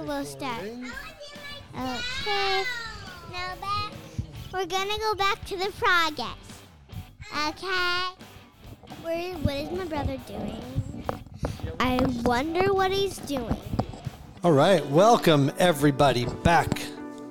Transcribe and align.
We'll 0.00 0.24
start. 0.24 0.58
Okay. 0.60 0.80
Now 3.32 3.54
back. 3.60 3.92
We're 4.52 4.66
gonna 4.66 4.98
go 4.98 5.14
back 5.14 5.44
to 5.44 5.56
the 5.56 5.72
progress. 5.78 6.36
Okay. 7.48 8.02
Where? 9.04 9.34
What 9.34 9.54
is 9.54 9.70
my 9.70 9.84
brother 9.84 10.16
doing? 10.26 10.60
I 11.78 12.00
wonder 12.24 12.74
what 12.74 12.90
he's 12.90 13.18
doing. 13.18 13.56
All 14.42 14.50
right, 14.50 14.84
welcome 14.88 15.52
everybody 15.60 16.24
back. 16.42 16.82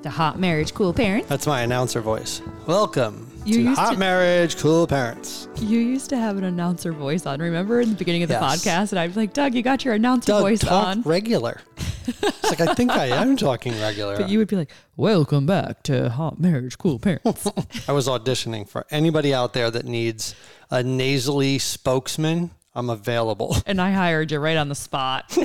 to 0.03 0.09
Hot 0.09 0.39
Marriage 0.39 0.73
Cool 0.73 0.93
Parents. 0.93 1.27
That's 1.27 1.47
my 1.47 1.61
announcer 1.63 1.99
voice. 2.01 2.41
Welcome 2.65 3.29
You 3.45 3.53
to 3.55 3.61
used 3.61 3.79
Hot 3.79 3.93
to- 3.93 3.99
Marriage 3.99 4.57
Cool 4.57 4.85
Parents. 4.87 5.47
You 5.61 5.79
used 5.79 6.09
to 6.11 6.17
have 6.17 6.37
an 6.37 6.43
announcer 6.45 6.91
voice 6.93 7.25
on. 7.25 7.39
Remember 7.41 7.79
in 7.81 7.89
the 7.89 7.95
beginning 7.95 8.23
of 8.23 8.27
the 8.29 8.35
Yes. 8.35 8.65
podcast, 8.65 8.91
and 8.91 8.99
I 8.99 9.07
was 9.07 9.15
like, 9.17 9.31
"Doug, 9.33 9.53
you 9.53 9.61
got 9.61 9.83
your 9.85 9.93
announcer 9.93 10.31
Doug, 10.33 10.41
voice 10.41 10.59
talk 10.59 10.87
on." 10.87 11.01
regular. 11.03 11.61
It's 12.07 12.43
like 12.43 12.61
I 12.61 12.73
think 12.73 12.91
I 12.91 13.07
am 13.07 13.37
talking 13.37 13.73
regular. 13.79 14.17
But 14.17 14.29
you 14.29 14.37
would 14.39 14.47
be 14.47 14.55
like, 14.55 14.71
"Welcome 14.95 15.45
back 15.45 15.83
to 15.83 16.09
Hot 16.09 16.39
Marriage 16.39 16.77
Cool 16.77 16.99
Parents." 16.99 17.47
I 17.87 17.91
was 17.91 18.07
auditioning 18.07 18.67
for 18.67 18.85
anybody 18.91 19.33
out 19.33 19.53
there 19.53 19.71
that 19.71 19.85
needs 19.85 20.35
a 20.69 20.83
nasally 20.83 21.59
spokesman. 21.59 22.51
I'm 22.75 22.89
available. 22.89 23.55
and 23.65 23.81
I 23.81 23.91
hired 23.91 24.31
you 24.31 24.39
right 24.39 24.57
on 24.57 24.69
the 24.69 24.75
spot. 24.75 25.37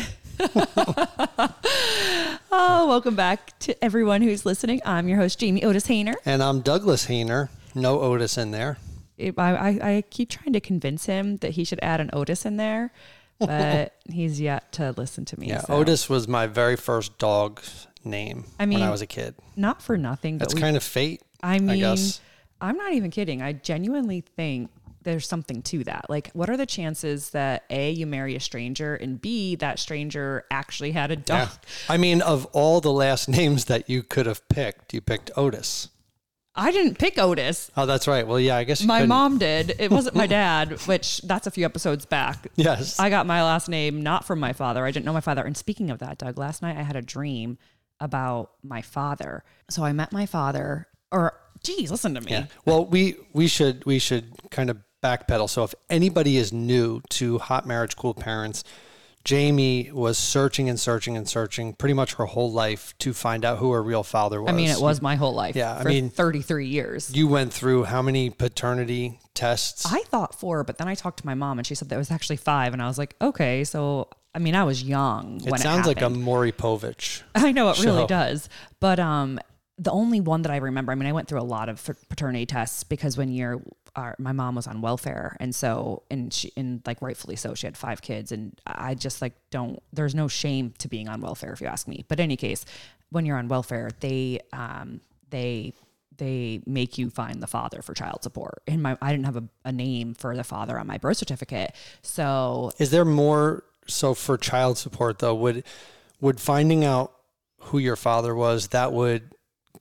oh, 2.51 2.87
welcome 2.89 3.15
back 3.15 3.59
to 3.61 3.85
everyone 3.85 4.23
who's 4.23 4.47
listening. 4.47 4.81
I'm 4.85 5.09
your 5.09 5.19
host, 5.19 5.39
Jamie 5.39 5.65
Otis 5.65 5.87
Hehner. 5.87 6.15
And 6.25 6.43
I'm 6.43 6.61
Douglas 6.61 7.07
Hehner. 7.07 7.49
No 7.75 8.01
Otis 8.01 8.39
in 8.39 8.51
there. 8.51 8.79
I, 9.21 9.33
I, 9.37 9.69
I 9.69 10.05
keep 10.11 10.31
trying 10.31 10.53
to 10.53 10.61
convince 10.61 11.07
him 11.07 11.39
that 11.39 11.53
he 11.53 11.65
should 11.65 11.81
add 11.83 12.01
an 12.01 12.11
Otis 12.13 12.47
in 12.47 12.57
there, 12.57 12.93
but 13.39 13.95
he's 14.11 14.41
yet 14.41 14.73
to 14.73 14.93
listen 14.97 15.25
to 15.27 15.41
me. 15.41 15.49
Yeah, 15.49 15.61
so. 15.63 15.75
Otis 15.75 16.09
was 16.09 16.29
my 16.29 16.47
very 16.47 16.77
first 16.77 17.19
dog's 17.19 17.87
name 18.05 18.45
I 18.59 18.67
when 18.67 18.83
I 18.83 18.91
was 18.91 19.03
a 19.03 19.07
kid. 19.07 19.35
Not 19.57 19.83
for 19.83 19.97
nothing, 19.97 20.39
but 20.39 20.47
That's 20.47 20.55
we 20.55 20.61
kind 20.61 20.77
of 20.77 20.83
fate. 20.83 21.23
I 21.43 21.59
mean, 21.59 21.81
guess. 21.81 22.21
I'm 22.61 22.77
not 22.77 22.93
even 22.93 23.11
kidding. 23.11 23.43
I 23.43 23.53
genuinely 23.53 24.21
think 24.21 24.71
there's 25.03 25.27
something 25.27 25.63
to 25.63 25.85
that. 25.85 26.07
Like, 26.09 26.31
what 26.33 26.51
are 26.51 26.57
the 26.57 26.67
chances 26.67 27.31
that 27.31 27.65
A, 27.71 27.91
you 27.91 28.07
marry 28.07 28.35
a 28.35 28.41
stranger, 28.41 28.95
and 28.97 29.21
B, 29.21 29.55
that 29.57 29.79
stranger 29.79 30.45
actually 30.51 30.93
had 30.93 31.11
a 31.11 31.17
dog? 31.17 31.49
Yeah. 31.49 31.95
I 31.95 31.97
mean, 31.97 32.21
of 32.21 32.47
all 32.47 32.81
the 32.81 32.93
last 32.93 33.29
names 33.29 33.67
that 33.67 33.89
you 33.89 34.03
could 34.03 34.27
have 34.27 34.47
picked, 34.49 34.93
you 34.93 35.01
picked 35.01 35.31
Otis. 35.37 35.89
I 36.59 36.73
didn't 36.73 36.99
pick 36.99 37.19
Otis. 37.19 37.71
Oh, 37.77 37.87
that's 37.87 38.09
right. 38.09 38.27
Well, 38.27 38.41
yeah, 38.41 38.57
I 38.57 38.65
guess 38.65 38.81
you 38.81 38.87
My 38.89 38.99
couldn't. 38.99 39.09
mom 39.11 39.39
did. 39.39 39.77
It 39.79 39.91
wasn't 39.91 40.17
my 40.17 40.27
dad, 40.41 40.73
which 40.87 41.19
that's 41.23 41.47
a 41.47 41.51
few 41.51 41.65
episodes 41.65 42.05
back. 42.05 42.49
Yes. 42.57 42.99
I 42.99 43.11
got 43.11 43.27
my 43.27 43.43
last 43.43 43.69
name 43.69 44.03
not 44.03 44.25
from 44.27 44.41
my 44.41 44.53
father. 44.53 44.85
I 44.85 44.91
didn't 44.91 45.07
know 45.07 45.13
my 45.13 45.21
father. 45.21 45.43
And 45.45 45.57
speaking 45.57 45.91
of 45.91 46.01
that, 46.01 46.19
Doug, 46.19 46.37
last 46.37 46.61
night 46.61 46.77
I 46.77 46.83
had 46.83 46.97
a 46.97 47.03
dream 47.03 47.59
about 48.01 48.51
my 48.63 48.83
father. 48.83 49.45
So 49.71 49.85
I 49.85 49.93
met 49.93 50.13
my 50.13 50.27
father, 50.27 50.89
or 51.13 51.35
geez, 51.63 51.91
listen 51.91 52.15
to 52.15 52.21
me. 52.21 52.31
Yeah. 52.33 52.47
Well, 52.65 52.85
we 52.87 53.17
we 53.33 53.47
should 53.47 53.85
we 53.87 53.99
should 53.99 54.33
kind 54.51 54.69
of 54.71 54.79
backpedal. 55.03 55.49
So 55.49 55.65
if 55.65 55.75
anybody 55.89 56.37
is 56.37 56.53
new 56.53 57.01
to 57.11 57.39
Hot 57.39 57.67
Marriage 57.67 57.97
Cool 57.97 58.15
Parents, 58.15 58.65
Jamie 59.25 59.91
was 59.93 60.17
searching 60.17 60.69
and 60.69 60.79
searching 60.81 61.17
and 61.17 61.29
searching 61.29 61.75
pretty 61.75 61.93
much 61.93 62.15
her 62.15 62.25
whole 62.25 62.51
life 62.51 62.95
to 62.99 63.13
find 63.13 63.45
out 63.45 63.59
who 63.59 63.73
her 63.73 63.83
real 63.83 64.03
father 64.03 64.41
was. 64.41 64.51
I 64.51 64.55
mean, 64.55 64.71
it 64.71 64.81
was 64.81 65.03
my 65.03 65.17
whole 65.17 65.35
life. 65.35 65.55
Yeah, 65.55 65.77
I 65.77 65.85
mean- 65.85 66.11
33 66.11 66.67
years. 66.69 67.15
You 67.15 67.29
went 67.29 67.53
through 67.53 67.85
how 67.85 68.01
many 68.01 68.31
paternity 68.31 69.21
tests? 69.35 69.85
I 69.87 70.03
thought 70.09 70.35
four, 70.35 70.65
but 70.65 70.79
then 70.79 70.89
I 70.89 70.95
talked 70.95 71.19
to 71.21 71.27
my 71.27 71.35
mom 71.35 71.59
and 71.59 71.67
she 71.67 71.75
said 71.75 71.89
that 71.91 71.99
was 71.99 72.11
actually 72.11 72.37
five. 72.37 72.73
And 72.73 72.83
I 72.83 72.87
was 72.87 72.99
like, 72.99 73.15
okay. 73.21 73.65
So, 73.65 74.09
I 74.35 74.39
mean, 74.39 74.55
I 74.55 74.65
was 74.65 74.83
young 74.83 75.41
it 75.45 75.61
sounds 75.61 75.87
it 75.87 75.89
like 75.89 76.03
a. 76.03 76.09
Maury 76.11 76.53
Povich. 76.53 77.23
I 77.35 77.53
know 77.53 77.71
it 77.71 77.83
really 77.83 78.07
does. 78.07 78.49
But 78.81 78.99
um, 78.99 79.39
the 79.79 79.91
only 79.91 80.21
one 80.21 80.43
that 80.43 80.53
I 80.53 80.57
remember, 80.57 80.93
I 80.93 80.95
mean, 80.95 81.09
I 81.09 81.13
went 81.13 81.29
through 81.29 81.41
a 81.41 81.43
lot 81.43 81.69
of 81.69 81.89
paternity 82.09 82.47
tests 82.47 82.83
because 82.85 83.17
when 83.17 83.31
you're, 83.31 83.61
our, 83.99 84.15
my 84.19 84.33
mom 84.33 84.55
was 84.55 84.67
on 84.67 84.81
welfare. 84.81 85.37
And 85.41 85.55
so, 85.55 86.03
and 86.11 86.33
she, 86.33 86.53
and 86.57 86.81
like 86.87 87.03
rightfully 87.03 87.37
so, 87.37 87.55
she 87.55 87.67
had 87.67 87.77
five 87.77 88.01
kids. 88.01 88.33
And 88.33 88.59
I 88.67 88.95
just 88.95 89.21
like 89.21 89.35
don't, 89.51 89.83
there's 89.93 90.15
no 90.15 90.29
shame 90.29 90.73
to 90.79 90.89
being 90.89 91.09
on 91.09 91.21
welfare 91.21 91.53
if 91.53 91.61
you 91.61 91.67
ask 91.67 91.87
me. 91.89 92.05
But 92.09 92.21
in 92.21 92.25
any 92.25 92.37
case, 92.37 92.65
when 93.11 93.27
you're 93.27 93.37
on 93.37 93.49
welfare, 93.49 93.91
they, 94.01 94.41
um, 94.53 95.01
they, 95.31 95.73
they 96.17 96.61
make 96.67 96.99
you 96.99 97.11
find 97.11 97.43
the 97.43 97.47
father 97.47 97.83
for 97.83 97.95
child 97.95 98.23
support. 98.23 98.63
And 98.67 98.83
my, 98.83 98.97
I 99.01 99.11
didn't 99.11 99.27
have 99.27 99.37
a, 99.37 99.45
a 99.65 99.73
name 99.73 100.15
for 100.15 100.37
the 100.37 100.45
father 100.45 100.79
on 100.79 100.87
my 100.87 100.99
birth 100.99 101.17
certificate. 101.17 101.75
So 102.03 102.73
Is 102.79 102.91
there 102.91 103.05
more 103.05 103.65
so 103.87 104.15
for 104.15 104.37
child 104.37 104.79
support 104.79 105.19
though? 105.21 105.35
Would 105.35 105.65
would 106.21 106.41
finding 106.41 106.85
out 106.85 107.13
who 107.61 107.79
your 107.79 107.97
father 107.97 108.35
was 108.35 108.69
that 108.69 108.93
would 108.93 109.33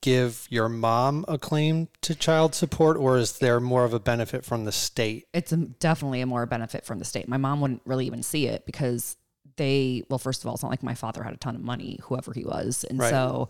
give 0.01 0.47
your 0.49 0.69
mom 0.69 1.25
a 1.27 1.37
claim 1.37 1.87
to 2.01 2.13
child 2.13 2.53
support 2.53 2.97
or 2.97 3.17
is 3.17 3.39
there 3.39 3.59
more 3.59 3.83
of 3.83 3.93
a 3.93 3.99
benefit 3.99 4.45
from 4.45 4.65
the 4.65 4.71
state? 4.71 5.25
it's 5.33 5.51
a, 5.51 5.57
definitely 5.57 6.21
a 6.21 6.25
more 6.25 6.45
benefit 6.45 6.85
from 6.85 6.99
the 6.99 7.05
state. 7.05 7.27
My 7.27 7.37
mom 7.37 7.61
wouldn't 7.61 7.81
really 7.85 8.05
even 8.05 8.21
see 8.21 8.47
it 8.47 8.65
because 8.65 9.15
they, 9.55 10.03
well, 10.09 10.19
first 10.19 10.43
of 10.43 10.47
all, 10.47 10.53
it's 10.53 10.61
not 10.61 10.69
like 10.69 10.83
my 10.83 10.93
father 10.93 11.23
had 11.23 11.33
a 11.33 11.37
ton 11.37 11.55
of 11.55 11.61
money, 11.61 11.99
whoever 12.03 12.31
he 12.31 12.43
was. 12.43 12.83
And 12.87 12.99
Right. 12.99 13.09
so, 13.09 13.49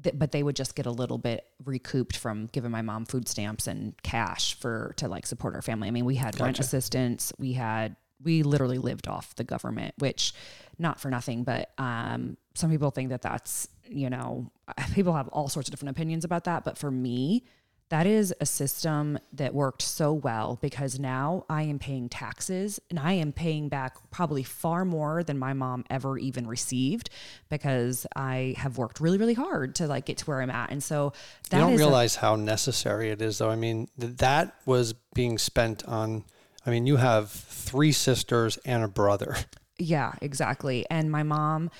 th- 0.00 0.16
but 0.16 0.30
they 0.30 0.44
would 0.44 0.54
just 0.54 0.76
get 0.76 0.86
a 0.86 0.90
little 0.92 1.18
bit 1.18 1.44
recouped 1.64 2.16
from 2.16 2.46
giving 2.46 2.70
my 2.70 2.82
mom 2.82 3.04
food 3.04 3.26
stamps 3.28 3.66
and 3.66 4.00
cash 4.04 4.54
for 4.54 4.94
to 4.98 5.08
like 5.08 5.26
support 5.26 5.56
our 5.56 5.62
family. 5.62 5.88
I 5.88 5.90
mean, 5.90 6.04
we 6.04 6.14
had 6.14 6.38
rent 6.38 6.60
assistance, 6.60 7.32
we 7.38 7.54
had, 7.54 7.96
we 8.22 8.44
literally 8.44 8.78
lived 8.78 9.08
off 9.08 9.34
the 9.34 9.42
government, 9.42 9.96
which 9.98 10.32
not 10.78 11.00
for 11.00 11.10
nothing, 11.10 11.42
but 11.42 11.70
um, 11.76 12.36
some 12.54 12.70
people 12.70 12.92
think 12.92 13.08
that 13.08 13.22
that's, 13.22 13.66
you 13.88 14.10
know, 14.10 14.50
people 14.94 15.14
have 15.14 15.28
all 15.28 15.48
sorts 15.48 15.68
of 15.68 15.72
different 15.72 15.96
opinions 15.96 16.24
about 16.24 16.44
that. 16.44 16.64
But 16.64 16.78
for 16.78 16.90
me, 16.90 17.44
that 17.92 18.06
is 18.06 18.34
a 18.40 18.46
system 18.46 19.18
that 19.34 19.52
worked 19.52 19.82
so 19.82 20.14
well 20.14 20.58
because 20.62 20.98
now 20.98 21.44
I 21.50 21.64
am 21.64 21.78
paying 21.78 22.08
taxes 22.08 22.80
and 22.88 22.98
I 22.98 23.12
am 23.12 23.32
paying 23.32 23.68
back 23.68 23.96
probably 24.10 24.42
far 24.42 24.86
more 24.86 25.22
than 25.22 25.38
my 25.38 25.52
mom 25.52 25.84
ever 25.90 26.16
even 26.16 26.46
received 26.46 27.10
because 27.50 28.06
I 28.16 28.54
have 28.56 28.78
worked 28.78 28.98
really, 28.98 29.18
really 29.18 29.34
hard 29.34 29.74
to 29.74 29.86
like 29.86 30.06
get 30.06 30.16
to 30.18 30.24
where 30.24 30.40
I'm 30.40 30.48
at. 30.48 30.70
And 30.70 30.82
so 30.82 31.12
that 31.50 31.58
you 31.58 31.64
don't 31.64 31.74
is 31.74 31.80
a- 31.80 31.84
realize 31.84 32.16
how 32.16 32.34
necessary 32.34 33.10
it 33.10 33.20
is 33.20 33.36
though. 33.36 33.50
I 33.50 33.56
mean, 33.56 33.88
th- 34.00 34.16
that 34.16 34.54
was 34.64 34.94
being 35.14 35.36
spent 35.36 35.84
on 35.84 36.24
I 36.64 36.70
mean, 36.70 36.86
you 36.86 36.96
have 36.96 37.30
three 37.30 37.92
sisters 37.92 38.56
and 38.64 38.84
a 38.84 38.88
brother. 38.88 39.36
Yeah, 39.78 40.12
exactly. 40.20 40.86
And 40.90 41.10
my 41.10 41.24
mom, 41.24 41.70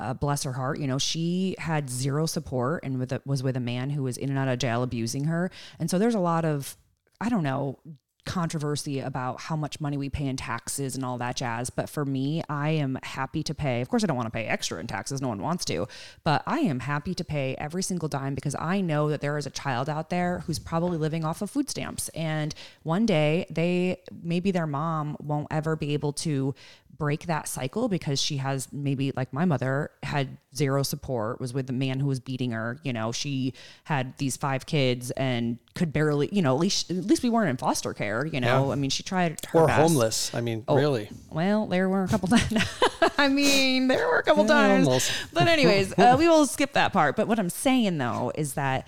uh, 0.00 0.14
bless 0.14 0.42
her 0.42 0.52
heart, 0.52 0.78
you 0.78 0.86
know, 0.86 0.98
she 0.98 1.54
had 1.58 1.88
zero 1.88 2.26
support 2.26 2.82
and 2.84 2.98
with 2.98 3.12
a, 3.12 3.22
was 3.24 3.42
with 3.42 3.56
a 3.56 3.60
man 3.60 3.90
who 3.90 4.02
was 4.02 4.16
in 4.16 4.30
and 4.30 4.38
out 4.38 4.48
of 4.48 4.58
jail 4.58 4.82
abusing 4.82 5.24
her. 5.24 5.50
And 5.78 5.90
so 5.90 5.98
there's 5.98 6.14
a 6.14 6.20
lot 6.20 6.44
of, 6.44 6.76
I 7.20 7.28
don't 7.28 7.44
know, 7.44 7.78
controversy 8.24 9.00
about 9.00 9.40
how 9.42 9.56
much 9.56 9.80
money 9.80 9.96
we 9.96 10.08
pay 10.08 10.26
in 10.26 10.36
taxes 10.36 10.94
and 10.94 11.04
all 11.04 11.18
that 11.18 11.36
jazz. 11.36 11.70
But 11.70 11.88
for 11.88 12.04
me, 12.04 12.42
I 12.48 12.70
am 12.70 12.98
happy 13.02 13.42
to 13.42 13.54
pay. 13.54 13.80
Of 13.80 13.88
course, 13.88 14.02
I 14.02 14.06
don't 14.06 14.16
want 14.16 14.26
to 14.26 14.30
pay 14.30 14.46
extra 14.46 14.80
in 14.80 14.86
taxes. 14.86 15.20
No 15.20 15.28
one 15.28 15.42
wants 15.42 15.64
to. 15.66 15.86
But 16.22 16.42
I 16.46 16.60
am 16.60 16.80
happy 16.80 17.14
to 17.14 17.24
pay 17.24 17.54
every 17.58 17.82
single 17.82 18.08
dime 18.08 18.34
because 18.34 18.56
I 18.58 18.80
know 18.80 19.08
that 19.10 19.20
there 19.20 19.36
is 19.36 19.46
a 19.46 19.50
child 19.50 19.88
out 19.88 20.10
there 20.10 20.42
who's 20.46 20.58
probably 20.58 20.98
living 20.98 21.24
off 21.24 21.42
of 21.42 21.50
food 21.50 21.68
stamps. 21.68 22.08
And 22.10 22.54
one 22.82 23.06
day 23.06 23.46
they, 23.50 24.00
maybe 24.22 24.50
their 24.50 24.66
mom 24.66 25.16
won't 25.20 25.48
ever 25.50 25.76
be 25.76 25.92
able 25.92 26.12
to 26.14 26.54
break 26.98 27.26
that 27.26 27.48
cycle 27.48 27.88
because 27.88 28.20
she 28.20 28.36
has 28.36 28.72
maybe 28.72 29.12
like 29.16 29.32
my 29.32 29.44
mother 29.44 29.90
had 30.02 30.38
zero 30.54 30.82
support 30.82 31.40
was 31.40 31.52
with 31.52 31.66
the 31.66 31.72
man 31.72 31.98
who 31.98 32.06
was 32.06 32.20
beating 32.20 32.52
her 32.52 32.78
you 32.84 32.92
know 32.92 33.10
she 33.10 33.52
had 33.84 34.16
these 34.18 34.36
five 34.36 34.66
kids 34.66 35.10
and 35.12 35.58
could 35.74 35.92
barely 35.92 36.28
you 36.32 36.40
know 36.40 36.54
at 36.54 36.60
least 36.60 36.90
at 36.90 37.04
least 37.04 37.22
we 37.22 37.28
weren't 37.30 37.50
in 37.50 37.56
foster 37.56 37.92
care 37.92 38.24
you 38.26 38.40
know 38.40 38.66
Yeah. 38.66 38.72
i 38.72 38.74
mean 38.76 38.90
she 38.90 39.02
tried 39.02 39.38
her 39.48 39.60
Or 39.62 39.66
best. 39.66 39.80
homeless. 39.80 40.34
I 40.34 40.40
mean, 40.40 40.64
Oh, 40.68 40.76
really. 40.76 41.08
well 41.30 41.66
there 41.66 41.88
were 41.88 42.04
a 42.04 42.08
couple 42.08 42.28
times 42.28 42.54
i 43.18 43.26
mean 43.28 43.88
there 43.88 44.06
were 44.06 44.18
a 44.18 44.22
couple 44.22 44.44
times 44.46 44.86
almost. 44.86 45.10
but 45.32 45.48
anyways 45.48 45.92
uh, 45.98 46.14
we 46.18 46.28
will 46.28 46.46
skip 46.46 46.74
that 46.74 46.92
part 46.92 47.16
but 47.16 47.26
what 47.26 47.38
i'm 47.40 47.50
saying 47.50 47.98
though 47.98 48.30
is 48.36 48.54
that 48.54 48.86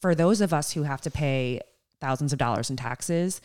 for 0.00 0.14
those 0.14 0.40
of 0.40 0.52
us 0.52 0.72
who 0.72 0.84
have 0.84 1.00
to 1.00 1.10
pay 1.10 1.60
thousands 2.00 2.32
of 2.32 2.38
dollars 2.38 2.70
in 2.70 2.76
taxes 2.76 3.40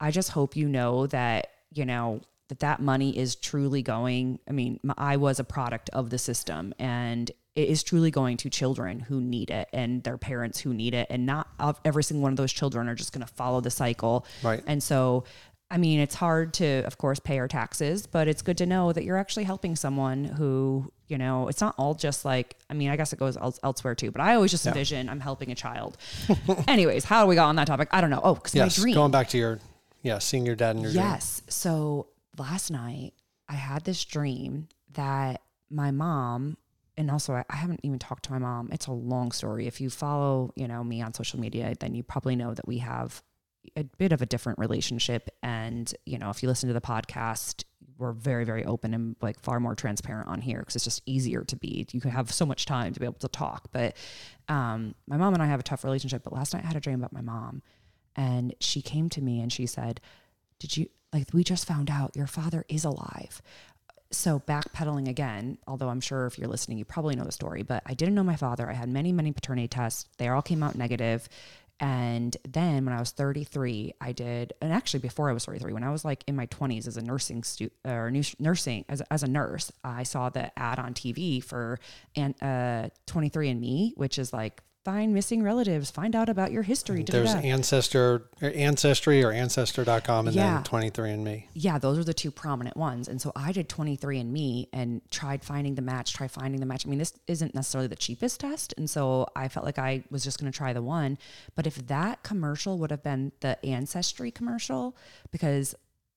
i 0.00 0.10
just 0.10 0.30
hope 0.30 0.56
you 0.56 0.68
know 0.68 1.06
that 1.06 1.46
you 1.72 1.84
know 1.84 2.20
that 2.48 2.60
that 2.60 2.80
money 2.80 3.16
is 3.16 3.36
truly 3.36 3.82
going 3.82 4.38
i 4.48 4.52
mean 4.52 4.78
I 4.98 5.16
was 5.16 5.38
a 5.40 5.44
product 5.44 5.90
of 5.92 6.10
the 6.10 6.18
system 6.18 6.74
and 6.78 7.30
it 7.56 7.68
is 7.68 7.82
truly 7.82 8.10
going 8.10 8.36
to 8.36 8.50
children 8.50 9.00
who 9.00 9.20
need 9.20 9.50
it 9.50 9.68
and 9.72 10.04
their 10.04 10.18
parents 10.18 10.60
who 10.60 10.72
need 10.74 10.94
it 10.94 11.06
and 11.10 11.26
not 11.26 11.48
every 11.84 12.04
single 12.04 12.22
one 12.22 12.32
of 12.32 12.36
those 12.36 12.52
children 12.52 12.88
are 12.88 12.94
just 12.94 13.12
going 13.12 13.26
to 13.26 13.32
follow 13.34 13.60
the 13.60 13.70
cycle 13.70 14.24
Right. 14.42 14.62
and 14.66 14.82
so 14.82 15.24
I 15.68 15.78
mean, 15.78 15.98
it's 15.98 16.14
hard 16.14 16.54
to, 16.54 16.84
of 16.84 16.96
course, 16.96 17.18
pay 17.18 17.40
our 17.40 17.48
taxes, 17.48 18.06
but 18.06 18.28
it's 18.28 18.40
good 18.40 18.56
to 18.58 18.66
know 18.66 18.92
that 18.92 19.02
you're 19.02 19.16
actually 19.16 19.42
helping 19.42 19.74
someone 19.74 20.22
who, 20.24 20.92
you 21.08 21.18
know, 21.18 21.48
it's 21.48 21.60
not 21.60 21.74
all 21.76 21.94
just 21.94 22.24
like, 22.24 22.54
I 22.70 22.74
mean, 22.74 22.88
I 22.88 22.94
guess 22.94 23.12
it 23.12 23.18
goes 23.18 23.36
el- 23.36 23.58
elsewhere 23.64 23.96
too, 23.96 24.12
but 24.12 24.20
I 24.20 24.36
always 24.36 24.52
just 24.52 24.64
envision 24.64 25.08
I'm 25.08 25.18
helping 25.18 25.50
a 25.50 25.56
child. 25.56 25.96
Anyways, 26.68 27.04
how 27.04 27.22
do 27.22 27.26
we 27.26 27.34
got 27.34 27.48
on 27.48 27.56
that 27.56 27.66
topic? 27.66 27.88
I 27.90 28.00
don't 28.00 28.10
know. 28.10 28.20
Oh, 28.22 28.34
because 28.34 28.54
Yes. 28.54 28.78
my 28.78 28.82
dream. 28.82 28.94
Going 28.94 29.10
back 29.10 29.28
to 29.30 29.38
your 29.38 29.58
yeah, 30.04 30.18
seeing 30.18 30.46
your 30.46 30.54
dad 30.54 30.76
in 30.76 30.82
your 30.82 30.92
dream. 30.92 31.04
Yes. 31.04 31.42
So 31.48 32.06
last 32.38 32.70
night 32.70 33.14
I 33.48 33.54
had 33.54 33.82
this 33.84 34.04
dream 34.04 34.68
that 34.92 35.42
my 35.68 35.90
mom 35.90 36.58
and 36.96 37.10
also 37.10 37.34
I, 37.34 37.44
I 37.50 37.56
haven't 37.56 37.80
even 37.82 37.98
talked 37.98 38.24
to 38.24 38.32
my 38.32 38.38
mom. 38.38 38.70
It's 38.72 38.86
a 38.86 38.92
long 38.92 39.32
story. 39.32 39.66
If 39.66 39.80
you 39.80 39.90
follow, 39.90 40.52
you 40.56 40.68
know, 40.68 40.82
me 40.82 41.02
on 41.02 41.14
social 41.14 41.40
media, 41.40 41.74
then 41.78 41.94
you 41.94 42.02
probably 42.02 42.36
know 42.36 42.54
that 42.54 42.66
we 42.66 42.78
have 42.78 43.22
a 43.76 43.84
bit 43.84 44.12
of 44.12 44.22
a 44.22 44.26
different 44.26 44.58
relationship. 44.58 45.28
And, 45.42 45.92
you 46.04 46.18
know, 46.18 46.30
if 46.30 46.42
you 46.42 46.48
listen 46.48 46.68
to 46.68 46.74
the 46.74 46.80
podcast, 46.80 47.64
we're 47.98 48.12
very, 48.12 48.44
very 48.44 48.64
open 48.64 48.94
and 48.94 49.16
like 49.20 49.40
far 49.40 49.58
more 49.58 49.74
transparent 49.74 50.28
on 50.28 50.40
here 50.40 50.58
because 50.58 50.76
it's 50.76 50.84
just 50.84 51.02
easier 51.06 51.44
to 51.44 51.56
be. 51.56 51.86
You 51.92 52.00
can 52.00 52.10
have 52.10 52.32
so 52.32 52.44
much 52.44 52.66
time 52.66 52.92
to 52.92 53.00
be 53.00 53.06
able 53.06 53.18
to 53.20 53.28
talk. 53.28 53.68
But 53.72 53.96
um, 54.48 54.94
my 55.06 55.16
mom 55.16 55.34
and 55.34 55.42
I 55.42 55.46
have 55.46 55.60
a 55.60 55.64
tough 55.64 55.84
relationship. 55.84 56.22
But 56.22 56.32
last 56.32 56.54
night 56.54 56.64
I 56.64 56.66
had 56.66 56.76
a 56.76 56.80
dream 56.80 56.98
about 56.98 57.12
my 57.12 57.22
mom, 57.22 57.62
and 58.14 58.54
she 58.60 58.82
came 58.82 59.08
to 59.10 59.22
me 59.22 59.40
and 59.40 59.52
she 59.52 59.66
said, 59.66 60.00
Did 60.58 60.76
you 60.76 60.88
like, 61.12 61.28
we 61.32 61.44
just 61.44 61.66
found 61.66 61.90
out 61.90 62.16
your 62.16 62.26
father 62.26 62.64
is 62.68 62.84
alive? 62.84 63.40
So 64.10 64.40
backpedaling 64.40 65.08
again, 65.08 65.58
although 65.66 65.88
I'm 65.88 66.00
sure 66.00 66.26
if 66.26 66.38
you're 66.38 66.48
listening, 66.48 66.78
you 66.78 66.84
probably 66.84 67.16
know 67.16 67.24
the 67.24 67.32
story, 67.32 67.62
but 67.62 67.82
I 67.86 67.94
didn't 67.94 68.14
know 68.14 68.22
my 68.22 68.36
father. 68.36 68.68
I 68.68 68.74
had 68.74 68.88
many, 68.88 69.12
many 69.12 69.32
paternity 69.32 69.68
tests. 69.68 70.06
They 70.18 70.28
all 70.28 70.42
came 70.42 70.62
out 70.62 70.74
negative. 70.76 71.28
And 71.78 72.34
then 72.48 72.86
when 72.86 72.94
I 72.94 73.00
was 73.00 73.10
33, 73.10 73.92
I 74.00 74.12
did, 74.12 74.54
and 74.62 74.72
actually 74.72 75.00
before 75.00 75.28
I 75.28 75.34
was 75.34 75.44
33, 75.44 75.74
when 75.74 75.84
I 75.84 75.90
was 75.90 76.06
like 76.06 76.24
in 76.26 76.34
my 76.34 76.46
20s 76.46 76.86
as 76.86 76.96
a 76.96 77.02
nursing 77.02 77.42
stu- 77.42 77.70
or 77.84 78.10
nursing 78.38 78.86
as, 78.88 79.02
as 79.02 79.22
a 79.22 79.28
nurse, 79.28 79.70
I 79.84 80.02
saw 80.04 80.30
the 80.30 80.58
ad 80.58 80.78
on 80.78 80.94
TV 80.94 81.42
for 81.42 81.78
and 82.14 82.34
uh, 82.40 82.88
23andMe, 83.06 83.92
which 83.96 84.18
is 84.18 84.32
like 84.32 84.62
find 84.86 85.12
missing 85.12 85.42
relatives, 85.42 85.90
find 85.90 86.14
out 86.14 86.28
about 86.28 86.52
your 86.52 86.62
history. 86.62 87.02
There's 87.02 87.30
da-da-da. 87.32 87.48
ancestor, 87.48 88.28
or 88.40 88.50
ancestry, 88.54 89.24
or 89.24 89.32
ancestor.com, 89.32 90.28
and 90.28 90.36
Yeah. 90.36 90.54
then 90.54 90.62
23andMe. 90.62 91.48
Yeah, 91.54 91.76
those 91.78 91.98
are 91.98 92.04
the 92.04 92.14
two 92.14 92.30
prominent 92.30 92.76
ones. 92.76 93.08
And 93.08 93.20
so 93.20 93.32
I 93.34 93.50
did 93.50 93.68
23andMe 93.68 94.68
and 94.72 95.00
tried 95.10 95.42
finding 95.42 95.74
the 95.74 95.82
match, 95.82 96.12
try 96.14 96.28
finding 96.28 96.60
the 96.60 96.66
match. 96.66 96.86
I 96.86 96.88
mean, 96.88 97.00
this 97.00 97.12
isn't 97.26 97.52
necessarily 97.52 97.88
the 97.88 97.96
cheapest 97.96 98.38
test. 98.38 98.74
And 98.76 98.88
so 98.88 99.26
I 99.34 99.48
felt 99.48 99.66
like 99.66 99.80
I 99.80 100.04
was 100.08 100.22
just 100.22 100.38
going 100.38 100.52
to 100.52 100.56
try 100.56 100.72
the 100.72 100.82
one. 100.82 101.18
But 101.56 101.66
if 101.66 101.84
that 101.88 102.22
commercial 102.22 102.78
would 102.78 102.92
have 102.92 103.02
been 103.02 103.32
the 103.40 103.58
Ancestry 103.66 104.30
commercial, 104.30 104.96
because 105.32 105.74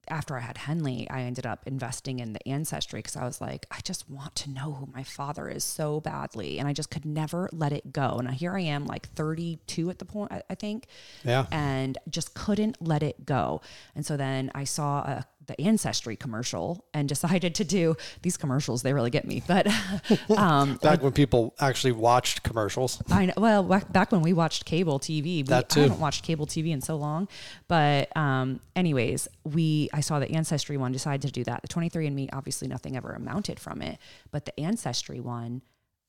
after 0.10 0.36
I 0.38 0.42
had 0.42 0.58
Henley, 0.58 1.08
I 1.10 1.22
ended 1.22 1.46
up 1.46 1.64
investing 1.66 2.20
in 2.20 2.34
the 2.34 2.48
ancestry 2.48 3.00
because 3.00 3.16
I 3.16 3.26
was 3.26 3.40
like, 3.42 3.66
I 3.72 3.80
just 3.84 4.10
want 4.10 4.36
to 4.38 4.50
know 4.50 4.74
who 4.74 4.90
my 4.94 5.04
father 5.04 5.48
is 5.50 5.64
so 5.64 6.00
badly. 6.02 6.60
And 6.60 6.68
I 6.68 6.74
just 6.74 6.90
could 6.90 7.06
never 7.06 7.50
let 7.52 7.72
it 7.72 7.92
go. 7.94 8.16
And 8.20 8.30
here 8.32 8.56
I 8.56 8.62
am, 8.62 8.86
like 8.86 9.08
32 9.10 9.90
at 9.90 10.00
the 10.00 10.06
point, 10.06 10.32
I- 10.32 10.44
I 10.50 10.56
think 10.56 10.88
Yeah. 11.24 11.46
and 11.52 11.98
just 12.10 12.34
couldn't 12.34 12.82
let 12.82 13.04
it 13.04 13.26
go. 13.26 13.62
And 13.96 14.06
so 14.06 14.18
then 14.18 14.52
I 14.56 14.64
saw 14.64 15.00
a, 15.02 15.26
the 15.50 15.60
ancestry 15.62 16.16
commercial 16.16 16.86
and 16.94 17.10
decided 17.10 17.56
to 17.56 17.66
do 17.66 17.98
these 18.22 18.38
commercials. 18.38 18.82
They 18.82 18.94
really 18.94 19.10
get 19.10 19.28
me, 19.28 19.44
but 19.46 19.68
um, 20.38 20.78
Back 20.78 21.04
when 21.04 21.12
people 21.12 21.54
actually 21.60 21.92
watched 21.92 22.44
commercials. 22.44 23.02
I 23.12 23.26
know. 23.26 23.34
Well, 23.36 23.64
back 23.64 23.92
back 23.92 24.12
when 24.14 24.22
we 24.22 24.32
watched 24.32 24.64
cable 24.66 25.00
TV, 25.00 25.24
we, 25.24 25.42
That 25.44 25.70
too. 25.70 25.82
I 25.82 25.84
haven't 25.84 26.00
watched 26.00 26.24
cable 26.24 26.48
TV 26.48 26.72
in 26.72 26.82
so 26.82 26.96
long. 26.96 27.28
But, 27.68 28.16
um, 28.16 28.62
anyways, 28.76 29.28
we 29.44 29.90
I 29.92 30.00
saw 30.00 30.20
the 30.20 30.32
ancestry 30.32 30.78
one, 30.78 30.92
decided 30.92 31.22
to 31.28 31.32
do 31.32 31.44
that. 31.44 31.62
The 31.62 31.68
23andMe, 31.68 32.30
obviously, 32.32 32.68
nothing 32.68 32.96
ever 32.96 33.12
amounted 33.12 33.60
from 33.60 33.82
it, 33.82 33.98
but 34.32 34.46
the 34.46 34.58
ancestry 34.60 35.20
one, 35.20 35.62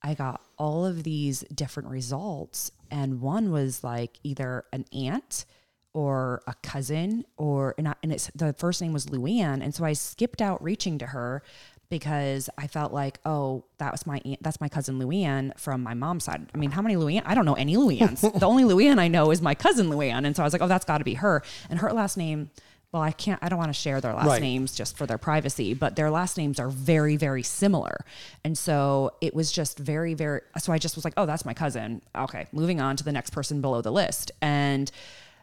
I 0.03 0.15
got 0.15 0.41
all 0.59 0.87
of 0.87 1.03
these 1.03 1.41
different 1.55 1.89
results, 1.89 2.71
and 2.91 3.21
one 3.21 3.51
was 3.51 3.83
like 3.83 4.19
either 4.23 4.65
an 4.73 4.85
aunt 4.93 5.47
or 5.93 6.43
a 6.47 6.55
cousin 6.63 7.25
or 7.37 7.75
and, 7.79 7.89
I, 7.89 7.95
and 8.03 8.13
it's 8.13 8.31
the 8.35 8.53
first 8.53 8.81
name 8.81 8.93
was 8.93 9.07
Luann. 9.07 9.63
And 9.63 9.75
so 9.75 9.85
I 9.85 9.93
skipped 9.93 10.41
out 10.41 10.63
reaching 10.63 10.99
to 10.99 11.07
her 11.07 11.43
because 11.89 12.49
I 12.57 12.69
felt 12.69 12.93
like 12.93 13.19
oh 13.25 13.65
that 13.79 13.91
was 13.91 14.07
my 14.07 14.21
aunt 14.25 14.41
that's 14.43 14.61
my 14.61 14.69
cousin 14.69 15.01
Luann 15.01 15.59
from 15.59 15.83
my 15.83 15.95
mom's 15.95 16.25
side. 16.25 16.47
I 16.55 16.59
mean 16.59 16.71
how 16.71 16.83
many 16.83 16.95
Luann 16.95 17.23
I 17.27 17.35
don't 17.35 17.45
know 17.45 17.55
any 17.55 17.75
Luanns. 17.77 18.21
The 18.39 18.47
only 18.47 18.63
Luann 18.63 18.99
I 19.01 19.09
know 19.09 19.33
is 19.33 19.43
my 19.43 19.55
cousin 19.57 19.89
Luann. 19.91 20.25
And 20.25 20.37
so 20.37 20.43
I 20.43 20.47
was 20.47 20.53
like 20.53 20.63
oh 20.63 20.69
that's 20.69 20.85
got 20.85 20.99
to 20.99 21.05
be 21.05 21.15
her. 21.15 21.43
And 21.69 21.81
her 21.81 21.93
last 21.93 22.17
name 22.17 22.51
well 22.93 23.03
I 23.03 23.11
can't 23.11 23.41
I 23.43 23.49
don't 23.49 23.59
want 23.59 23.71
to 23.71 23.81
share 23.81 24.01
their 24.01 24.15
last 24.15 24.29
Right. 24.29 24.41
names 24.41 24.73
just 24.77 24.97
for 24.97 25.07
their 25.07 25.19
privacy 25.19 25.75
but 25.75 25.97
their 25.97 26.11
last 26.13 26.37
names 26.39 26.61
are 26.61 26.69
very 26.69 27.17
very 27.17 27.43
similar. 27.43 28.05
And 28.45 28.57
so 28.57 29.11
it 29.21 29.35
was 29.35 29.51
just 29.51 29.77
very 29.77 30.15
very 30.15 30.43
so 30.59 30.73
I 30.73 30.79
just 30.79 30.95
was 30.95 31.05
like 31.05 31.15
oh 31.17 31.27
that's 31.27 31.45
my 31.45 31.55
cousin. 31.55 32.03
Okay 32.17 32.47
moving 32.53 32.81
on 32.81 32.95
to 32.99 33.03
the 33.03 33.13
next 33.13 33.31
person 33.31 33.61
below 33.61 33.83
the 33.83 33.91
list. 33.91 34.31
And 34.41 34.93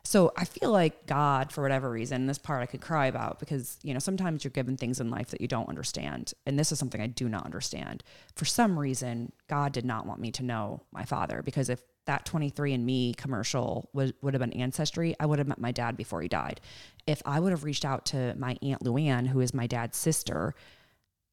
so 0.07 0.31
I 0.38 0.45
feel 0.45 0.71
like 0.71 1.06
God, 1.06 1.51
for 1.51 1.62
whatever 1.62 1.89
reason, 1.92 2.27
this 2.27 2.38
part 2.38 2.63
I 2.63 2.65
could 2.65 2.80
cry 2.80 3.07
about 3.07 3.39
because, 3.39 3.77
you 3.83 3.94
know, 3.94 4.00
sometimes 4.00 4.42
you're 4.42 4.51
given 4.51 4.77
things 4.77 5.01
in 5.01 5.09
life 5.09 5.31
that 5.31 5.42
you 5.42 5.50
don't 5.50 5.68
understand. 5.68 6.33
And 6.45 6.57
this 6.57 6.71
is 6.71 6.80
something 6.80 7.01
I 7.01 7.07
do 7.07 7.27
not 7.27 7.44
understand. 7.44 8.06
For 8.33 8.45
some 8.45 8.80
reason, 8.80 9.33
God 9.50 9.74
did 9.74 9.83
not 9.83 10.06
want 10.06 10.21
me 10.21 10.31
to 10.31 10.44
know 10.44 10.81
my 10.94 11.04
father 11.04 11.42
because 11.44 11.68
if 11.68 11.81
that 12.06 12.25
23andMe 12.25 13.18
commercial 13.18 13.89
would, 13.92 14.13
would 14.21 14.33
have 14.33 14.39
been 14.39 14.54
Ancestry, 14.54 15.13
I 15.19 15.25
would 15.25 15.39
have 15.39 15.48
met 15.50 15.59
my 15.59 15.74
dad 15.74 15.98
before 15.98 16.21
he 16.21 16.30
died. 16.30 16.62
If 17.06 17.21
I 17.25 17.42
would 17.42 17.51
have 17.51 17.65
reached 17.65 17.83
out 17.83 18.06
to 18.06 18.33
my 18.38 18.57
Aunt 18.62 18.86
Luann, 18.86 19.27
who 19.27 19.42
is 19.42 19.53
my 19.53 19.68
dad's 19.68 19.98
sister, 19.98 20.56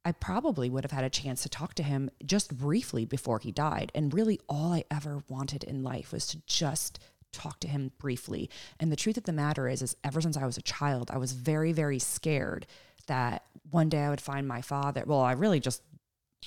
I 0.05 0.11
probably 0.11 0.69
would 0.69 0.83
have 0.83 0.91
had 0.91 1.05
a 1.05 1.11
chance 1.11 1.45
to 1.45 1.49
talk 1.49 1.75
to 1.75 1.85
him 1.85 2.11
just 2.27 2.59
briefly 2.59 3.05
before 3.05 3.39
he 3.39 3.53
died. 3.53 3.93
And 3.95 4.13
really, 4.13 4.41
all 4.49 4.73
I 4.73 4.83
ever 4.91 5.23
wanted 5.29 5.63
in 5.63 5.85
life 5.85 6.13
was 6.13 6.27
to 6.27 6.43
just 6.49 6.99
talk 7.35 7.61
to 7.61 7.69
him 7.69 7.93
briefly. 7.99 8.49
And 8.81 8.91
the 8.91 8.97
truth 8.97 9.17
of 9.17 9.25
the 9.25 9.33
matter 9.33 9.69
is, 9.69 9.83
is 9.83 9.97
ever 10.05 10.21
since 10.21 10.37
I 10.37 10.47
was 10.47 10.57
a 10.57 10.63
child, 10.63 11.11
I 11.11 11.19
was 11.19 11.33
very, 11.33 11.73
very 11.73 11.99
scared 11.99 12.67
that 13.07 13.45
one 13.71 13.89
day 13.89 14.01
I 14.01 14.11
would 14.11 14.21
find 14.21 14.49
my 14.49 14.63
father. 14.63 15.05
Well, 15.07 15.21
I 15.21 15.33
really 15.33 15.61
just 15.61 15.83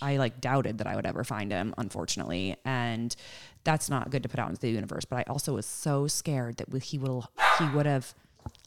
I 0.02 0.18
like 0.18 0.42
doubted 0.42 0.78
that 0.78 0.88
I 0.88 0.96
would 0.96 1.06
ever 1.06 1.24
find 1.24 1.52
him, 1.52 1.74
unfortunately. 1.78 2.56
And 2.66 3.16
that's 3.64 3.90
not 3.90 4.10
good 4.10 4.24
to 4.24 4.30
put 4.30 4.40
out 4.40 4.50
into 4.50 4.62
the 4.62 4.70
universe. 4.70 5.06
But 5.06 5.20
I 5.20 5.24
also 5.24 5.54
was 5.54 5.66
so 5.66 6.08
scared 6.08 6.58
that 6.58 6.84
he 6.84 6.98
will 6.98 7.32
he 7.60 7.68
would 7.70 7.86
have 7.86 8.14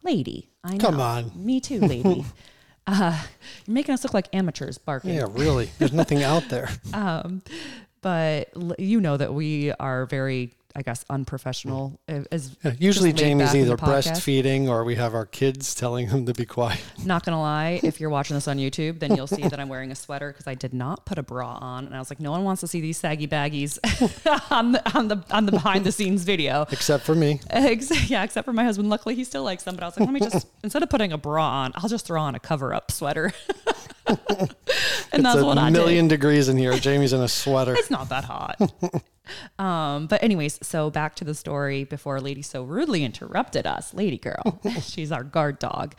lady. 0.02 0.49
I 0.64 0.72
know. 0.72 0.78
Come 0.78 1.00
on. 1.00 1.32
Me 1.34 1.61
too, 1.61 1.81
lady. 1.81 2.25
uh, 2.87 3.22
you're 3.67 3.75
making 3.75 3.94
us 3.94 4.05
look 4.05 4.14
like 4.14 4.28
amateurs 4.34 4.78
barking. 4.78 5.14
Yeah, 5.14 5.26
really. 5.31 5.70
There's 5.78 5.93
nothing 5.93 6.22
out 6.22 6.49
there. 6.49 6.69
Um, 6.93 7.43
but 8.02 8.49
you 8.78 8.99
know 9.00 9.19
that 9.19 9.34
we 9.34 9.72
are 9.72 10.06
very, 10.06 10.55
I 10.76 10.82
guess, 10.82 11.05
unprofessional. 11.11 11.99
uh, 12.08 12.20
As 12.31 12.56
Yeah, 12.64 12.72
usually 12.78 13.12
Jamie's 13.12 13.49
back 13.49 13.55
in 13.56 13.67
the 13.67 13.72
either 13.72 13.76
breastfeeding 13.76 14.69
or 14.69 14.84
we 14.84 14.94
have 14.94 15.14
our 15.14 15.26
kids 15.26 15.75
telling 15.75 16.08
him 16.08 16.26
to 16.26 16.32
be 16.32 16.44
quiet. 16.46 16.81
Not 17.05 17.25
gonna 17.25 17.40
lie, 17.40 17.81
if 17.82 18.00
you're 18.00 18.11
watching 18.11 18.34
this 18.37 18.46
on 18.46 18.58
YouTube, 18.58 19.00
then 19.00 19.17
you'll 19.17 19.26
see 19.26 19.43
that 19.43 19.58
I'm 19.58 19.69
wearing 19.69 19.90
a 19.90 19.94
sweater 19.96 20.28
because 20.32 20.46
I 20.46 20.55
did 20.55 20.72
not 20.72 21.06
put 21.06 21.19
a 21.19 21.22
bra 21.22 21.55
on, 21.61 21.87
and 21.87 21.94
I 21.96 21.99
was 21.99 22.11
like, 22.11 22.20
no 22.20 22.31
one 22.31 22.44
wants 22.44 22.61
to 22.61 22.67
see 22.69 22.81
these 22.81 22.99
saggy 22.99 23.26
baggies 23.26 23.78
on 24.50 24.72
the 24.72 24.96
on 24.96 25.08
the 25.08 25.25
on 25.31 25.46
the 25.46 25.53
behind 25.53 25.84
the 25.84 25.93
scenes 25.93 26.22
video. 26.24 26.67
Except 26.70 27.05
for 27.05 27.15
me. 27.15 27.41
Yeah, 28.06 28.22
except 28.24 28.44
for 28.44 28.53
my 28.53 28.65
husband. 28.65 28.89
Luckily, 28.91 29.15
he 29.15 29.24
still 29.24 29.43
likes 29.44 29.65
them. 29.65 29.74
But 29.74 29.84
I 29.84 29.86
was 29.89 29.98
like, 29.98 30.06
let 30.06 30.12
me 30.12 30.20
just 30.20 30.46
instead 30.62 30.82
of 30.82 30.89
putting 30.91 31.12
a 31.12 31.19
bra 31.19 31.44
on, 31.62 31.72
I'll 31.77 31.89
just 31.89 32.06
throw 32.06 32.20
on 32.20 32.34
a 32.34 32.41
cover 32.41 32.72
up 32.74 32.91
sweater. 32.91 33.32
and 34.06 34.19
It's 35.12 35.22
that's 35.22 35.43
what 35.43 35.58
a 35.58 35.60
I 35.60 35.70
million 35.70 36.08
did. 36.08 36.17
degrees 36.17 36.48
in 36.48 36.56
here. 36.56 36.72
Jamie's 36.79 37.12
in 37.12 37.20
a 37.20 37.29
sweater. 37.29 37.74
It's 37.74 37.91
not 37.91 38.08
that 38.10 38.24
hot. 38.24 38.56
Um, 39.58 40.06
but 40.06 40.22
anyways, 40.22 40.58
so 40.63 40.91
back 40.91 41.15
to 41.17 41.25
the 41.25 41.34
story 41.34 41.84
before 41.84 42.20
Lady 42.20 42.43
so 42.43 42.63
rudely 42.63 43.05
interrupted 43.05 43.67
us. 43.67 43.93
Lady 43.94 44.19
girl, 44.19 44.60
she's 44.82 45.13
our 45.13 45.25
guard 45.25 45.58
dog. 45.58 45.94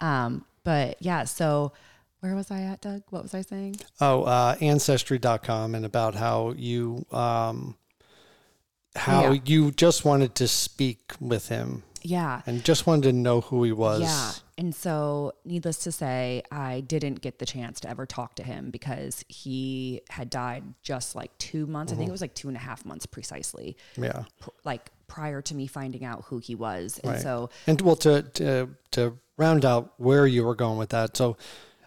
Um, 0.00 0.44
but 0.64 0.96
yeah, 1.00 1.24
so 1.24 1.72
where 2.20 2.34
was 2.34 2.50
I 2.50 2.62
at, 2.62 2.80
Doug? 2.80 3.02
What 3.10 3.22
was 3.22 3.34
I 3.34 3.42
saying? 3.42 3.76
Oh, 4.00 4.22
uh, 4.24 4.56
ancestry.com 4.60 5.74
and 5.74 5.84
about 5.84 6.14
how 6.14 6.52
you 6.56 7.04
um, 7.10 7.76
how 8.94 9.32
Yeah. 9.32 9.40
you 9.44 9.70
just 9.72 10.04
wanted 10.04 10.34
to 10.36 10.46
speak 10.48 11.14
with 11.20 11.48
him 11.48 11.82
Yeah. 12.02 12.42
and 12.46 12.62
just 12.64 12.86
wanted 12.86 13.04
to 13.04 13.12
know 13.12 13.40
who 13.40 13.64
he 13.64 13.72
was. 13.72 14.02
Yeah. 14.02 14.32
And 14.58 14.74
so, 14.74 15.32
needless 15.46 15.78
to 15.84 15.92
say, 15.92 16.42
I 16.50 16.80
didn't 16.80 17.22
get 17.22 17.38
the 17.38 17.46
chance 17.46 17.80
to 17.80 17.88
ever 17.90 18.04
talk 18.04 18.34
to 18.36 18.42
him 18.42 18.70
because 18.70 19.24
he 19.28 20.02
had 20.10 20.28
died 20.28 20.62
just 20.82 21.14
like 21.16 21.36
two 21.38 21.66
months. 21.66 21.92
I 21.92 21.96
think 21.96 22.08
it 22.08 22.12
was 22.12 22.20
like 22.20 22.34
two 22.34 22.48
and 22.48 22.56
a 22.56 22.60
half 22.60 22.84
months 22.84 23.06
precisely, 23.06 23.76
Yeah. 23.96 24.24
pr- 24.40 24.50
like 24.64 24.90
prior 25.06 25.40
to 25.42 25.54
me 25.54 25.66
finding 25.66 26.04
out 26.04 26.24
who 26.26 26.38
he 26.38 26.54
was. 26.54 26.98
And 27.02 27.12
Right. 27.12 27.22
so, 27.22 27.48
And 27.66 27.80
well, 27.80 27.96
to, 27.96 28.22
to 28.22 28.68
to 28.92 29.18
round 29.38 29.64
out 29.64 29.94
where 29.96 30.26
you 30.26 30.44
were 30.44 30.54
going 30.54 30.76
with 30.78 30.90
that, 30.90 31.16
so 31.16 31.38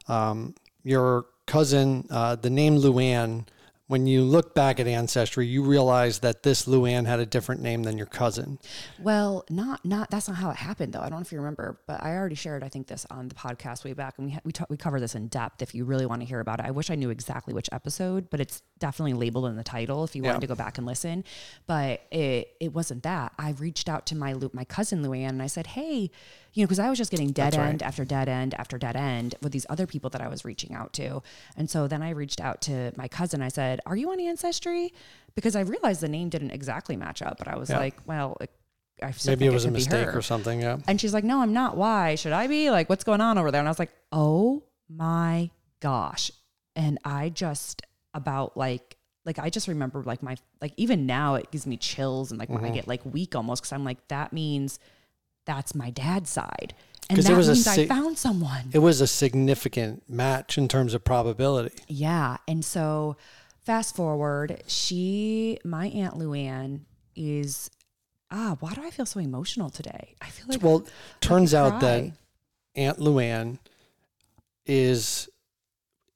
um, 0.08 0.56
your 0.84 1.28
cousin, 1.46 2.08
uh, 2.10 2.36
the 2.36 2.50
name 2.50 2.78
Luann, 2.78 3.46
when 3.88 4.08
you 4.08 4.24
look 4.24 4.56
back 4.56 4.80
at 4.80 4.88
ancestry, 4.88 5.46
you 5.46 5.62
realize 5.62 6.20
that 6.20 6.42
this 6.42 6.66
Luann 6.66 7.06
had 7.06 7.20
a 7.20 7.26
different 7.26 7.62
name 7.62 7.84
than 7.84 7.98
your 7.98 8.08
cousin. 8.08 8.58
well, 9.00 9.46
not 9.50 9.86
not 9.86 10.10
that's 10.10 10.28
not 10.28 10.38
how 10.38 10.50
it 10.50 10.56
happened 10.58 10.94
though. 10.94 11.02
I 11.02 11.04
don't 11.10 11.20
know 11.20 11.22
if 11.22 11.32
you 11.32 11.38
remember, 11.38 11.80
but 11.86 12.04
I 12.04 12.16
already 12.16 12.34
shared 12.36 12.64
I 12.64 12.70
think 12.70 12.88
this 12.88 13.06
on 13.12 13.28
the 13.28 13.36
podcast 13.36 13.84
way 13.86 13.94
back, 13.94 14.16
and 14.18 14.26
we 14.28 14.34
ha- 14.34 14.40
we 14.44 14.52
ta- 14.52 14.66
we 14.70 14.78
cover 14.78 15.00
this 15.00 15.14
in 15.14 15.28
depth 15.28 15.62
if 15.62 15.76
you 15.76 15.86
really 15.86 16.06
want 16.08 16.22
to 16.22 16.28
hear 16.28 16.40
about 16.40 16.60
it. 16.60 16.66
I 16.66 16.72
wish 16.72 16.90
I 16.90 16.96
knew 16.96 17.12
exactly 17.12 17.54
which 17.54 17.70
episode, 17.72 18.30
but 18.32 18.40
it's 18.40 18.64
definitely 18.80 19.14
labeled 19.14 19.46
in 19.46 19.56
the 19.56 19.64
title 19.64 20.04
if 20.04 20.16
you 20.16 20.24
Yeah. 20.24 20.30
wanted 20.30 20.42
to 20.42 20.48
go 20.48 20.56
back 20.56 20.78
and 20.80 20.88
listen. 20.88 21.24
But 21.68 22.02
it 22.12 22.56
it 22.60 22.74
wasn't 22.74 23.04
that. 23.04 23.34
I 23.38 23.52
reached 23.52 23.88
out 23.88 24.06
to 24.08 24.16
my 24.16 24.34
my 24.54 24.66
cousin 24.66 25.04
Luann 25.04 25.30
and 25.30 25.42
I 25.44 25.48
said, 25.48 25.68
hey. 25.68 26.10
You 26.56 26.64
know, 26.64 26.68
because 26.68 26.80
I 26.80 26.90
was 26.90 26.98
just 26.98 27.12
getting 27.12 27.28
dead 27.32 27.54
That's 27.54 27.58
right. 27.58 27.68
end 27.70 27.84
after 27.84 28.04
dead 28.06 28.28
end 28.28 28.56
after 28.56 28.78
dead 28.80 28.96
end 28.96 29.36
with 29.44 29.52
these 29.52 29.66
other 29.70 29.86
people 29.86 30.10
that 30.12 30.22
I 30.22 30.28
was 30.28 30.44
reaching 30.44 30.74
out 30.74 30.94
to. 30.94 31.22
And 31.56 31.70
so 31.70 31.88
then 31.88 32.02
I 32.02 32.10
reached 32.12 32.42
out 32.42 32.62
to 32.62 32.92
my 32.96 33.08
cousin. 33.08 33.42
I 33.44 33.50
said, 33.50 33.82
Are 33.86 33.96
you 33.96 34.10
on 34.12 34.20
Ancestry? 34.20 34.94
Because 35.36 35.56
I 35.56 35.62
realized 35.62 36.02
the 36.02 36.08
name 36.08 36.30
didn't 36.30 36.52
exactly 36.52 36.96
match 36.96 37.22
up, 37.22 37.38
but 37.38 37.48
I 37.48 37.58
was 37.58 37.70
Yeah. 37.70 37.78
like, 37.80 37.96
Well, 38.08 38.38
it, 38.42 38.50
I 39.04 39.14
Maybe 39.28 39.46
it 39.46 39.52
was 39.54 39.66
a 39.66 39.72
mistake 39.72 40.16
or 40.16 40.22
something. 40.22 40.62
Yeah. 40.62 40.78
And 40.88 41.00
she's 41.00 41.14
like, 41.14 41.26
No, 41.26 41.42
I'm 41.42 41.52
not. 41.54 41.76
Why 41.78 42.16
should 42.16 42.32
I 42.32 42.48
be? 42.48 42.72
Like, 42.72 42.90
what's 42.90 43.04
going 43.04 43.22
on 43.22 43.38
over 43.38 43.52
there? 43.52 43.60
And 43.60 43.68
I 43.68 43.72
was 43.72 43.80
like, 43.80 43.92
Oh 44.14 44.64
my 44.90 45.50
gosh. 45.82 46.32
And 46.76 46.98
I 47.04 47.30
just 47.30 47.82
about 48.14 48.56
like, 48.56 48.96
like 49.26 49.40
I 49.40 49.50
just 49.50 49.68
remember 49.68 50.04
like 50.04 50.24
my 50.24 50.38
like 50.62 50.72
even 50.78 51.06
now 51.06 51.36
it 51.36 51.52
gives 51.52 51.66
me 51.68 51.76
chills 51.78 52.32
and 52.32 52.40
like 52.40 52.48
Mm-hmm. 52.48 52.62
when 52.64 52.72
I 52.72 52.76
get 52.76 52.88
like 52.88 53.02
weak 53.06 53.36
almost 53.36 53.64
because 53.64 53.74
I'm 53.74 53.84
like 53.84 54.08
that 54.08 54.32
means 54.32 54.80
that's 55.46 55.76
my 55.76 55.90
dad's 55.90 56.30
side. 56.30 56.74
And 57.10 57.20
that 57.20 57.32
it 57.32 57.36
was 57.36 57.48
a 57.48 57.54
means 57.54 57.68
I 57.68 57.86
found 57.86 58.18
someone. 58.18 58.70
It 58.74 58.80
was 58.80 59.00
a 59.00 59.08
significant 59.08 60.10
match 60.10 60.58
in 60.58 60.68
terms 60.68 60.94
of 60.94 61.04
probability. 61.04 61.76
yeah. 61.88 62.38
And 62.48 62.66
so 62.66 63.16
fast 63.62 63.96
forward 63.96 64.62
she 64.68 65.58
my 65.64 65.88
aunt 65.88 66.14
Luann 66.16 66.82
is 67.16 67.72
ah 68.30 68.56
why 68.60 68.74
do 68.74 68.82
I 68.84 68.92
feel 68.92 69.06
so 69.06 69.20
emotional 69.20 69.70
today? 69.70 70.16
I 70.22 70.30
feel 70.30 70.46
like 70.50 70.62
Well, 70.62 70.86
turns 71.20 71.52
could 71.52 71.58
out 71.58 71.82
that. 71.82 72.12
Aunt 72.76 73.00
Luann 73.00 73.60
is 74.66 75.30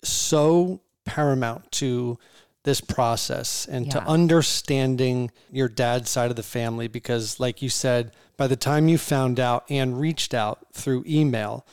so 0.03 0.81
paramount 1.05 1.71
to 1.73 2.17
this 2.63 2.81
process 2.81 3.65
and 3.67 3.89
to 3.91 4.01
understanding 4.03 5.31
your 5.51 5.69
dad's 5.69 6.09
side 6.09 6.29
of 6.29 6.35
the 6.35 6.43
family 6.43 6.87
because 6.87 7.39
like 7.39 7.61
you 7.61 7.69
said 7.69 8.11
by 8.39 8.47
the 8.47 8.55
time 8.55 8.87
you 8.87 8.97
found 8.97 9.39
out 9.39 9.65
and 9.69 9.99
reached 9.99 10.33
out 10.33 10.65
through 10.73 11.03
email 11.05 11.65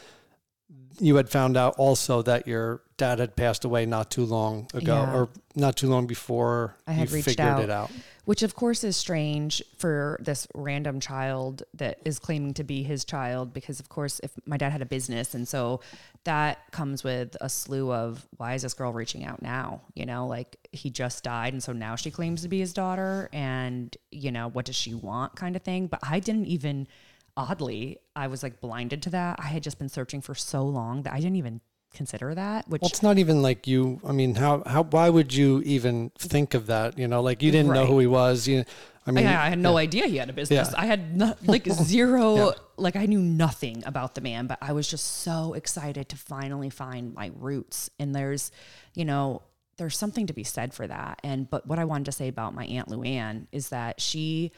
you 0.99 1.15
had 1.17 1.29
found 1.29 1.57
out 1.57 1.75
also 1.79 2.23
that 2.23 2.47
your 2.49 2.81
dad 2.97 3.19
had 3.19 3.37
passed 3.37 3.65
away 3.65 3.87
not 3.87 4.11
too 4.11 4.25
long 4.25 4.67
ago 4.75 4.95
Yeah. 4.95 5.15
or 5.15 5.29
not 5.55 5.77
too 5.77 5.89
long 5.89 6.07
before 6.07 6.75
I 6.87 6.93
had 6.93 7.09
you 7.11 7.15
reached 7.17 7.27
figured 7.27 7.47
out. 7.47 7.63
it 7.63 7.71
out 7.71 7.91
which 8.27 8.43
of 8.43 8.57
course 8.57 8.83
is 8.85 8.97
strange 8.97 9.63
for 9.79 10.19
this 10.21 10.49
random 10.53 10.99
child 11.01 11.63
that 11.73 11.99
is 12.05 12.19
claiming 12.19 12.53
to 12.53 12.65
be 12.65 12.83
his 12.83 13.05
child 13.05 13.55
because 13.55 13.81
of 13.81 13.89
course 13.89 14.21
if 14.23 14.33
my 14.45 14.57
dad 14.57 14.71
had 14.71 14.83
a 14.83 14.87
business 14.87 15.33
and 15.33 15.47
so 15.49 15.81
that 16.25 16.59
comes 16.73 17.05
with 17.05 17.37
a 17.41 17.49
slew 17.49 17.93
of 17.93 18.27
why 18.37 18.55
is 18.55 18.63
this 18.63 18.75
girl 18.75 18.93
reaching 18.93 19.25
out 19.25 19.41
now? 19.41 19.81
You 19.95 20.07
know 20.07 20.27
like 20.27 20.57
he 20.73 20.91
just 20.91 21.23
died 21.23 21.53
and 21.53 21.63
so 21.63 21.73
now 21.73 21.95
she 21.95 22.11
claims 22.11 22.43
to 22.43 22.49
be 22.49 22.59
his 22.59 22.73
daughter 22.73 23.31
and 23.33 23.97
you 24.11 24.33
know 24.33 24.49
what 24.49 24.65
does 24.65 24.77
she 24.77 24.93
want 24.93 25.37
kind 25.37 25.55
of 25.55 25.63
thing. 25.63 25.87
But 25.87 26.01
i 26.03 26.19
didn't 26.19 26.47
even 26.47 26.89
oddly 27.37 27.99
i 28.17 28.27
was 28.27 28.43
like 28.43 28.61
blinded 28.61 29.03
to 29.03 29.11
that. 29.11 29.39
I 29.39 29.47
had 29.47 29.63
just 29.63 29.79
been 29.79 29.89
searching 29.89 30.21
for 30.21 30.35
so 30.35 30.65
long 30.65 31.05
that 31.05 31.13
i 31.13 31.21
didn't 31.21 31.37
even 31.37 31.61
consider 31.97 32.35
that 32.35 32.69
which 32.69 32.83
Well, 32.83 32.89
it's 32.89 33.03
not 33.03 33.19
even 33.19 33.43
like 33.43 33.67
you. 33.67 34.01
I 34.07 34.13
mean, 34.13 34.35
how 34.37 34.63
how 34.67 34.83
why 34.85 35.09
would 35.09 35.35
you 35.35 35.63
even 35.65 36.11
think 36.19 36.55
of 36.55 36.67
that? 36.67 36.99
You 36.99 37.09
know, 37.09 37.21
like 37.23 37.43
you 37.43 37.51
didn't 37.51 37.73
know 37.73 37.87
who 37.87 37.99
he 37.99 38.07
was. 38.07 38.47
You, 38.47 38.65
I 39.07 39.13
mean, 39.13 39.25
yeah, 39.25 39.43
I 39.43 39.49
had 39.49 39.59
no 39.59 39.77
idea 39.77 40.07
he 40.07 40.17
had 40.17 40.31
a 40.31 40.33
business. 40.33 40.71
Yeah. 40.73 40.81
I 40.81 40.87
had 40.87 41.17
no, 41.17 41.35
like 41.47 41.67
zero, 41.71 42.35
Yeah. 42.37 42.51
like 42.77 42.97
I 42.97 43.07
knew 43.07 43.21
nothing 43.21 43.83
about 43.87 44.15
the 44.17 44.21
man, 44.21 44.47
but 44.49 44.59
I 44.61 44.73
was 44.73 44.89
just 44.89 45.07
so 45.23 45.55
excited 45.55 46.09
to 46.09 46.17
finally 46.17 46.71
find 46.71 47.15
my 47.15 47.31
roots. 47.37 47.89
And 48.01 48.15
there's, 48.15 48.51
you 48.95 49.05
know, 49.05 49.43
there's 49.79 49.97
something 49.97 50.27
to 50.27 50.33
be 50.33 50.43
said 50.45 50.75
for 50.75 50.87
that. 50.87 51.21
And 51.23 51.49
but 51.49 51.67
what 51.67 51.79
I 51.79 51.85
wanted 51.85 52.07
to 52.07 52.13
say 52.13 52.29
about 52.29 52.55
my 52.55 52.65
aunt 52.67 52.89
Luann 52.89 53.47
is 53.53 53.69
that 53.71 54.01
she 54.01 54.53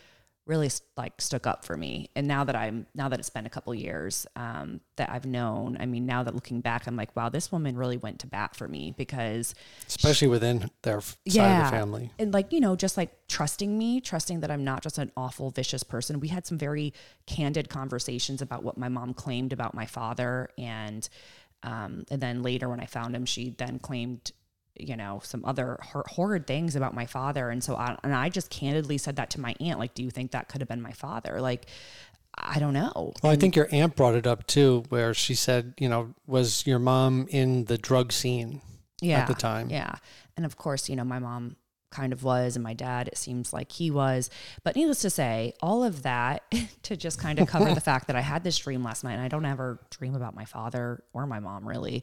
really 0.48 0.70
like 0.96 1.20
stuck 1.20 1.46
up 1.46 1.64
for 1.64 1.76
me. 1.76 2.08
And 2.16 2.26
now 2.26 2.42
that 2.42 2.56
I'm 2.56 2.86
now 2.94 3.08
that 3.10 3.20
it's 3.20 3.28
been 3.28 3.44
a 3.44 3.50
couple 3.50 3.74
years 3.74 4.26
um, 4.34 4.80
that 4.96 5.10
I've 5.10 5.26
known, 5.26 5.76
I 5.78 5.84
mean, 5.84 6.06
now 6.06 6.22
that 6.22 6.34
looking 6.34 6.62
back, 6.62 6.86
I'm 6.86 6.96
like, 6.96 7.14
wow, 7.14 7.28
this 7.28 7.52
woman 7.52 7.76
really 7.76 7.98
went 7.98 8.18
to 8.20 8.26
bat 8.26 8.56
for 8.56 8.66
me 8.66 8.94
because 8.96 9.54
especially 9.86 10.28
within 10.28 10.70
their 10.82 10.96
f- 10.98 11.18
side 11.28 11.58
of 11.60 11.64
the 11.66 11.70
family. 11.70 12.10
and 12.18 12.32
like, 12.32 12.52
you 12.52 12.60
know, 12.60 12.74
just 12.74 12.96
like 12.96 13.10
trusting 13.28 13.76
me, 13.76 14.00
trusting 14.00 14.40
that 14.40 14.50
I'm 14.50 14.64
not 14.64 14.82
just 14.82 14.96
an 14.96 15.12
awful, 15.16 15.50
vicious 15.50 15.82
person. 15.82 16.18
We 16.18 16.28
had 16.28 16.46
some 16.46 16.56
very 16.56 16.94
candid 17.26 17.68
conversations 17.68 18.40
about 18.40 18.64
what 18.64 18.78
my 18.78 18.88
mom 18.88 19.12
claimed 19.12 19.52
about 19.52 19.74
my 19.74 19.84
father. 19.84 20.48
And, 20.56 21.06
um, 21.62 22.04
and 22.10 22.22
then 22.22 22.42
later 22.42 22.70
when 22.70 22.80
I 22.80 22.86
found 22.86 23.14
him, 23.14 23.26
she 23.26 23.50
then 23.50 23.78
claimed, 23.78 24.32
you 24.78 24.96
know, 24.96 25.20
some 25.24 25.44
other 25.44 25.78
hor- 25.82 26.04
horrid 26.08 26.46
things 26.46 26.76
about 26.76 26.94
my 26.94 27.06
father. 27.06 27.50
And 27.50 27.62
so 27.62 27.76
I, 27.76 27.96
and 28.02 28.14
I 28.14 28.28
just 28.28 28.50
candidly 28.50 28.98
said 28.98 29.16
that 29.16 29.30
to 29.30 29.40
my 29.40 29.54
aunt, 29.60 29.78
like, 29.78 29.94
do 29.94 30.02
you 30.02 30.10
think 30.10 30.32
that 30.32 30.48
could 30.48 30.60
have 30.60 30.68
been 30.68 30.82
my 30.82 30.92
father? 30.92 31.40
Like, 31.40 31.66
I 32.34 32.58
don't 32.58 32.74
know. 32.74 33.12
Well, 33.22 33.32
I 33.32 33.36
think 33.36 33.56
your 33.56 33.68
aunt 33.72 33.96
brought 33.96 34.14
it 34.14 34.26
up 34.26 34.46
too, 34.46 34.84
where 34.88 35.14
she 35.14 35.34
said, 35.34 35.74
you 35.78 35.88
know, 35.88 36.14
was 36.26 36.66
your 36.66 36.78
mom 36.78 37.26
in 37.30 37.64
the 37.64 37.78
drug 37.78 38.12
scene 38.12 38.60
yeah, 39.00 39.20
at 39.20 39.26
the 39.26 39.34
time? 39.34 39.70
Yeah. 39.70 39.96
And 40.36 40.46
of 40.46 40.56
course, 40.56 40.88
you 40.88 40.96
know, 40.96 41.04
my 41.04 41.18
mom 41.18 41.56
kind 41.90 42.12
of 42.12 42.22
was, 42.22 42.56
and 42.56 42.62
my 42.62 42.74
dad, 42.74 43.08
it 43.08 43.16
seems 43.16 43.52
like 43.52 43.72
he 43.72 43.90
was. 43.90 44.30
But 44.62 44.76
needless 44.76 45.00
to 45.00 45.10
say, 45.10 45.54
all 45.60 45.82
of 45.84 46.02
that 46.02 46.42
to 46.82 46.96
just 46.96 47.18
kind 47.18 47.38
of 47.38 47.48
cover 47.48 47.74
the 47.74 47.80
fact 47.92 48.06
that 48.08 48.16
I 48.16 48.20
had 48.20 48.44
this 48.44 48.58
dream 48.58 48.82
last 48.82 49.04
night, 49.04 49.14
and 49.14 49.22
I 49.22 49.28
don't 49.28 49.44
ever 49.44 49.80
dream 49.90 50.14
about 50.14 50.34
my 50.34 50.44
father 50.44 51.02
or 51.12 51.26
my 51.26 51.40
mom 51.40 51.66
really. 51.66 52.02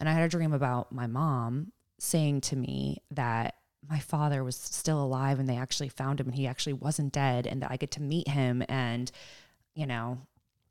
And 0.00 0.08
I 0.08 0.12
had 0.12 0.22
a 0.22 0.28
dream 0.28 0.52
about 0.52 0.92
my 0.92 1.06
mom 1.06 1.72
saying 1.98 2.40
to 2.42 2.56
me 2.56 2.98
that 3.10 3.54
my 3.88 3.98
father 3.98 4.42
was 4.42 4.56
still 4.56 5.02
alive 5.02 5.38
and 5.38 5.48
they 5.48 5.56
actually 5.56 5.88
found 5.88 6.20
him 6.20 6.26
and 6.28 6.34
he 6.34 6.46
actually 6.46 6.72
wasn't 6.72 7.12
dead 7.12 7.46
and 7.46 7.62
that 7.62 7.70
I 7.70 7.76
get 7.76 7.90
to 7.92 8.02
meet 8.02 8.28
him 8.28 8.62
and, 8.68 9.10
you 9.74 9.86
know, 9.86 10.18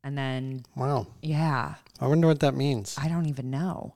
and 0.04 0.18
then, 0.18 0.64
Wow. 0.76 1.08
yeah, 1.22 1.76
I 2.00 2.08
wonder 2.08 2.28
what 2.28 2.40
that 2.42 2.56
means. 2.56 2.98
I 3.00 3.08
don't 3.08 3.28
even 3.28 3.50
know. 3.52 3.96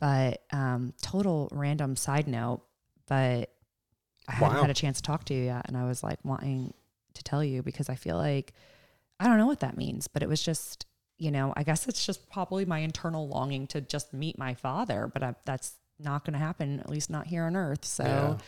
But 0.00 0.42
um, 0.52 0.92
total 1.02 1.48
random 1.52 1.96
side 1.96 2.28
note, 2.28 2.62
but 3.06 3.50
I 4.28 4.32
hadn't 4.32 4.58
had 4.58 4.70
a 4.70 4.74
chance 4.74 4.98
to 4.98 5.02
talk 5.02 5.24
to 5.24 5.34
you 5.34 5.44
yet, 5.44 5.62
and 5.66 5.76
I 5.76 5.84
was 5.86 6.02
like 6.04 6.18
wanting 6.22 6.74
to 7.14 7.22
tell 7.24 7.42
you 7.42 7.62
because 7.62 7.88
I 7.88 7.94
feel 7.96 8.16
like 8.16 8.52
I 9.18 9.24
don't 9.26 9.38
know 9.38 9.46
what 9.46 9.60
that 9.60 9.76
means, 9.76 10.06
but 10.06 10.22
it 10.22 10.28
was 10.28 10.42
just 10.42 10.86
you 11.16 11.30
know 11.32 11.52
I 11.56 11.64
guess 11.64 11.88
it's 11.88 12.04
just 12.06 12.28
probably 12.30 12.64
my 12.64 12.78
internal 12.80 13.26
longing 13.26 13.66
to 13.68 13.80
just 13.80 14.12
meet 14.12 14.38
my 14.38 14.54
father, 14.54 15.10
but 15.12 15.22
I, 15.22 15.34
that's 15.46 15.72
not 15.98 16.24
going 16.24 16.32
to 16.34 16.38
happen, 16.38 16.80
at 16.80 16.88
least 16.88 17.10
not 17.10 17.26
here 17.26 17.44
on 17.44 17.56
Earth. 17.56 17.84
So, 17.84 18.38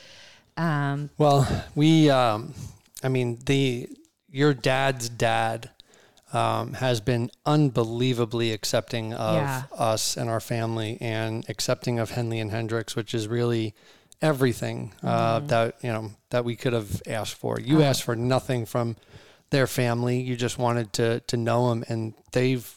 um, 0.57 1.11
Well, 1.19 1.47
we, 1.75 2.11
um, 2.11 2.55
I 3.03 3.09
mean, 3.09 3.39
the 3.47 3.89
your 4.31 4.55
dad's 4.55 5.09
dad 5.09 5.71
um, 6.33 6.75
has 6.75 7.01
been 7.01 7.31
unbelievably 7.45 8.53
accepting 8.53 9.13
of 9.13 9.35
Yeah. 9.35 9.63
us 9.77 10.17
and 10.17 10.31
our 10.31 10.39
family, 10.41 10.97
and 11.01 11.45
accepting 11.49 11.99
of 11.99 12.13
Henley 12.13 12.39
and 12.39 12.51
Hendrix, 12.53 12.95
which 12.95 13.15
is 13.15 13.27
really 13.27 13.75
everything 14.23 14.93
uh, 15.03 15.41
that 15.41 15.77
you 15.83 15.91
know 15.91 16.13
that 16.29 16.45
we 16.45 16.55
could 16.55 16.73
have 16.73 17.03
asked 17.09 17.35
for. 17.35 17.59
You 17.59 17.83
asked 17.83 18.05
for 18.05 18.15
nothing 18.15 18.65
from 18.67 18.97
their 19.51 19.67
family; 19.67 20.21
you 20.21 20.37
just 20.37 20.59
wanted 20.59 20.93
to 20.95 21.21
to 21.21 21.37
know 21.37 21.71
them, 21.71 21.85
and 21.89 22.15
they've 22.31 22.77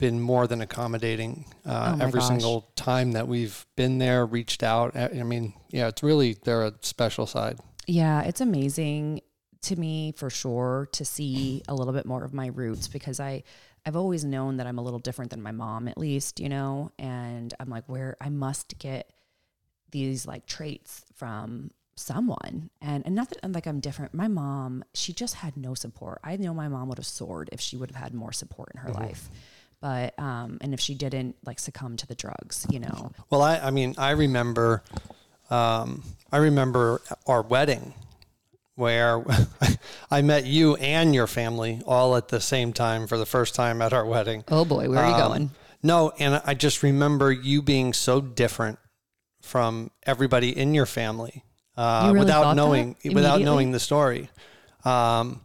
been 0.00 0.20
more 0.20 0.46
than 0.46 0.60
accommodating 0.62 1.44
uh, 1.64 1.96
Oh 1.96 2.02
every 2.04 2.20
gosh. 2.20 2.28
single 2.28 2.70
time 2.74 3.12
that 3.12 3.28
we've 3.28 3.64
been 3.76 3.98
there, 3.98 4.26
reached 4.26 4.62
out. 4.62 4.96
I 4.96 5.22
mean, 5.22 5.52
yeah, 5.68 5.88
it's 5.88 6.02
really 6.02 6.36
they're 6.42 6.64
a 6.64 6.74
special 6.80 7.26
side. 7.26 7.58
Yeah, 7.86 8.22
it's 8.22 8.40
amazing 8.40 9.20
to 9.62 9.76
me 9.76 10.12
for 10.16 10.30
sure 10.30 10.88
to 10.92 11.04
see 11.04 11.62
a 11.68 11.74
little 11.74 11.92
bit 11.92 12.06
more 12.06 12.24
of 12.24 12.32
my 12.32 12.46
roots 12.46 12.88
because 12.88 13.20
I 13.20 13.42
I've 13.86 13.96
always 13.96 14.24
known 14.24 14.56
that 14.56 14.66
I'm 14.66 14.78
a 14.78 14.82
little 14.82 14.98
different 14.98 15.30
than 15.30 15.42
my 15.42 15.52
mom 15.52 15.86
at 15.88 15.96
least, 15.98 16.40
you 16.40 16.48
know, 16.48 16.92
and 16.98 17.52
I'm 17.60 17.68
like 17.68 17.84
where 17.86 18.16
I 18.20 18.28
must 18.30 18.78
get 18.78 19.12
these 19.90 20.26
like 20.26 20.46
traits 20.46 21.04
from 21.14 21.70
someone 21.96 22.70
and 22.80 23.04
and 23.04 23.14
not 23.14 23.28
that 23.28 23.38
I'm 23.42 23.52
like 23.52 23.66
I'm 23.66 23.80
different. 23.80 24.14
My 24.14 24.28
mom, 24.28 24.82
she 24.94 25.12
just 25.12 25.34
had 25.34 25.56
no 25.56 25.74
support. 25.74 26.20
I 26.24 26.36
know 26.36 26.54
my 26.54 26.68
mom 26.68 26.88
would 26.88 26.98
have 26.98 27.06
soared 27.06 27.50
if 27.52 27.60
she 27.60 27.76
would 27.76 27.90
have 27.90 28.02
had 28.02 28.14
more 28.14 28.32
support 28.32 28.70
in 28.74 28.80
her 28.80 28.92
life. 28.92 29.28
But 29.80 30.18
um 30.18 30.58
and 30.60 30.74
if 30.74 30.80
she 30.80 30.94
didn't 30.94 31.36
like 31.44 31.58
succumb 31.58 31.96
to 31.98 32.06
the 32.06 32.14
drugs, 32.14 32.66
you 32.70 32.80
know. 32.80 33.12
Well, 33.30 33.42
I, 33.42 33.58
I 33.58 33.70
mean, 33.70 33.94
I 33.96 34.10
remember, 34.10 34.82
um, 35.50 36.02
I 36.30 36.36
remember 36.38 37.00
our 37.26 37.42
wedding 37.42 37.94
where 38.74 39.24
I 40.10 40.22
met 40.22 40.44
you 40.46 40.76
and 40.76 41.14
your 41.14 41.26
family 41.26 41.82
all 41.86 42.16
at 42.16 42.28
the 42.28 42.40
same 42.40 42.72
time 42.72 43.06
for 43.06 43.18
the 43.18 43.26
first 43.26 43.54
time 43.54 43.82
at 43.82 43.92
our 43.92 44.04
wedding. 44.06 44.44
Oh 44.48 44.64
boy, 44.64 44.88
where 44.88 44.98
are 44.98 45.08
you 45.08 45.14
Um, 45.22 45.28
going? 45.28 45.50
No, 45.82 46.12
and 46.18 46.42
I 46.44 46.54
just 46.54 46.82
remember 46.82 47.32
you 47.32 47.62
being 47.62 47.92
so 47.94 48.20
different 48.20 48.78
from 49.40 49.90
everybody 50.04 50.56
in 50.56 50.74
your 50.74 50.84
family 50.86 51.42
uh, 51.76 52.02
You 52.06 52.12
really 52.12 52.26
without 52.26 52.54
knowing 52.54 52.96
without 53.04 53.40
knowing 53.40 53.72
the 53.72 53.80
story. 53.80 54.28
Um, 54.84 55.40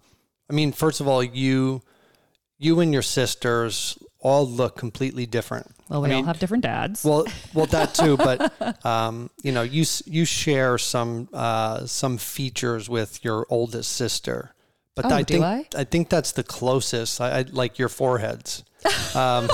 I 0.50 0.54
mean, 0.54 0.74
first 0.74 1.00
of 1.00 1.08
all, 1.08 1.24
you 1.24 1.82
you 2.58 2.80
and 2.82 2.92
your 2.94 3.01
sisters 3.01 3.98
all 4.25 4.48
look 4.48 4.75
completely 4.75 5.25
different. 5.27 5.67
Well, 5.89 6.01
we 6.01 6.10
I 6.10 6.12
all 6.13 6.17
mean, 6.17 6.25
have 6.25 6.39
different 6.39 6.63
dads. 6.63 7.03
well, 7.05 7.25
well, 7.53 7.67
that 7.67 7.94
too, 7.94 8.17
but 8.29 8.39
um, 8.86 9.29
you 9.44 9.51
know, 9.51 9.62
you 9.62 9.86
you 10.05 10.25
share 10.25 10.77
some 10.77 11.29
uh, 11.32 11.86
some 11.86 12.17
features 12.17 12.89
with 12.89 13.24
your 13.24 13.46
oldest 13.50 13.91
sister, 13.91 14.55
but 14.96 15.05
Oh, 15.05 15.10
I 15.15 15.22
do 15.22 15.34
think 15.36 15.46
I? 15.46 15.65
I 15.82 15.84
think 15.84 16.10
that's 16.10 16.32
the 16.32 16.44
closest. 16.44 17.22
I, 17.22 17.39
I 17.39 17.46
like 17.51 17.77
your 17.79 17.89
foreheads. 17.89 18.63
Um, 19.15 19.48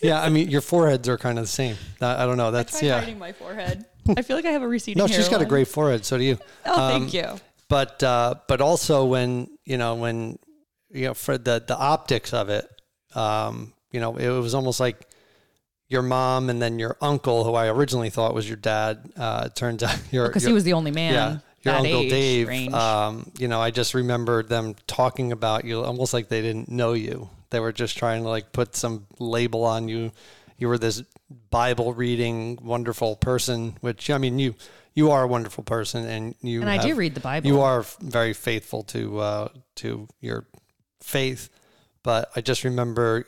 Yeah, 0.00 0.20
I 0.20 0.28
mean 0.28 0.50
your 0.50 0.60
foreheads 0.60 1.08
are 1.08 1.16
kind 1.16 1.38
of 1.38 1.44
the 1.44 1.50
same. 1.62 1.76
I, 2.00 2.22
I 2.22 2.26
don't 2.26 2.36
know. 2.36 2.50
That's 2.50 2.82
yeah. 2.82 3.08
my 3.14 3.32
forehead. 3.32 3.86
I 4.16 4.22
feel 4.22 4.36
like 4.36 4.44
I 4.44 4.50
have 4.50 4.62
a 4.62 4.68
receding 4.68 5.00
No, 5.00 5.06
she's 5.06 5.28
got 5.28 5.40
a 5.42 5.46
great 5.46 5.68
forehead. 5.68 6.04
So 6.04 6.18
do 6.18 6.24
you. 6.24 6.38
Oh, 6.64 6.80
Um, 6.80 7.00
thank 7.08 7.14
you. 7.14 7.40
But 7.68 8.02
uh, 8.02 8.34
but 8.46 8.60
also 8.60 9.04
when 9.06 9.48
you 9.64 9.78
know 9.78 9.94
when 9.94 10.38
you 10.90 11.06
know 11.06 11.14
for 11.14 11.38
the 11.38 11.62
the 11.66 11.76
optics 11.76 12.32
of 12.32 12.48
it, 12.48 12.68
um, 13.14 13.72
you 13.92 14.00
know 14.00 14.16
it 14.16 14.28
was 14.28 14.54
almost 14.54 14.80
like 14.80 15.06
your 15.88 16.02
mom 16.02 16.50
and 16.50 16.60
then 16.60 16.78
your 16.78 16.96
uncle, 17.00 17.44
who 17.44 17.54
I 17.54 17.68
originally 17.68 18.10
thought 18.10 18.34
was 18.34 18.48
your 18.48 18.56
dad. 18.56 19.08
Uh, 19.16 19.48
turns 19.50 19.82
out 19.82 19.96
your 20.10 20.26
Because 20.28 20.42
your- 20.42 20.50
he 20.50 20.54
was 20.54 20.64
the 20.64 20.72
only 20.72 20.90
man. 20.90 21.12
yeah, 21.14 21.38
your 21.62 21.74
uncle 21.74 22.00
age 22.00 22.10
Dave. 22.10 22.74
Um, 22.74 23.30
you 23.38 23.46
know, 23.48 23.60
I 23.60 23.70
just 23.70 23.94
remembered 23.94 24.48
them 24.48 24.74
talking 24.86 25.30
about 25.32 25.64
you 25.64 25.82
almost 25.84 26.12
like 26.12 26.28
they 26.28 26.42
didn't 26.42 26.68
know 26.68 26.92
you. 26.92 27.30
They 27.50 27.60
were 27.60 27.72
just 27.72 27.96
trying 27.96 28.24
to 28.24 28.28
like 28.28 28.52
put 28.52 28.74
some 28.74 29.06
label 29.20 29.64
on 29.64 29.88
you. 29.88 30.10
You 30.58 30.68
were 30.68 30.78
this 30.78 31.02
Bible 31.50 31.92
reading 31.94 32.58
wonderful 32.62 33.14
person, 33.16 33.76
which 33.80 34.10
I 34.10 34.18
mean 34.18 34.38
you 34.38 34.54
you 34.94 35.10
are 35.10 35.22
a 35.22 35.26
wonderful 35.28 35.62
person, 35.62 36.04
and 36.06 36.34
you 36.40 36.62
and 36.62 36.70
I 36.70 36.78
do 36.78 36.94
read 36.96 37.14
the 37.14 37.20
Bible. 37.20 37.46
You 37.46 37.60
are 37.60 37.84
very 38.00 38.32
faithful 38.32 38.82
to 38.84 39.20
uh, 39.20 39.48
to 39.76 40.08
your 40.20 40.46
faith, 41.02 41.50
but 42.06 42.30
I 42.36 42.40
just 42.40 42.62
remember 42.62 43.26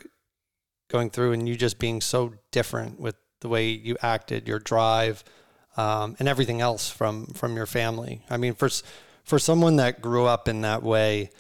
going 0.87 1.11
through 1.11 1.33
and 1.33 1.49
you 1.49 1.57
just 1.57 1.81
being 1.81 2.01
so 2.01 2.35
different 2.53 3.01
with 3.01 3.17
the 3.41 3.49
way 3.49 3.71
you 3.71 3.97
acted, 4.03 4.47
your 4.47 4.61
drive, 4.61 5.25
um, 5.77 6.15
and 6.21 6.29
everything 6.29 6.61
else 6.61 6.89
from 6.89 7.27
from 7.27 7.57
your 7.57 7.67
family. 7.67 8.23
I 8.31 8.37
mean, 8.37 8.55
for 8.55 8.71
for 9.25 9.41
someone 9.41 9.77
that 9.77 10.01
grew 10.01 10.27
up 10.27 10.47
in 10.47 10.61
that 10.61 10.85
way, 10.85 11.31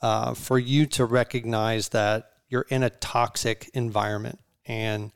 uh, 0.00 0.32
for 0.32 0.58
you 0.58 0.86
to 0.86 1.04
recognize 1.04 1.90
that 1.90 2.30
you're 2.48 2.66
in 2.70 2.82
a 2.82 2.88
toxic 2.88 3.68
environment 3.74 4.38
and 4.64 5.12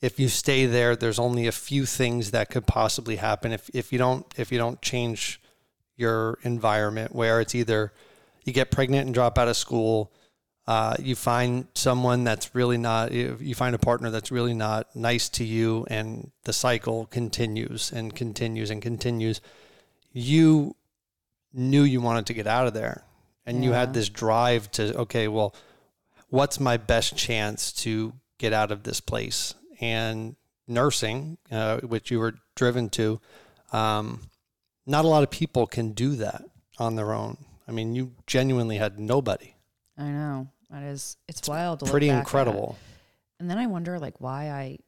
if 0.00 0.20
you 0.20 0.28
stay 0.28 0.64
there 0.64 0.94
there's 0.96 1.18
only 1.18 1.48
a 1.48 1.52
few 1.52 1.84
things 1.84 2.30
that 2.30 2.48
could 2.48 2.66
possibly 2.66 3.16
happen 3.16 3.52
if, 3.52 3.68
if 3.74 3.92
you 3.92 3.98
don't 3.98 4.24
if 4.38 4.50
you 4.50 4.58
don't 4.58 4.80
change 4.80 5.40
your 5.96 6.38
environment 6.44 7.14
where 7.14 7.40
it's 7.40 7.54
either 7.54 7.92
you 8.44 8.52
get 8.52 8.70
pregnant 8.70 9.06
and 9.06 9.14
drop 9.14 9.36
out 9.36 9.48
of 9.48 9.56
school 9.56 10.12
uh, 10.68 10.94
you 10.98 11.16
find 11.16 11.66
someone 11.72 12.24
that's 12.24 12.54
really 12.54 12.76
not 12.76 13.10
you 13.10 13.54
find 13.54 13.74
a 13.74 13.78
partner 13.78 14.10
that's 14.10 14.30
really 14.30 14.52
not 14.52 14.94
nice 14.94 15.30
to 15.30 15.42
you 15.42 15.86
and 15.88 16.30
the 16.44 16.52
cycle 16.52 17.06
continues 17.06 17.90
and 17.90 18.14
continues 18.14 18.70
and 18.70 18.82
continues. 18.82 19.40
You 20.12 20.76
knew 21.54 21.84
you 21.84 22.02
wanted 22.02 22.26
to 22.26 22.34
get 22.34 22.46
out 22.46 22.66
of 22.66 22.74
there 22.74 23.02
and 23.46 23.64
you 23.64 23.72
had 23.72 23.94
this 23.94 24.10
drive 24.10 24.70
to 24.72 24.94
okay 24.94 25.26
well 25.26 25.54
what's 26.28 26.60
my 26.60 26.76
best 26.76 27.16
chance 27.16 27.72
to 27.72 28.12
get 28.36 28.52
out 28.52 28.70
of 28.70 28.82
this 28.82 29.00
place? 29.00 29.54
And 29.80 30.36
nursing 30.66 31.38
uh, 31.50 31.78
which 31.78 32.10
you 32.10 32.18
were 32.18 32.34
driven 32.56 32.90
to 32.90 33.18
um, 33.72 34.20
not 34.84 35.06
a 35.06 35.08
lot 35.08 35.22
of 35.22 35.30
people 35.30 35.66
can 35.66 35.92
do 35.92 36.16
that 36.16 36.44
on 36.78 36.94
their 36.94 37.14
own. 37.14 37.38
I 37.66 37.72
mean 37.72 37.94
you 37.94 38.12
genuinely 38.26 38.76
had 38.76 39.00
nobody. 39.00 39.54
I 39.96 40.10
know. 40.10 40.48
That 40.70 40.82
is, 40.82 41.16
it's, 41.28 41.48
wild. 41.48 41.80
Pretty 41.86 42.10
incredible 42.10 42.76
And 43.40 43.48
then 43.48 43.58
I 43.58 43.66
wonder 43.66 43.98
like 43.98 44.20
why 44.20 44.50
I 44.50 44.78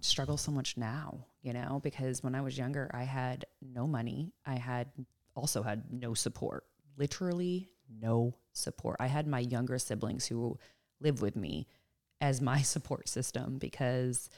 struggle 0.00 0.36
so 0.36 0.52
much 0.52 0.76
now, 0.76 1.26
you 1.42 1.52
know, 1.52 1.80
because 1.82 2.22
when 2.22 2.34
I 2.34 2.40
was 2.40 2.56
younger, 2.56 2.90
I 2.94 3.04
had 3.04 3.44
no 3.60 3.86
money. 3.86 4.32
I 4.44 4.54
had 4.54 4.88
also 5.34 5.62
had 5.62 5.84
no 5.90 6.14
support, 6.14 6.64
literally 6.96 7.68
no 8.00 8.34
support. 8.52 8.96
I 9.00 9.06
had 9.06 9.26
my 9.26 9.40
younger 9.40 9.78
siblings 9.78 10.26
who 10.26 10.58
lived 11.00 11.20
with 11.20 11.36
me 11.36 11.66
as 12.20 12.40
my 12.40 12.62
support 12.62 13.08
system 13.08 13.58
because 13.58 14.30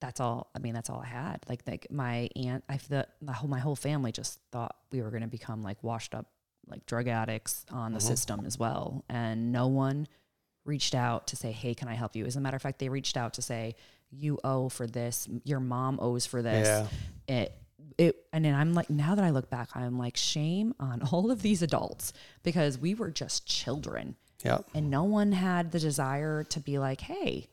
that's 0.00 0.20
all, 0.20 0.50
I 0.54 0.58
mean, 0.58 0.74
that's 0.74 0.90
all 0.90 1.00
I 1.00 1.06
had. 1.06 1.44
Like, 1.48 1.62
like 1.66 1.86
my 1.90 2.28
aunt, 2.36 2.64
I, 2.68 2.78
the, 2.88 3.06
the 3.22 3.32
whole, 3.32 3.48
my 3.48 3.60
whole 3.60 3.76
family 3.76 4.12
just 4.12 4.38
thought 4.52 4.76
we 4.90 5.00
were 5.00 5.10
going 5.10 5.22
to 5.22 5.28
become 5.28 5.62
like 5.62 5.82
washed 5.82 6.14
up, 6.14 6.26
like 6.66 6.84
drug 6.86 7.08
addicts 7.08 7.64
on 7.70 7.92
the 7.92 7.98
mm-hmm. 7.98 8.08
system 8.08 8.44
as 8.44 8.58
well. 8.58 9.04
And 9.08 9.52
no 9.52 9.68
one, 9.68 10.06
reached 10.64 10.94
out 10.94 11.26
to 11.28 11.36
say, 11.36 11.52
"Hey, 11.52 11.74
can 11.74 11.88
I 11.88 11.94
help 11.94 12.16
you?" 12.16 12.24
As 12.26 12.36
a 12.36 12.40
matter 12.40 12.56
of 12.56 12.62
fact, 12.62 12.78
they 12.78 12.88
reached 12.88 13.16
out 13.16 13.34
to 13.34 13.42
say, 13.42 13.74
"You 14.10 14.38
owe 14.44 14.68
for 14.68 14.86
this. 14.86 15.28
Your 15.44 15.60
mom 15.60 15.98
owes 16.00 16.26
for 16.26 16.42
this." 16.42 16.66
Yeah. 16.66 16.86
It 17.36 17.58
it 17.98 18.26
and 18.32 18.44
then 18.44 18.54
I'm 18.54 18.74
like 18.74 18.90
now 18.90 19.14
that 19.14 19.24
I 19.24 19.30
look 19.30 19.50
back, 19.50 19.70
I'm 19.74 19.98
like 19.98 20.16
shame 20.16 20.74
on 20.80 21.02
all 21.12 21.30
of 21.30 21.42
these 21.42 21.62
adults 21.62 22.12
because 22.42 22.78
we 22.78 22.94
were 22.94 23.10
just 23.10 23.46
children 23.46 24.16
yeah 24.44 24.58
and 24.74 24.90
no 24.90 25.04
one 25.04 25.32
had 25.32 25.70
the 25.72 25.78
desire 25.78 26.44
to 26.44 26.60
be 26.60 26.78
like, 26.78 27.00
"Hey, 27.00 27.48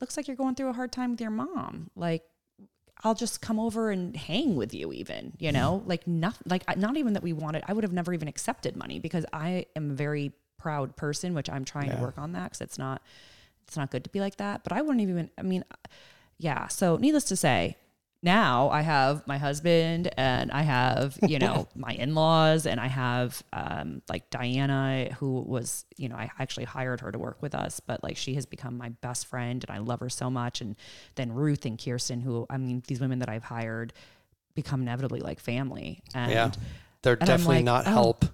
looks 0.00 0.16
like 0.16 0.28
you're 0.28 0.36
going 0.36 0.54
through 0.54 0.68
a 0.68 0.74
hard 0.74 0.92
time 0.92 1.12
with 1.12 1.20
your 1.20 1.30
mom." 1.30 1.90
Like 1.94 2.24
I'll 3.02 3.14
just 3.14 3.40
come 3.40 3.58
over 3.58 3.90
and 3.90 4.14
hang 4.14 4.56
with 4.56 4.74
you 4.74 4.92
even, 4.92 5.32
you 5.38 5.52
know? 5.52 5.82
Mm. 5.84 5.88
Like 5.88 6.06
not 6.06 6.36
like 6.46 6.76
not 6.76 6.96
even 6.96 7.14
that 7.14 7.22
we 7.22 7.32
wanted. 7.32 7.64
I 7.66 7.72
would 7.72 7.84
have 7.84 7.92
never 7.92 8.12
even 8.12 8.28
accepted 8.28 8.76
money 8.76 8.98
because 8.98 9.24
I 9.32 9.66
am 9.74 9.96
very 9.96 10.32
proud 10.60 10.96
person, 10.96 11.34
which 11.34 11.50
I'm 11.50 11.64
trying 11.64 11.90
to 11.90 11.96
work 11.96 12.18
on 12.18 12.32
that 12.32 12.52
cuz 12.52 12.60
it's 12.60 12.78
not 12.78 13.02
it's 13.66 13.76
not 13.76 13.90
good 13.90 14.04
to 14.04 14.10
be 14.10 14.20
like 14.20 14.36
that, 14.36 14.62
but 14.62 14.72
I 14.72 14.82
wouldn't 14.82 15.00
even 15.00 15.30
I 15.38 15.42
mean 15.42 15.64
yeah, 16.38 16.68
so 16.68 16.96
needless 16.96 17.24
to 17.24 17.36
say, 17.36 17.76
now 18.22 18.68
I 18.70 18.80
have 18.82 19.26
my 19.26 19.38
husband 19.38 20.10
and 20.16 20.50
I 20.50 20.62
have, 20.62 21.18
you 21.26 21.38
know, 21.38 21.68
my 21.74 21.92
in-laws 21.92 22.66
and 22.66 22.78
I 22.80 22.86
have 22.86 23.42
um 23.52 24.02
like 24.08 24.28
Diana 24.30 25.08
who 25.18 25.40
was, 25.40 25.84
you 25.96 26.08
know, 26.08 26.16
I 26.16 26.30
actually 26.38 26.64
hired 26.64 27.00
her 27.00 27.10
to 27.12 27.18
work 27.18 27.40
with 27.40 27.54
us, 27.54 27.80
but 27.80 28.02
like 28.02 28.16
she 28.16 28.34
has 28.34 28.44
become 28.44 28.76
my 28.76 28.90
best 28.90 29.26
friend 29.26 29.64
and 29.66 29.74
I 29.74 29.80
love 29.80 30.00
her 30.00 30.10
so 30.10 30.30
much. 30.30 30.60
And 30.60 30.76
then 31.14 31.32
Ruth 31.32 31.64
and 31.64 31.82
Kirsten 31.82 32.20
who 32.20 32.46
I 32.50 32.58
mean 32.58 32.82
these 32.86 33.00
women 33.00 33.20
that 33.20 33.30
I've 33.30 33.44
hired 33.44 33.92
become 34.54 34.82
inevitably 34.82 35.20
like 35.20 35.40
family. 35.40 36.02
And 36.14 36.32
yeah 36.32 36.50
they're 37.02 37.18
I'm 37.20 37.26
definitely 37.26 37.56
like, 37.56 37.64
not 37.64 37.86
oh. 37.86 37.90
help 37.90 38.24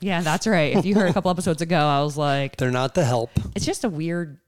yeah, 0.00 0.20
that's 0.22 0.46
right. 0.46 0.76
If 0.76 0.84
you 0.84 0.94
heard 0.94 1.10
a 1.10 1.12
couple 1.12 1.30
episodes 1.36 1.62
ago, 1.62 1.78
I 1.78 2.02
was 2.02 2.16
like 2.16 2.56
they're 2.56 2.70
not 2.70 2.94
the 2.94 3.04
help 3.04 3.30
it's 3.54 3.64
just 3.64 3.84
a 3.84 3.88
weird 3.88 4.38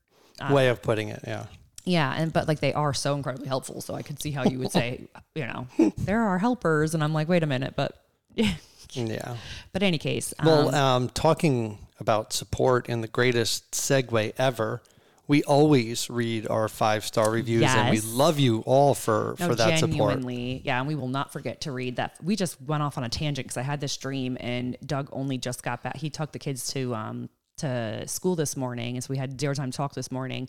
way 0.51 0.69
of 0.69 0.83
putting 0.83 1.09
it 1.09 1.23
yeah 1.27 1.47
Yeah, 1.85 2.13
and 2.17 2.33
but 2.33 2.49
like 2.49 2.61
they 2.61 2.73
are 2.75 2.93
so 2.93 3.15
incredibly 3.15 3.49
helpful. 3.49 3.81
So 3.81 3.95
I 3.95 4.03
could 4.03 4.21
see 4.21 4.31
how 4.33 4.45
you 4.45 4.59
would 4.59 4.73
say, 4.73 5.09
you 5.35 5.47
know, 5.47 5.67
there 5.99 6.23
are 6.23 6.39
helpers, 6.39 6.95
and 6.95 7.03
I'm 7.05 7.13
like, 7.13 7.29
wait 7.29 7.43
a 7.43 7.47
minute, 7.47 7.75
but 7.77 8.03
yeah. 8.35 8.55
yeah 8.93 9.37
But 9.73 9.83
any 9.83 9.99
case, 9.99 10.35
Well, 10.45 10.69
um, 10.69 10.75
um, 10.75 11.09
talking 11.11 11.79
about 12.01 12.33
support 12.33 12.89
in 12.89 13.01
the 13.01 13.09
greatest 13.09 13.71
segue 13.73 14.33
ever, 14.37 14.83
we 15.29 15.43
always 15.43 16.09
read 16.09 16.47
our 16.49 16.69
five 16.69 17.05
star 17.05 17.31
reviews, 17.31 17.65
and 17.65 17.91
we 17.91 18.01
love 18.01 18.39
you 18.39 18.61
all 18.61 18.95
for 18.95 19.35
no, 19.39 19.49
for 19.49 19.55
that 19.57 19.79
support. 19.79 20.13
genuinely, 20.13 20.63
yeah, 20.65 20.79
and 20.79 20.87
we 20.87 20.95
will 20.95 21.09
not 21.09 21.33
forget 21.33 21.63
to 21.63 21.73
read 21.73 21.97
that. 21.97 22.17
We 22.23 22.37
just 22.37 22.61
went 22.61 22.83
off 22.83 22.97
on 22.97 23.05
a 23.05 23.09
tangent 23.09 23.47
because 23.47 23.57
I 23.57 23.63
had 23.63 23.81
this 23.81 23.97
dream, 23.97 24.37
and 24.41 24.77
Doug 24.85 25.09
only 25.13 25.39
just 25.39 25.63
got 25.63 25.83
back. 25.83 25.97
He 25.97 26.11
took 26.11 26.33
the 26.33 26.39
kids 26.39 26.73
to 26.73 26.95
um 26.95 27.29
to 27.59 28.07
school 28.07 28.37
this 28.37 28.57
morning, 28.57 28.97
and 28.97 29.05
so 29.05 29.09
we 29.11 29.17
had 29.17 29.41
zero 29.41 29.55
time 29.55 29.71
talk 29.71 29.95
this 29.95 30.13
morning. 30.13 30.49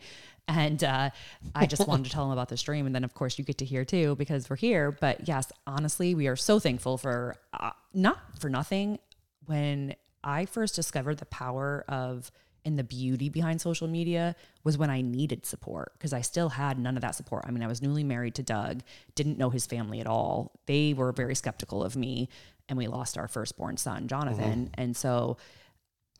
And 0.50 0.82
uh, 0.82 1.10
I 1.56 1.66
just 1.66 1.88
wanted 1.88 2.06
to 2.06 2.12
tell 2.14 2.26
him 2.26 2.32
about 2.32 2.50
this 2.50 2.62
dream, 2.62 2.86
and 2.86 2.94
then 2.94 3.04
of 3.04 3.14
course 3.14 3.40
you 3.40 3.46
get 3.46 3.58
to 3.60 3.66
hear 3.66 3.84
too 3.84 4.16
because 4.16 4.50
we're 4.50 4.58
here. 4.58 4.92
But 4.92 5.28
yes, 5.28 5.52
honestly, 5.66 6.16
we 6.16 6.28
are 6.28 6.36
so 6.36 6.60
thankful 6.60 6.98
for 6.98 7.36
uh, 7.54 7.72
not 7.94 8.40
for 8.40 8.50
nothing. 8.50 9.00
When 9.46 9.96
I 10.24 10.46
first 10.46 10.76
discovered 10.76 11.18
the 11.18 11.26
power 11.26 11.86
of 11.88 12.32
and 12.68 12.78
the 12.78 12.84
beauty 12.84 13.30
behind 13.30 13.62
social 13.62 13.88
media 13.88 14.36
was 14.66 14.78
when 14.78 14.90
I 14.90 15.02
needed 15.02 15.46
support 15.46 15.94
because 15.94 16.12
I 16.12 16.20
still 16.22 16.50
had 16.50 16.78
none 16.78 16.98
of 16.98 17.02
that 17.02 17.16
support. 17.16 17.46
I 17.48 17.52
mean, 17.52 17.64
I 17.64 17.68
was 17.68 17.82
newly 17.82 18.04
married 18.04 18.36
to 18.36 18.44
Doug, 18.44 18.82
didn't 19.16 19.38
know 19.38 19.50
his 19.50 19.66
family 19.66 20.02
at 20.02 20.06
all. 20.06 20.52
They 20.66 20.94
were 20.94 21.14
very 21.14 21.34
skeptical 21.34 21.82
of 21.82 21.96
me, 21.96 22.28
and 22.68 22.78
we 22.78 22.88
lost 22.88 23.18
our 23.18 23.30
firstborn 23.30 23.78
son, 23.78 24.10
Jonathan. 24.10 24.66
Mm-hmm. 24.66 24.82
And 24.82 24.98
so, 24.98 25.38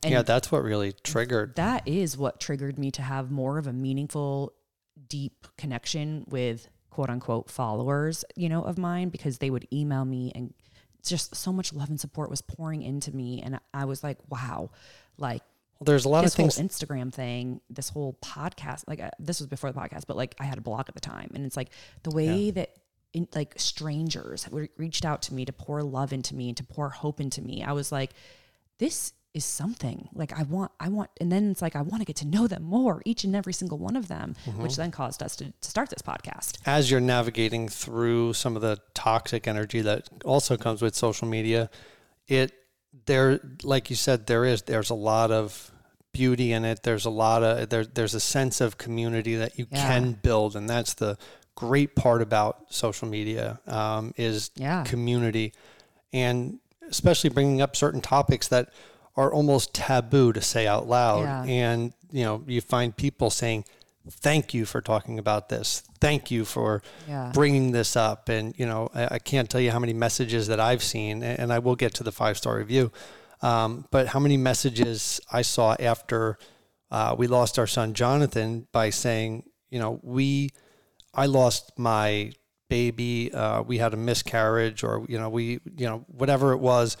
and 0.02 0.12
yeah, 0.12 0.22
that's 0.22 0.50
what 0.50 0.64
really 0.64 0.94
triggered. 1.04 1.54
that 1.56 1.86
is 1.86 2.16
what 2.16 2.40
triggered 2.40 2.78
me 2.78 2.90
to 2.92 3.02
have 3.02 3.30
more 3.30 3.58
of 3.58 3.66
a 3.66 3.72
meaningful, 3.72 4.54
deep 5.06 5.46
connection 5.58 6.24
with 6.28 6.66
quote 6.88 7.10
unquote 7.10 7.50
followers, 7.50 8.24
you 8.36 8.48
know, 8.48 8.62
of 8.62 8.78
mine 8.78 9.10
because 9.10 9.38
they 9.38 9.50
would 9.50 9.68
email 9.70 10.06
me 10.06 10.32
and 10.34 10.54
just 11.04 11.36
so 11.36 11.52
much 11.52 11.74
love 11.74 11.90
and 11.90 12.00
support 12.00 12.30
was 12.30 12.40
pouring 12.40 12.82
into 12.82 13.14
me. 13.14 13.42
And 13.42 13.60
I 13.74 13.84
was 13.84 14.02
like, 14.02 14.18
wow, 14.30 14.70
like 15.18 15.42
Well, 15.78 15.84
there's 15.86 16.04
a 16.04 16.08
lot 16.08 16.22
this 16.22 16.32
of 16.32 16.36
things. 16.36 16.56
whole 16.56 16.66
Instagram 16.66 17.12
thing, 17.12 17.60
this 17.70 17.88
whole 17.88 18.16
podcast, 18.22 18.84
like 18.88 19.00
uh, 19.00 19.10
this 19.18 19.38
was 19.40 19.46
before 19.46 19.70
the 19.72 19.78
podcast, 19.78 20.04
but 20.06 20.16
like 20.16 20.34
I 20.40 20.44
had 20.44 20.58
a 20.58 20.60
blog 20.60 20.88
at 20.88 20.94
the 20.94 21.00
time, 21.00 21.30
and 21.34 21.44
it's 21.46 21.56
like 21.56 21.70
the 22.02 22.10
way 22.10 22.50
that 22.50 22.70
in, 23.12 23.28
like 23.34 23.54
strangers 23.58 24.46
re- 24.50 24.70
reached 24.76 25.04
out 25.04 25.22
to 25.22 25.34
me 25.34 25.44
to 25.44 25.52
pour 25.52 25.82
love 25.82 26.12
into 26.12 26.34
me 26.34 26.48
and 26.48 26.56
to 26.56 26.64
pour 26.64 26.88
hope 26.90 27.20
into 27.20 27.40
me. 27.40 27.62
I 27.62 27.72
was 27.72 27.92
like, 27.92 28.10
this 28.78 29.12
is 29.34 29.44
something. 29.44 30.08
Like 30.14 30.36
I 30.38 30.42
want, 30.42 30.72
I 30.80 30.88
want, 30.88 31.10
and 31.20 31.30
then 31.30 31.50
it's 31.52 31.62
like 31.62 31.76
I 31.76 31.82
want 31.82 32.00
to 32.00 32.04
get 32.04 32.16
to 32.16 32.26
know 32.26 32.46
them 32.48 32.64
more, 32.64 33.00
each 33.04 33.22
and 33.24 33.36
every 33.36 33.52
single 33.52 33.78
one 33.78 33.94
of 33.94 34.08
them, 34.08 34.34
Mm-hmm. 34.46 34.62
which 34.62 34.74
then 34.76 34.90
caused 34.90 35.22
us 35.22 35.36
to, 35.36 35.44
to 35.52 35.70
start 35.70 35.90
this 35.90 36.02
podcast. 36.02 36.58
as 36.66 36.90
you're 36.90 37.00
navigating 37.00 37.68
through 37.68 38.32
some 38.32 38.56
of 38.56 38.62
the 38.62 38.78
toxic 38.94 39.46
energy 39.46 39.80
that 39.82 40.08
also 40.24 40.56
comes 40.56 40.82
with 40.82 40.94
social 40.96 41.28
media, 41.28 41.70
it 42.26 42.52
there, 43.08 43.40
like 43.64 43.90
you 43.90 43.96
said, 43.96 44.26
there 44.28 44.44
is 44.44 44.62
there's 44.62 44.90
a 44.90 44.94
lot 44.94 45.32
of 45.32 45.72
beauty 46.12 46.52
in 46.52 46.64
it. 46.64 46.82
There's 46.84 47.04
a 47.04 47.10
lot 47.10 47.42
of 47.42 47.68
there, 47.68 47.84
there's 47.84 48.14
a 48.14 48.20
sense 48.20 48.60
of 48.60 48.78
community 48.78 49.34
that 49.36 49.58
you 49.58 49.66
Yeah. 49.70 49.86
can 49.88 50.12
build, 50.12 50.54
and 50.54 50.70
that's 50.70 50.94
the 50.94 51.18
great 51.56 51.96
part 51.96 52.22
about 52.22 52.66
social 52.70 53.08
media 53.08 53.58
um, 53.66 54.14
is 54.16 54.50
Yeah. 54.54 54.84
community, 54.84 55.52
and 56.12 56.60
especially 56.88 57.30
bringing 57.30 57.60
up 57.60 57.74
certain 57.74 58.00
topics 58.00 58.46
that 58.48 58.70
are 59.16 59.32
almost 59.32 59.74
taboo 59.74 60.32
to 60.32 60.40
say 60.40 60.66
out 60.68 60.86
loud. 60.86 61.22
Yeah. 61.24 61.44
And 61.44 61.92
you 62.12 62.24
know, 62.24 62.42
you 62.46 62.60
find 62.62 62.96
people 62.96 63.28
saying, 63.30 63.64
"Thank 64.10 64.54
you 64.54 64.64
for 64.64 64.80
talking 64.80 65.18
about 65.18 65.48
this. 65.48 65.82
Thank 66.00 66.30
you 66.30 66.44
for." 66.44 66.82
Yeah. 67.08 67.30
bringing 67.32 67.72
this 67.72 67.96
up. 67.96 68.28
And, 68.28 68.54
you 68.58 68.66
know, 68.66 68.90
I, 68.94 69.14
I 69.14 69.18
can't 69.18 69.48
tell 69.48 69.60
you 69.60 69.70
how 69.70 69.78
many 69.78 69.92
messages 69.92 70.46
that 70.48 70.60
I've 70.60 70.82
seen, 70.82 71.22
and 71.22 71.52
I 71.52 71.58
will 71.58 71.76
get 71.76 71.94
to 71.94 72.04
the 72.04 72.12
five 72.12 72.36
star 72.36 72.56
review, 72.56 72.90
um, 73.42 73.86
but 73.90 74.08
how 74.08 74.18
many 74.20 74.36
messages 74.36 75.20
I 75.32 75.42
saw 75.42 75.76
after 75.78 76.38
uh, 76.90 77.14
we 77.16 77.26
lost 77.26 77.58
our 77.58 77.66
son 77.66 77.94
Jonathan 77.94 78.66
by 78.72 78.90
saying, 78.90 79.44
you 79.70 79.78
know, 79.78 80.00
we, 80.02 80.50
I 81.14 81.26
lost 81.26 81.78
my 81.78 82.32
baby, 82.68 83.32
uh, 83.32 83.62
we 83.62 83.78
had 83.78 83.94
a 83.94 83.96
miscarriage, 83.96 84.82
or, 84.84 85.06
you 85.08 85.18
know, 85.18 85.28
we, 85.28 85.60
you 85.76 85.86
know, 85.86 86.04
whatever 86.08 86.52
it 86.52 86.58
was. 86.58 86.96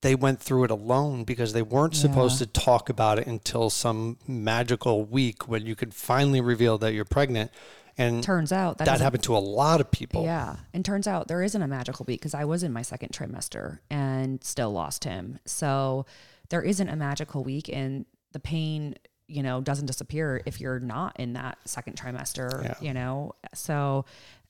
They 0.00 0.14
went 0.14 0.40
through 0.40 0.64
it 0.64 0.70
alone 0.70 1.24
because 1.24 1.52
they 1.52 1.62
weren't 1.62 1.96
supposed 1.96 2.38
to 2.38 2.46
talk 2.46 2.88
about 2.88 3.18
it 3.18 3.26
until 3.26 3.68
some 3.68 4.16
magical 4.28 5.04
week 5.04 5.48
when 5.48 5.66
you 5.66 5.74
could 5.74 5.92
finally 5.92 6.40
reveal 6.40 6.78
that 6.78 6.92
you're 6.94 7.04
pregnant. 7.04 7.50
And 7.96 8.22
Turns 8.22 8.52
out 8.52 8.78
that, 8.78 8.84
that 8.84 9.00
happened 9.00 9.24
to 9.24 9.36
a 9.36 9.38
lot 9.38 9.80
of 9.80 9.90
people. 9.90 10.22
Yeah. 10.22 10.54
And 10.72 10.84
turns 10.84 11.08
out 11.08 11.26
there 11.26 11.42
isn't 11.42 11.60
a 11.60 11.66
magical 11.66 12.04
week 12.06 12.20
because 12.20 12.32
I 12.32 12.44
was 12.44 12.62
in 12.62 12.72
my 12.72 12.82
second 12.82 13.08
trimester 13.10 13.80
and 13.90 14.42
still 14.44 14.70
lost 14.70 15.02
him. 15.02 15.40
So 15.46 16.06
there 16.48 16.62
isn't 16.62 16.88
a 16.88 16.94
magical 16.94 17.42
week 17.42 17.68
and 17.68 18.06
the 18.30 18.38
pain, 18.38 18.94
you 19.26 19.42
know, 19.42 19.60
doesn't 19.60 19.86
disappear 19.86 20.40
if 20.46 20.60
you're 20.60 20.78
not 20.78 21.18
in 21.18 21.32
that 21.32 21.58
second 21.64 21.96
trimester, 21.96 22.62
Yeah. 22.62 22.74
you 22.80 22.94
know? 22.94 23.32
So 23.54 24.04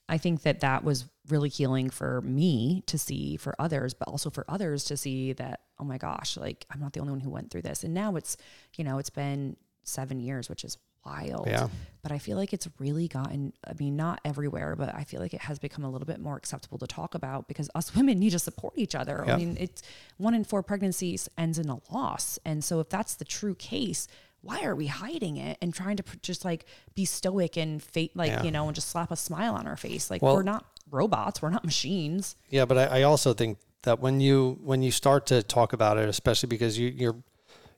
I 0.09 0.17
think 0.17 0.41
that 0.41 0.59
that 0.61 0.83
was 0.83 1.05
really 1.29 1.49
healing 1.49 1.89
for 1.89 2.21
me 2.21 2.83
to 2.87 2.97
see 2.97 3.37
for 3.37 3.55
others, 3.59 3.93
but 3.93 4.07
also 4.07 4.29
for 4.29 4.43
others 4.49 4.83
to 4.85 4.97
see 4.97 5.33
that, 5.33 5.61
oh 5.79 5.83
my 5.83 5.97
gosh, 5.97 6.35
like 6.35 6.65
I'm 6.71 6.79
not 6.79 6.93
the 6.93 6.99
only 6.99 7.11
one 7.11 7.21
who 7.21 7.29
went 7.29 7.51
through 7.51 7.61
this. 7.61 7.83
And 7.83 7.93
now 7.93 8.15
it's, 8.15 8.35
you 8.75 8.83
know, 8.83 8.97
it's 8.97 9.11
been 9.11 9.55
seven 9.83 10.19
years, 10.19 10.49
which 10.49 10.63
is 10.63 10.77
wild 11.05 11.47
Yeah. 11.47 11.69
but 12.01 12.11
I 12.11 12.17
feel 12.17 12.35
like 12.37 12.51
it's 12.51 12.67
really 12.77 13.07
gotten, 13.07 13.53
I 13.65 13.71
mean, 13.79 13.95
not 13.95 14.19
everywhere, 14.25 14.75
but 14.75 14.93
I 14.93 15.03
feel 15.05 15.21
like 15.21 15.33
it 15.33 15.41
has 15.41 15.57
become 15.57 15.85
a 15.85 15.89
little 15.89 16.05
bit 16.05 16.19
more 16.19 16.35
acceptable 16.35 16.77
to 16.79 16.87
talk 16.87 17.15
about 17.15 17.47
because 17.47 17.69
us 17.73 17.95
women 17.95 18.19
need 18.19 18.31
to 18.31 18.39
support 18.39 18.73
each 18.75 18.95
other. 18.95 19.23
Yeah. 19.25 19.33
I 19.33 19.37
mean, 19.37 19.57
it's 19.59 19.81
one 20.17 20.33
in 20.33 20.43
four 20.43 20.61
pregnancies 20.63 21.29
ends 21.37 21.57
in 21.57 21.69
a 21.69 21.79
loss. 21.91 22.37
And 22.43 22.63
so 22.63 22.79
if 22.79 22.89
that's 22.89 23.13
the 23.15 23.25
true 23.25 23.55
case, 23.55 24.07
why 24.41 24.63
are 24.63 24.75
we 24.75 24.87
hiding 24.87 25.37
it 25.37 25.57
and 25.61 25.73
trying 25.73 25.97
to 25.97 26.03
pr- 26.03 26.15
just 26.21 26.45
like 26.45 26.65
be 26.95 27.05
stoic 27.05 27.57
and 27.57 27.81
fate, 27.83 28.15
like, 28.15 28.31
Yeah. 28.31 28.43
you 28.43 28.51
know, 28.51 28.65
and 28.67 28.75
just 28.75 28.89
slap 28.89 29.11
a 29.11 29.15
smile 29.15 29.53
on 29.55 29.67
our 29.67 29.75
face? 29.77 30.09
Like, 30.09 30.21
Well- 30.21 30.35
we're 30.35 30.43
not 30.43 30.65
robots, 30.91 31.41
we're 31.41 31.49
not 31.49 31.65
machines. 31.65 32.35
Yeah, 32.49 32.65
but 32.65 32.77
I, 32.77 32.99
I 32.99 33.03
also 33.03 33.33
think 33.33 33.57
that 33.83 33.99
when 33.99 34.19
you 34.21 34.59
when 34.63 34.81
you 34.81 34.91
start 34.91 35.25
to 35.27 35.41
talk 35.43 35.73
about 35.73 35.97
it, 35.97 36.07
especially 36.09 36.47
because 36.47 36.77
you, 36.77 36.87
you're 36.89 37.15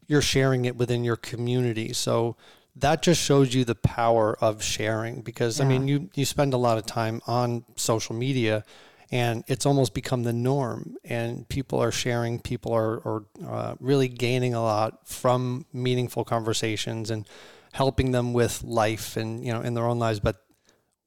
you're 0.08 0.21
sharing 0.21 0.65
it 0.65 0.76
within 0.76 1.04
your 1.04 1.15
community, 1.15 1.93
so 1.93 2.36
that 2.76 3.02
just 3.02 3.21
shows 3.21 3.54
you 3.54 3.65
the 3.65 3.76
power 3.76 4.38
of 4.41 4.63
sharing. 4.63 5.21
Because 5.21 5.60
I 5.60 5.65
mean, 5.65 5.88
you 5.88 6.10
you 6.15 6.26
spend 6.26 6.54
a 6.54 6.58
lot 6.58 6.78
of 6.78 6.86
time 6.86 7.21
on 7.28 7.63
social 7.76 8.15
media, 8.15 8.63
and 9.12 9.43
it's 9.47 9.65
almost 9.65 9.93
become 9.93 10.24
the 10.24 10.34
norm. 10.34 10.95
And 11.04 11.47
people 11.50 11.80
are 11.80 11.91
sharing, 11.91 12.39
people 12.39 12.74
are 12.74 12.97
are 13.06 13.24
uh, 13.45 13.76
really 13.80 14.08
gaining 14.08 14.54
a 14.54 14.62
lot 14.62 15.08
from 15.08 15.65
meaningful 15.74 16.24
conversations 16.24 17.12
and 17.12 17.28
helping 17.74 18.12
them 18.12 18.34
with 18.34 18.63
life 18.63 19.17
and 19.17 19.45
you 19.45 19.54
know 19.54 19.62
in 19.62 19.74
their 19.74 19.86
own 19.86 20.00
lives, 20.00 20.19
but 20.19 20.43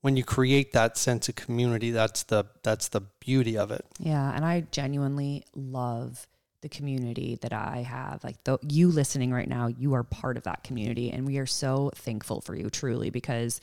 when 0.00 0.16
you 0.18 0.24
create 0.24 0.72
that 0.72 0.98
sense 0.98 1.30
of 1.30 1.34
community 1.34 1.90
that's 1.90 2.24
the 2.24 2.44
that's 2.62 2.88
the 2.88 3.00
beauty 3.20 3.56
of 3.56 3.70
it 3.70 3.86
Yeah, 3.98 4.32
and 4.34 4.44
I 4.44 4.66
genuinely 4.70 5.44
love 5.54 6.26
the 6.64 6.68
community 6.70 7.38
that 7.42 7.52
I 7.52 7.84
have. 7.86 8.24
Like 8.24 8.42
the, 8.44 8.58
you 8.62 8.88
listening 8.88 9.30
right 9.32 9.48
now, 9.48 9.66
you 9.66 9.92
are 9.92 10.02
part 10.02 10.38
of 10.38 10.44
that 10.44 10.64
community, 10.64 11.10
and 11.10 11.26
we 11.26 11.36
are 11.36 11.46
so 11.46 11.90
thankful 11.94 12.40
for 12.40 12.56
you, 12.56 12.70
truly, 12.70 13.10
because 13.10 13.60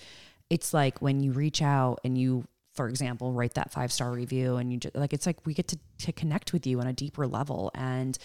it's 0.51 0.71
like 0.71 1.01
when 1.01 1.19
you 1.19 1.31
reach 1.31 1.63
out 1.63 1.99
and 2.03 2.15
you, 2.15 2.45
for 2.73 2.87
example, 2.87 3.33
write 3.33 3.55
that 3.55 3.71
five 3.71 3.91
star 3.91 4.11
review, 4.11 4.57
and 4.57 4.71
you 4.71 4.79
just 4.79 4.95
like 4.95 5.13
it's 5.13 5.25
like 5.25 5.45
we 5.45 5.53
get 5.53 5.67
to 5.69 5.79
to 5.99 6.11
connect 6.11 6.53
with 6.53 6.65
you 6.65 6.79
on 6.79 6.87
a 6.87 6.93
deeper 6.93 7.27
level, 7.27 7.71
and 7.75 8.17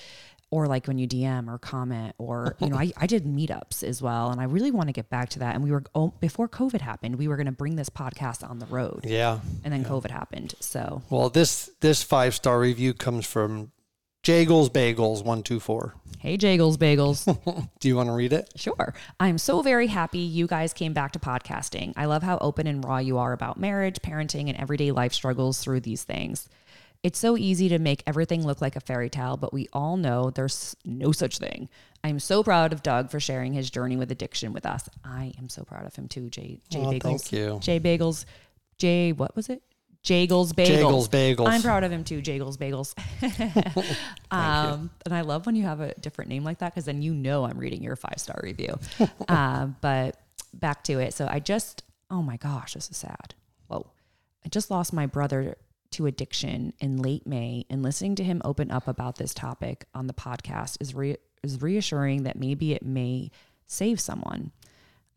or 0.50 0.68
like 0.68 0.87
when 0.87 0.98
you 0.98 1.09
DM 1.09 1.48
or 1.48 1.59
comment, 1.59 2.14
or 2.18 2.56
you 2.61 2.68
know, 2.68 2.76
I, 2.76 2.92
I 2.96 3.06
did 3.06 3.24
meetups 3.24 3.82
as 3.82 4.00
well, 4.00 4.30
and 4.30 4.40
I 4.40 4.44
really 4.44 4.70
want 4.70 4.88
to 4.88 4.92
get 4.92 5.11
back 5.11 5.30
to 5.30 5.40
that. 5.40 5.54
And 5.54 5.64
we 5.64 5.70
were 5.70 5.85
oh, 5.94 6.14
before 6.20 6.48
COVID 6.48 6.80
happened, 6.80 7.16
we 7.16 7.28
were 7.28 7.37
going 7.37 7.46
to 7.46 7.52
bring 7.52 7.76
this 7.76 7.90
podcast 7.90 8.48
on 8.48 8.59
the 8.59 8.66
road, 8.66 9.00
yeah 9.04 9.40
and 9.64 9.72
then 9.72 9.85
COVID 9.85 10.11
happened, 10.11 10.54
so. 10.61 11.02
well 11.11 11.28
this 11.28 11.70
this 11.80 12.02
five 12.02 12.35
star 12.35 12.61
review 12.61 12.94
comes 12.94 13.26
from 13.26 13.72
jagels 14.26 14.68
bagels 14.70 15.18
124 15.24 15.94
Hey, 16.18 16.36
Jagels 16.38 16.76
Bagels. 16.76 17.68
do 17.78 17.86
you 17.86 17.94
want 17.94 18.08
to 18.08 18.12
read 18.12 18.32
it 18.32 18.50
Sure. 18.56 18.94
I'm 19.20 19.38
so 19.38 19.62
very 19.62 19.86
happy 19.86 20.18
you 20.18 20.48
guys 20.48 20.72
came 20.72 20.92
back 20.92 21.12
to 21.12 21.20
podcasting. 21.20 21.92
I 21.96 22.06
love 22.06 22.24
how 22.24 22.38
open 22.38 22.66
and 22.66 22.84
raw 22.84 22.98
you 22.98 23.18
are 23.18 23.32
about 23.32 23.60
marriage, 23.60 24.00
parenting, 24.02 24.48
and 24.48 24.56
everyday 24.58 24.90
life 24.90 25.12
struggles 25.12 25.60
through 25.62 25.80
these 25.80 26.02
things. 26.02 26.48
It's 27.04 27.18
so 27.18 27.36
easy 27.36 27.68
to 27.68 27.78
make 27.78 28.02
everything 28.08 28.44
look 28.44 28.60
like 28.60 28.74
a 28.74 28.80
fairy 28.80 29.08
tale, 29.10 29.36
but 29.36 29.52
we 29.52 29.68
all 29.72 29.96
know 29.96 30.30
there's 30.30 30.74
no 30.84 31.12
such 31.12 31.38
thing. 31.38 31.68
I'm 32.02 32.18
so 32.18 32.42
proud 32.42 32.72
of 32.72 32.82
Doug 32.82 33.10
for 33.12 33.20
sharing 33.20 33.52
his 33.52 33.70
journey 33.70 33.96
with 33.96 34.10
addiction 34.10 34.52
with 34.52 34.66
us. 34.66 34.88
I 35.04 35.32
am 35.38 35.48
so 35.48 35.62
proud 35.62 35.86
of 35.86 35.94
him 35.94 36.08
too, 36.08 36.28
Jay, 36.30 36.58
Jay 36.70 36.80
Oh, 36.80 36.90
Bagels. 36.90 37.02
thank 37.02 37.32
you. 37.32 37.58
Jay 37.60 37.78
Bagels. 37.78 38.24
Jay, 38.78 39.12
what 39.12 39.36
was 39.36 39.48
it? 39.48 39.62
Jagels 40.07 40.53
Bagels. 40.53 40.69
Jagels 40.69 41.09
Bagels. 41.09 41.49
I'm 41.49 41.62
proud 41.62 41.83
of 41.83 41.90
him 41.90 42.05
too, 42.05 42.23
Jagels 42.23 42.57
Bagels. 42.57 42.95
um, 44.31 44.90
and 45.05 45.12
I 45.12 45.23
love 45.23 45.47
when 45.47 45.57
you 45.57 45.64
have 45.64 45.81
a 45.81 45.95
different 45.95 46.31
name 46.31 46.45
like 46.45 46.59
that 46.59 46.73
because 46.73 46.85
then 46.85 47.03
you 47.03 47.12
know 47.12 47.45
I'm 47.45 47.59
reading 47.59 47.83
your 47.83 47.97
five 47.97 48.19
star 48.19 48.38
review. 48.42 48.79
um, 49.29 49.77
but 49.81 50.16
back 50.55 50.85
to 50.85 51.01
it. 51.01 51.12
So 51.12 51.27
I 51.29 51.40
just, 51.40 51.83
oh 52.09 52.23
my 52.23 52.37
gosh, 52.37 52.75
this 52.75 52.88
is 52.88 52.97
sad. 52.97 53.35
Whoa. 53.66 53.90
I 54.45 54.49
just 54.49 54.71
lost 54.71 54.92
my 54.92 55.07
brother 55.07 55.57
to 55.90 56.07
addiction 56.07 56.73
in 56.79 56.99
late 56.99 57.27
May, 57.27 57.64
and 57.69 57.83
listening 57.83 58.14
to 58.16 58.25
him 58.25 58.40
open 58.45 58.71
up 58.71 58.87
about 58.87 59.16
this 59.16 59.35
topic 59.35 59.87
on 59.92 60.07
the 60.07 60.12
podcast 60.14 60.77
is 60.81 60.95
re- 60.95 61.16
is 61.42 61.61
reassuring 61.61 62.23
that 62.25 62.38
maybe 62.38 62.73
it 62.73 62.85
may 62.85 63.31
save 63.66 63.99
someone. 63.99 64.53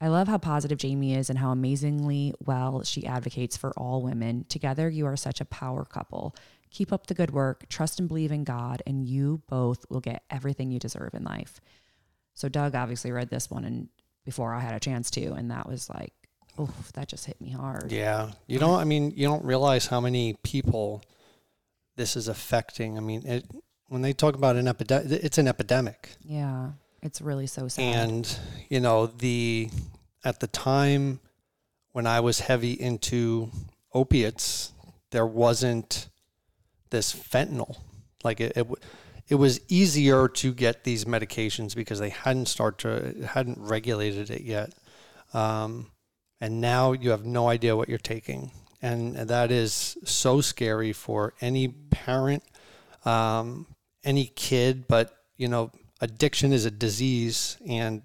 I 0.01 0.07
love 0.07 0.27
how 0.27 0.37
positive 0.37 0.77
Jamie 0.77 1.13
is 1.15 1.29
and 1.29 1.39
how 1.39 1.51
amazingly 1.51 2.33
well 2.45 2.83
she 2.83 3.05
advocates 3.05 3.57
for 3.57 3.71
all 3.77 4.01
women. 4.01 4.45
Together, 4.47 4.87
you 4.89 5.05
are 5.05 5.17
such 5.17 5.41
a 5.41 5.45
power 5.45 5.83
couple. 5.83 6.35
Keep 6.71 6.93
up 6.93 7.07
the 7.07 7.13
good 7.13 7.31
work, 7.31 7.67
trust 7.67 7.99
and 7.99 8.07
believe 8.07 8.31
in 8.31 8.43
God, 8.43 8.81
and 8.87 9.05
you 9.07 9.41
both 9.49 9.85
will 9.89 9.99
get 9.99 10.23
everything 10.29 10.71
you 10.71 10.79
deserve 10.79 11.13
in 11.13 11.23
life. 11.23 11.59
So, 12.33 12.47
Doug 12.47 12.75
obviously 12.75 13.11
read 13.11 13.29
this 13.29 13.49
one 13.49 13.65
and 13.65 13.89
before 14.23 14.53
I 14.53 14.59
had 14.61 14.75
a 14.75 14.79
chance 14.79 15.09
to, 15.11 15.33
and 15.33 15.49
that 15.51 15.67
was 15.67 15.89
like, 15.89 16.13
oh, 16.57 16.69
that 16.93 17.07
just 17.07 17.25
hit 17.25 17.39
me 17.41 17.49
hard. 17.51 17.89
yeah 17.91 18.31
you 18.47 18.59
don't 18.59 18.79
i 18.79 18.83
mean 18.83 19.11
you 19.15 19.25
don't 19.25 19.45
realize 19.45 19.87
how 19.87 20.01
many 20.01 20.35
people 20.43 21.01
this 21.95 22.17
is 22.17 22.27
affecting 22.27 22.97
i 22.97 23.01
mean 23.01 23.25
it 23.25 23.45
when 23.87 24.01
they 24.01 24.11
talk 24.11 24.35
about 24.35 24.57
an 24.57 24.67
epidemic 24.67 25.09
it's 25.23 25.37
an 25.37 25.47
epidemic 25.47 26.09
Yeah, 26.25 26.71
it's 27.01 27.21
really 27.21 27.47
so 27.47 27.67
sad. 27.67 28.09
and 28.09 28.39
you 28.69 28.79
know 28.79 29.07
the 29.07 29.69
at 30.23 30.39
the 30.39 30.47
time 30.47 31.19
when 31.91 32.05
i 32.05 32.19
was 32.19 32.41
heavy 32.41 32.73
into 32.73 33.49
opiates 33.93 34.73
there 35.11 35.25
wasn't 35.25 36.07
this 36.89 37.13
fentanyl. 37.13 37.77
Like 38.23 38.39
it, 38.39 38.53
it 38.55 38.67
it 39.27 39.35
was 39.35 39.61
easier 39.67 40.27
to 40.27 40.53
get 40.53 40.83
these 40.83 41.05
medications 41.05 41.75
because 41.75 41.99
they 41.99 42.09
hadn't 42.09 42.47
start 42.47 42.79
to 42.79 43.27
hadn't 43.27 43.59
regulated 43.59 44.29
it 44.29 44.41
yet. 44.41 44.73
Um, 45.33 45.91
and 46.41 46.61
now 46.61 46.93
you 46.93 47.11
have 47.11 47.25
no 47.25 47.47
idea 47.47 47.75
what 47.75 47.89
you're 47.89 47.97
taking. 47.97 48.51
And 48.81 49.15
that 49.15 49.51
is 49.51 49.97
so 50.05 50.41
scary 50.41 50.93
for 50.93 51.33
any 51.41 51.67
parent 51.67 52.43
um, 53.05 53.65
any 54.03 54.25
kid 54.25 54.87
but 54.87 55.13
you 55.37 55.47
know 55.47 55.71
addiction 56.01 56.53
is 56.53 56.65
a 56.65 56.71
disease 56.71 57.57
and 57.67 58.01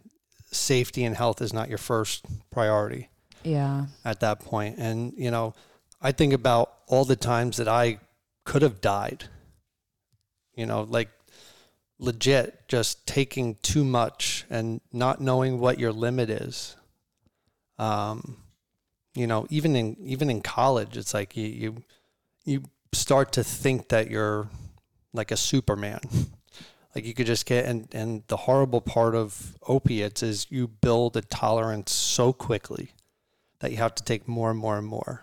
safety 0.50 1.04
and 1.04 1.16
health 1.16 1.40
is 1.40 1.52
not 1.52 1.68
your 1.68 1.78
first 1.78 2.24
priority 2.50 3.08
yeah, 3.44 3.86
at 4.04 4.20
that 4.20 4.40
point. 4.40 4.78
And 4.78 5.12
you 5.16 5.30
know 5.30 5.54
i 6.00 6.12
think 6.12 6.32
about 6.32 6.72
all 6.86 7.04
the 7.04 7.16
times 7.16 7.56
that 7.58 7.68
i 7.68 7.98
could 8.44 8.60
have 8.62 8.80
died 8.80 9.24
you 10.54 10.66
know 10.66 10.82
like 10.82 11.08
legit 11.98 12.68
just 12.68 13.06
taking 13.06 13.54
too 13.62 13.84
much 13.84 14.44
and 14.50 14.80
not 14.92 15.20
knowing 15.20 15.60
what 15.60 15.78
your 15.78 15.92
limit 15.92 16.28
is. 16.28 16.76
Um 17.78 18.38
you 19.14 19.26
know 19.26 19.46
even 19.48 19.76
in 19.76 19.96
even 20.00 20.28
in 20.28 20.40
college 20.42 20.96
it's 20.96 21.14
like 21.14 21.36
you 21.36 21.46
you, 21.46 21.84
you 22.44 22.62
start 22.92 23.32
to 23.32 23.44
think 23.44 23.88
that 23.88 24.10
you're 24.10 24.48
like 25.12 25.30
a 25.30 25.36
superman 25.36 26.00
Like 26.94 27.04
you 27.04 27.14
could 27.14 27.26
just 27.26 27.46
get 27.46 27.64
and 27.64 27.88
and 27.92 28.22
the 28.28 28.36
horrible 28.36 28.80
part 28.80 29.14
of 29.14 29.56
opiates 29.66 30.22
is 30.22 30.46
you 30.48 30.68
build 30.68 31.16
a 31.16 31.22
tolerance 31.22 31.92
so 31.92 32.32
quickly 32.32 32.90
that 33.58 33.72
you 33.72 33.78
have 33.78 33.94
to 33.96 34.04
take 34.04 34.28
more 34.28 34.50
and 34.50 34.58
more 34.58 34.78
and 34.78 34.86
more. 34.86 35.22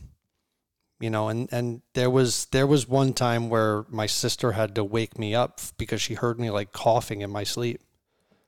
you 1.01 1.09
know, 1.09 1.29
and 1.29 1.47
and 1.51 1.81
there 1.93 2.09
was 2.09 2.45
there 2.51 2.67
was 2.67 2.87
one 2.87 3.13
time 3.13 3.49
where 3.49 3.85
my 3.89 4.05
sister 4.05 4.53
had 4.53 4.75
to 4.75 4.83
wake 4.83 5.17
me 5.19 5.33
up 5.35 5.59
because 5.77 6.01
she 6.01 6.13
heard 6.15 6.39
me 6.39 6.49
like 6.49 6.71
coughing 6.71 7.21
in 7.21 7.29
my 7.29 7.43
sleep. 7.43 7.81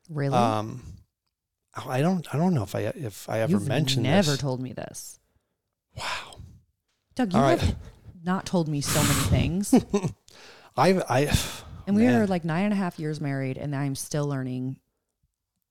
Really? 0.10 0.36
Um, 0.36 0.84
I 1.76 2.02
don't 2.02 2.34
I 2.34 2.38
don't 2.38 2.54
know 2.54 2.64
if 2.64 2.76
I 2.76 2.80
if 2.82 3.28
I 3.30 3.40
ever 3.40 3.52
You've 3.54 3.68
mentioned 3.68 4.04
never 4.04 4.32
this. 4.32 4.40
told 4.40 4.62
me 4.62 4.74
this. 4.74 5.20
wow. 5.98 6.38
Doug, 7.16 7.34
you 7.34 7.40
All 7.40 7.48
have 7.50 7.62
right. 7.62 7.76
not 8.24 8.46
told 8.46 8.68
me 8.68 8.82
so 8.82 9.02
many 9.02 9.22
things. 9.30 9.74
I 10.78 11.02
I 11.10 11.38
And 11.88 11.96
we 11.96 12.04
man, 12.04 12.22
are 12.22 12.28
like 12.28 12.44
nine 12.46 12.66
and 12.66 12.74
a 12.74 12.78
half 12.78 12.98
years 13.00 13.20
married, 13.22 13.58
and 13.58 13.76
I'm 13.76 13.96
still 13.96 14.28
learning. 14.28 14.78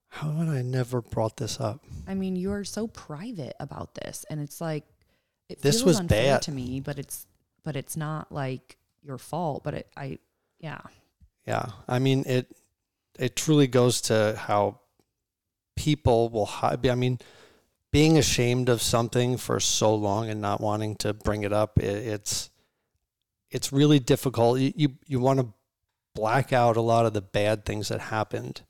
how 0.09 0.31
had 0.33 0.49
I 0.49 0.63
never 0.63 1.01
brought 1.01 1.37
this 1.39 1.59
up? 1.61 1.85
I 2.07 2.15
mean, 2.15 2.37
you're 2.37 2.65
so 2.65 2.87
private 2.87 3.55
about 3.59 3.95
this, 3.95 4.25
and 4.31 4.41
it's 4.41 4.61
like 4.61 4.85
it 5.53 5.63
This 5.63 5.77
feels 5.77 5.87
was 5.87 6.01
unfair 6.01 6.35
bad. 6.35 6.43
to 6.43 6.53
me, 6.53 6.81
but 6.81 6.99
it's 6.99 7.27
but 7.65 7.77
it's 7.77 7.97
not 7.97 8.33
like 8.33 8.77
your 9.03 9.19
fault. 9.19 9.63
But 9.65 9.75
it, 9.75 9.89
I, 9.97 10.19
yeah, 10.59 10.81
Yeah, 11.47 11.67
I 11.89 11.99
mean 11.99 12.25
it. 12.27 12.51
It 13.19 13.37
truly 13.37 13.67
goes 13.67 14.01
to 14.03 14.37
how 14.39 14.81
people 15.77 16.29
will 16.31 16.47
hide. 16.47 16.87
I 16.87 16.95
mean, 16.95 17.19
being 17.91 18.17
ashamed 18.19 18.69
of 18.69 18.81
something 18.81 19.37
for 19.37 19.61
so 19.61 19.95
long 19.95 20.29
and 20.31 20.41
not 20.41 20.61
wanting 20.61 20.97
to 20.97 21.13
bring 21.13 21.43
it 21.43 21.53
up, 21.53 21.79
it, 21.79 21.85
it's 22.07 22.51
it's 23.51 23.73
really 23.73 23.99
difficult. 23.99 24.59
You 24.61 24.73
you, 24.75 24.89
you 25.07 25.21
want 25.21 25.41
to 25.41 25.53
black 26.15 26.53
out 26.53 26.77
a 26.77 26.81
lot 26.81 27.07
of 27.07 27.13
the 27.13 27.23
bad 27.23 27.65
things 27.65 27.89
that 27.89 28.01
happened, 28.01 28.63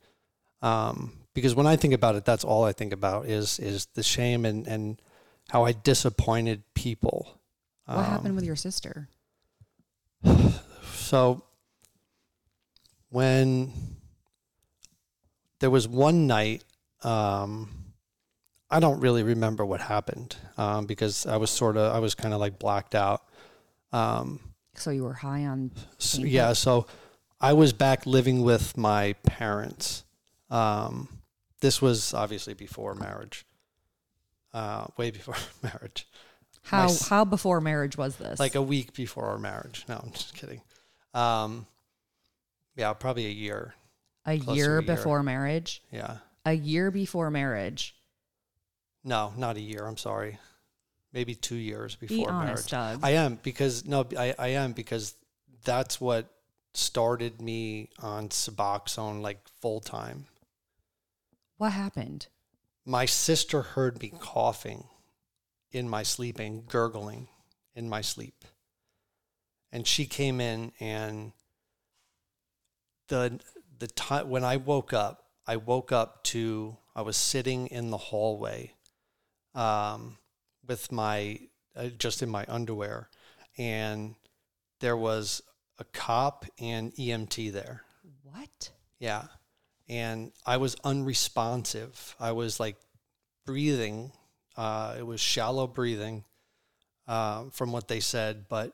um, 0.60 1.12
because 1.34 1.54
when 1.54 1.66
I 1.66 1.76
think 1.76 1.94
about 1.94 2.16
it, 2.16 2.24
that's 2.24 2.44
all 2.44 2.64
I 2.64 2.72
think 2.72 2.92
about 2.92 3.26
is 3.26 3.58
is 3.58 3.86
the 3.94 4.02
shame 4.02 4.44
and 4.44 4.66
and 4.66 5.00
how 5.50 5.64
I 5.64 5.72
disappointed 5.72 6.62
people. 6.74 7.38
what 7.86 7.98
Um, 7.98 8.04
happened 8.04 8.36
with 8.36 8.44
your 8.44 8.56
sister? 8.56 9.08
so 10.94 11.42
when 13.10 13.72
there 15.60 15.70
was 15.70 15.86
one 15.86 16.26
night, 16.26 16.64
um, 17.02 17.68
I 18.70 18.80
don't 18.80 19.00
really 19.00 19.22
remember 19.22 19.64
what 19.66 19.80
happened 19.80 20.36
um, 20.56 20.86
because 20.86 21.26
I 21.26 21.36
was 21.36 21.50
sort 21.50 21.76
of 21.76 21.94
I 21.94 21.98
was 21.98 22.14
kind 22.14 22.32
of 22.32 22.40
like 22.40 22.58
blacked 22.58 22.94
out. 22.94 23.22
Um, 23.92 24.40
So 24.74 24.90
you 24.90 25.04
were 25.04 25.12
high 25.12 25.44
on 25.44 25.72
so, 25.98 26.22
yeah, 26.22 26.54
so 26.54 26.86
I 27.40 27.52
was 27.52 27.72
back 27.74 28.06
living 28.06 28.42
with 28.42 28.76
my 28.78 29.12
parents. 29.24 30.04
Um, 30.50 31.08
this 31.60 31.82
was 31.82 32.14
obviously 32.14 32.54
before 32.54 32.94
marriage, 32.94 33.44
uh, 34.54 34.86
way 34.96 35.10
before 35.10 35.34
marriage. 35.62 36.06
how 36.62 36.84
s- 36.84 37.08
how 37.08 37.24
before 37.24 37.60
marriage 37.60 37.96
was 37.96 38.16
this? 38.16 38.38
like 38.40 38.54
a 38.54 38.62
week 38.62 38.94
before 38.94 39.26
our 39.26 39.38
marriage. 39.38 39.84
No, 39.88 40.00
I'm 40.02 40.12
just 40.12 40.34
kidding. 40.34 40.60
Um, 41.14 41.66
yeah, 42.76 42.92
probably 42.94 43.26
a 43.26 43.30
year. 43.30 43.74
a 44.26 44.34
year 44.34 44.44
a 44.52 44.54
year. 44.54 44.82
before 44.82 45.22
marriage. 45.22 45.82
Yeah. 45.90 46.18
A 46.44 46.52
year 46.54 46.90
before 46.90 47.30
marriage. 47.30 47.94
No, 49.04 49.32
not 49.36 49.56
a 49.56 49.60
year. 49.60 49.84
I'm 49.86 49.96
sorry. 49.96 50.38
Maybe 51.12 51.34
two 51.34 51.56
years 51.56 51.94
before 51.96 52.16
Be 52.16 52.26
honest, 52.26 52.72
marriage. 52.72 53.00
Doug. 53.00 53.04
I 53.04 53.10
am 53.10 53.38
because 53.42 53.84
no, 53.84 54.06
I, 54.18 54.34
I 54.38 54.48
am 54.48 54.72
because 54.72 55.14
that's 55.64 56.00
what 56.00 56.30
started 56.72 57.40
me 57.42 57.90
on 58.00 58.28
Suboxone 58.30 59.20
like 59.20 59.46
full 59.60 59.80
time. 59.80 60.24
what 61.58 61.72
happened? 61.72 62.28
My 62.84 63.06
sister 63.06 63.62
heard 63.62 64.00
me 64.00 64.12
coughing 64.18 64.84
in 65.70 65.88
my 65.88 66.02
sleep 66.02 66.38
and 66.38 66.66
gurgling 66.66 67.28
in 67.74 67.88
my 67.88 68.00
sleep. 68.00 68.44
And 69.70 69.86
she 69.86 70.04
came 70.04 70.40
in 70.40 70.72
and 70.80 71.32
the 73.08 73.40
the 73.78 73.86
time 73.88 74.28
when 74.28 74.44
I 74.44 74.56
woke 74.58 74.92
up, 74.92 75.24
I 75.46 75.56
woke 75.56 75.92
up 75.92 76.22
to 76.24 76.76
I 76.94 77.02
was 77.02 77.16
sitting 77.16 77.68
in 77.68 77.90
the 77.90 77.96
hallway 77.96 78.74
um, 79.54 80.18
with 80.66 80.92
my 80.92 81.38
uh, 81.74 81.86
just 81.98 82.22
in 82.22 82.28
my 82.28 82.44
underwear 82.48 83.08
and 83.56 84.14
there 84.80 84.96
was 84.96 85.42
a 85.78 85.84
cop 85.84 86.44
and 86.58 86.94
EMT 86.94 87.52
there. 87.52 87.82
What? 88.22 88.70
Yeah. 88.98 89.26
And 89.92 90.32
I 90.46 90.56
was 90.56 90.74
unresponsive. 90.84 92.16
I 92.18 92.32
was 92.32 92.58
like 92.58 92.76
breathing. 93.44 94.12
Uh, 94.56 94.94
it 94.98 95.02
was 95.06 95.20
shallow 95.20 95.66
breathing 95.66 96.24
um, 97.06 97.50
from 97.50 97.72
what 97.72 97.88
they 97.88 98.00
said, 98.00 98.46
but 98.48 98.72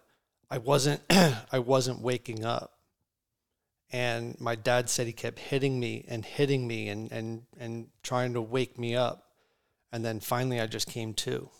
I 0.48 0.58
wasn't. 0.58 1.00
I 1.10 1.58
wasn't 1.58 2.02
waking 2.02 2.44
up. 2.44 2.72
And 3.90 4.40
my 4.40 4.54
dad 4.54 4.88
said 4.88 5.06
he 5.08 5.12
kept 5.12 5.40
hitting 5.40 5.80
me 5.80 6.04
and 6.08 6.24
hitting 6.24 6.68
me 6.68 6.88
and 6.88 7.10
and 7.10 7.42
and 7.58 7.88
trying 8.04 8.34
to 8.34 8.40
wake 8.40 8.78
me 8.78 8.94
up. 8.94 9.24
And 9.90 10.04
then 10.04 10.20
finally, 10.20 10.60
I 10.60 10.66
just 10.68 10.88
came 10.88 11.14
to. 11.14 11.50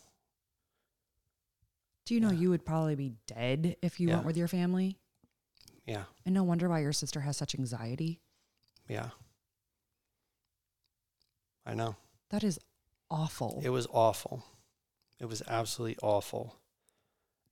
Do 2.06 2.14
you 2.14 2.20
know 2.20 2.30
you 2.30 2.50
would 2.50 2.64
probably 2.64 2.94
be 2.94 3.14
dead 3.26 3.76
if 3.82 3.98
you 3.98 4.08
Yeah. 4.08 4.14
went 4.14 4.26
with 4.26 4.36
your 4.36 4.48
family? 4.48 4.98
Yeah, 5.84 6.04
And 6.24 6.34
no 6.34 6.44
wonder 6.44 6.68
why 6.68 6.80
your 6.80 6.92
sister 6.92 7.20
has 7.22 7.36
such 7.36 7.54
anxiety. 7.56 8.20
yeah. 8.86 9.10
I 11.68 11.74
know. 11.74 11.96
That 12.30 12.42
is 12.42 12.58
awful. 13.10 13.60
It 13.62 13.68
was 13.68 13.86
awful. 13.92 14.42
It 15.20 15.26
was 15.26 15.42
absolutely 15.46 15.98
awful. 16.02 16.56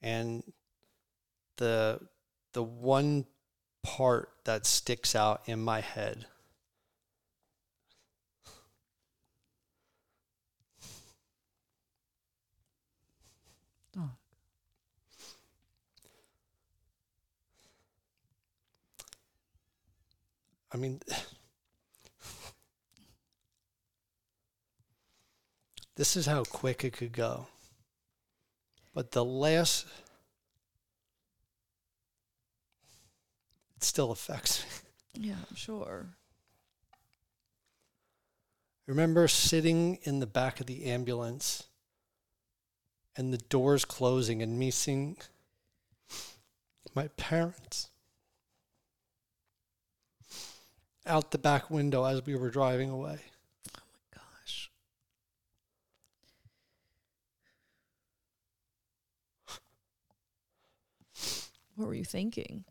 And 0.02 0.42
the 1.56 2.00
the 2.52 2.62
one 2.62 3.26
part 3.82 4.30
that 4.44 4.66
sticks 4.66 5.14
out 5.14 5.42
in 5.46 5.60
my 5.60 5.80
head 5.80 6.26
oh, 13.98 14.10
I 20.72 20.76
mean 20.76 21.00
this 25.96 26.16
is 26.16 26.26
how 26.26 26.44
quick 26.44 26.84
it 26.84 26.92
could 26.92 27.12
go. 27.12 27.46
But 28.94 29.10
the 29.10 29.24
last 29.24 29.86
it 33.76 33.84
still 33.84 34.10
affects 34.10 34.62
me. 35.14 35.28
yeah, 35.28 35.36
I'm 35.50 35.56
sure. 35.56 36.06
remember 38.86 39.26
sitting 39.26 39.98
in 40.04 40.20
the 40.20 40.26
back 40.26 40.60
of 40.60 40.66
the 40.66 40.84
ambulance 40.84 41.64
and 43.16 43.32
the 43.32 43.38
doors 43.38 43.84
closing 43.84 44.42
and 44.42 44.58
me 44.58 44.70
seeing 44.70 45.16
my 46.94 47.08
parents 47.08 47.88
out 51.06 51.30
the 51.30 51.38
back 51.38 51.70
window 51.70 52.04
as 52.04 52.24
we 52.24 52.34
were 52.34 52.50
driving 52.50 52.90
away. 52.90 53.18
What 61.76 61.88
were 61.88 61.94
you 61.94 62.04
thinking? 62.04 62.64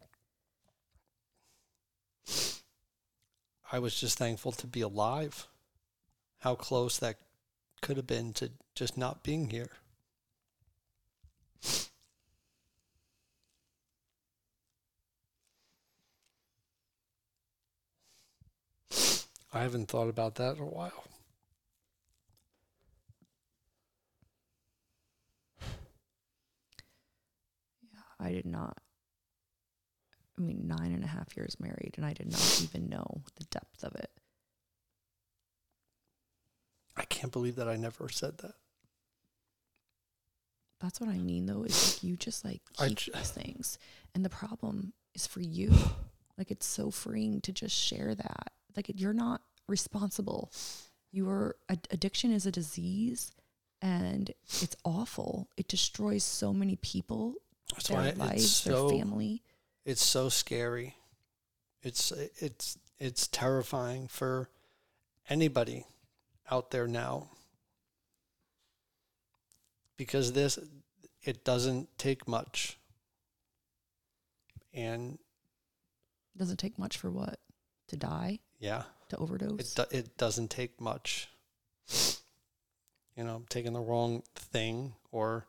I 3.72 3.80
was 3.80 4.00
just 4.00 4.18
thankful 4.18 4.52
to 4.54 4.68
be 4.68 4.82
alive. 4.82 5.48
How 6.40 6.56
close 6.56 6.98
that 7.00 7.18
could 7.82 7.98
have 7.98 8.08
been 8.08 8.34
to 8.34 8.52
just 8.74 8.98
not 8.98 9.24
being 9.24 9.52
here. 9.52 9.70
I 19.54 19.62
haven't 19.62 19.86
thought 19.88 20.10
about 20.10 20.36
that 20.36 20.58
in 20.58 20.64
a 20.64 20.66
while. 20.66 21.06
Yeah, 27.94 28.00
I 28.20 28.32
did 28.32 28.46
not. 28.46 28.78
I 30.38 30.42
mean, 30.42 30.68
nine 30.68 30.92
and 30.92 31.04
a 31.04 31.08
half 31.08 31.36
years 31.38 31.58
married, 31.60 31.94
and 31.98 32.06
I 32.06 32.14
did 32.14 32.30
not 32.32 32.62
even 32.62 32.90
know 32.90 33.22
the 33.36 33.46
depth 33.46 33.84
of 33.84 33.96
it. 33.96 34.12
I 36.98 37.04
can't 37.04 37.32
believe 37.32 37.56
that 37.56 37.68
I 37.68 37.76
never 37.76 38.10
said 38.10 38.38
that. 38.40 38.54
That's 40.80 41.00
what 41.00 41.10
I 41.10 41.18
mean, 41.18 41.46
though, 41.46 41.64
is 41.64 41.96
like 41.96 42.04
you 42.04 42.18
just 42.18 42.44
like 42.46 42.62
keep 42.78 42.98
j- 42.98 43.12
these 43.14 43.32
things, 43.32 43.78
and 44.14 44.24
the 44.26 44.30
problem 44.30 44.94
is 45.14 45.28
for 45.28 45.42
you. 45.42 45.72
Like 46.38 46.52
it's 46.52 46.66
so 46.66 46.92
freeing 46.92 47.40
to 47.40 47.54
just 47.54 47.74
share 47.74 48.14
that. 48.14 48.52
Like 48.76 48.92
you're 48.94 49.14
not 49.14 49.40
responsible. 49.70 50.52
Your 51.14 51.56
ad- 51.70 51.88
addiction 51.92 52.30
is 52.34 52.46
a 52.46 52.52
disease, 52.52 53.32
and 53.82 54.30
it's 54.62 54.76
awful. 54.84 55.48
It 55.56 55.70
destroys 55.70 56.26
so 56.26 56.52
many 56.52 56.76
people, 56.76 57.36
That's 57.72 57.88
their 57.88 58.12
lives, 58.16 58.52
so 58.54 58.90
their 58.90 59.00
family. 59.00 59.44
It's 59.86 60.04
so 60.04 60.30
scary. 60.30 60.96
It's 61.84 62.12
it's 62.12 62.78
it's 62.98 63.28
terrifying 63.28 64.08
for 64.08 64.50
anybody 65.30 65.86
out 66.50 66.72
there 66.72 66.88
now. 66.88 67.30
Because 69.98 70.34
this 70.34 70.60
it 71.24 71.44
doesn't 71.46 71.98
take 71.98 72.28
much. 72.28 72.78
And 74.74 75.20
Doesn't 76.36 76.58
take 76.58 76.78
much 76.78 76.98
for 76.98 77.10
what 77.10 77.40
to 77.88 77.96
die, 77.96 78.40
yeah, 78.60 78.84
to 79.10 79.16
it 79.16 79.22
overdose. 79.22 79.74
do, 79.74 79.84
it 79.92 80.18
doesn't 80.18 80.50
take 80.50 80.82
much. 80.82 81.30
You 83.16 83.24
know, 83.24 83.44
taking 83.48 83.72
the 83.72 83.80
wrong 83.80 84.24
thing 84.36 84.94
or 85.14 85.46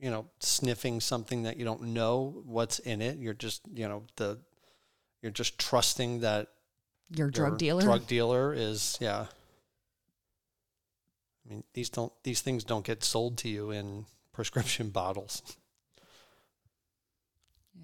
you 0.00 0.10
know, 0.10 0.26
sniffing 0.40 1.00
something 1.00 1.42
that 1.44 1.56
you 1.56 1.64
don't 1.64 1.82
know 1.82 2.42
what's 2.44 2.78
in 2.80 3.00
it. 3.00 3.18
You're 3.18 3.34
just, 3.34 3.62
you 3.72 3.88
know, 3.88 4.04
the 4.16 4.38
you're 5.22 5.32
just 5.32 5.58
trusting 5.58 6.20
that 6.20 6.48
Your 7.10 7.30
drug 7.30 7.50
your 7.52 7.56
dealer. 7.58 7.82
drug 7.82 8.06
dealer 8.06 8.52
is 8.54 8.96
yeah. 9.00 9.26
I 11.44 11.48
mean, 11.48 11.64
these 11.74 11.88
don't 11.90 12.12
these 12.24 12.40
things 12.40 12.64
don't 12.64 12.84
get 12.84 13.04
sold 13.04 13.38
to 13.38 13.48
you 13.48 13.70
in 13.70 14.06
prescription 14.32 14.90
bottles. 14.90 15.42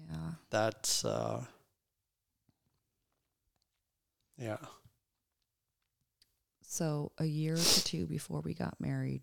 Yeah. 0.09 0.31
That's 0.49 1.05
uh 1.05 1.45
yeah. 4.37 4.57
So 6.61 7.11
a 7.19 7.25
year 7.25 7.55
to 7.55 7.83
two 7.83 8.05
before 8.07 8.41
we 8.41 8.53
got 8.53 8.79
married, 8.79 9.21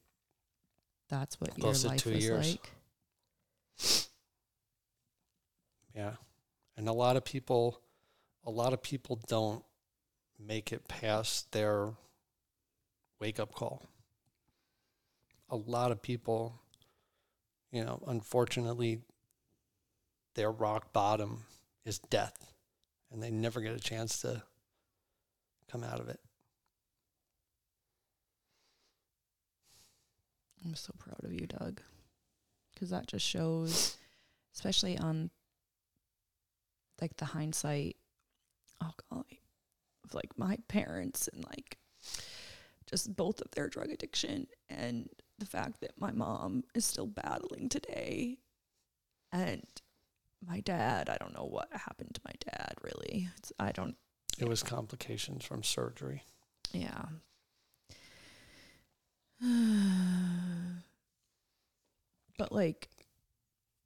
that's 1.10 1.40
what 1.40 1.54
Close 1.58 1.82
your 1.84 1.92
life 1.92 2.06
was 2.06 2.24
years. 2.24 2.50
like. 2.52 2.70
Yeah. 5.94 6.12
And 6.76 6.88
a 6.88 6.92
lot 6.92 7.16
of 7.16 7.24
people 7.24 7.80
a 8.44 8.50
lot 8.50 8.72
of 8.72 8.82
people 8.82 9.20
don't 9.28 9.62
make 10.38 10.72
it 10.72 10.88
past 10.88 11.52
their 11.52 11.90
wake 13.20 13.38
up 13.38 13.52
call. 13.54 13.82
A 15.50 15.56
lot 15.56 15.90
of 15.92 16.00
people, 16.00 16.54
you 17.70 17.84
know, 17.84 18.02
unfortunately 18.06 19.02
their 20.36 20.50
rock 20.50 20.92
bottom 20.92 21.42
is 21.84 21.98
death 21.98 22.52
and 23.10 23.22
they 23.22 23.30
never 23.30 23.60
get 23.60 23.74
a 23.74 23.80
chance 23.80 24.20
to 24.22 24.42
come 25.70 25.84
out 25.84 26.00
of 26.00 26.08
it. 26.08 26.20
I'm 30.64 30.74
so 30.74 30.92
proud 30.98 31.24
of 31.24 31.32
you, 31.32 31.46
Doug. 31.46 31.80
Because 32.74 32.90
that 32.90 33.06
just 33.06 33.26
shows, 33.26 33.96
especially 34.54 34.98
on 34.98 35.30
like 37.00 37.16
the 37.16 37.24
hindsight, 37.24 37.96
oh 38.82 38.92
golly, 39.10 39.40
of 40.04 40.14
like 40.14 40.38
my 40.38 40.58
parents 40.68 41.28
and 41.28 41.44
like 41.44 41.78
just 42.86 43.14
both 43.16 43.40
of 43.40 43.50
their 43.52 43.68
drug 43.68 43.90
addiction 43.90 44.46
and 44.68 45.08
the 45.38 45.46
fact 45.46 45.80
that 45.80 45.92
my 45.98 46.10
mom 46.10 46.64
is 46.74 46.84
still 46.84 47.06
battling 47.06 47.68
today. 47.68 48.38
And 49.32 49.64
my 50.46 50.60
dad, 50.60 51.08
I 51.08 51.16
don't 51.18 51.34
know 51.34 51.46
what 51.48 51.68
happened 51.72 52.14
to 52.14 52.20
my 52.24 52.32
dad 52.44 52.74
really. 52.82 53.28
It's, 53.38 53.52
I 53.58 53.72
don't 53.72 53.96
It 54.38 54.48
was 54.48 54.62
complications 54.62 55.44
from 55.44 55.62
surgery. 55.62 56.24
Yeah. 56.72 57.04
but 62.38 62.52
like 62.52 62.88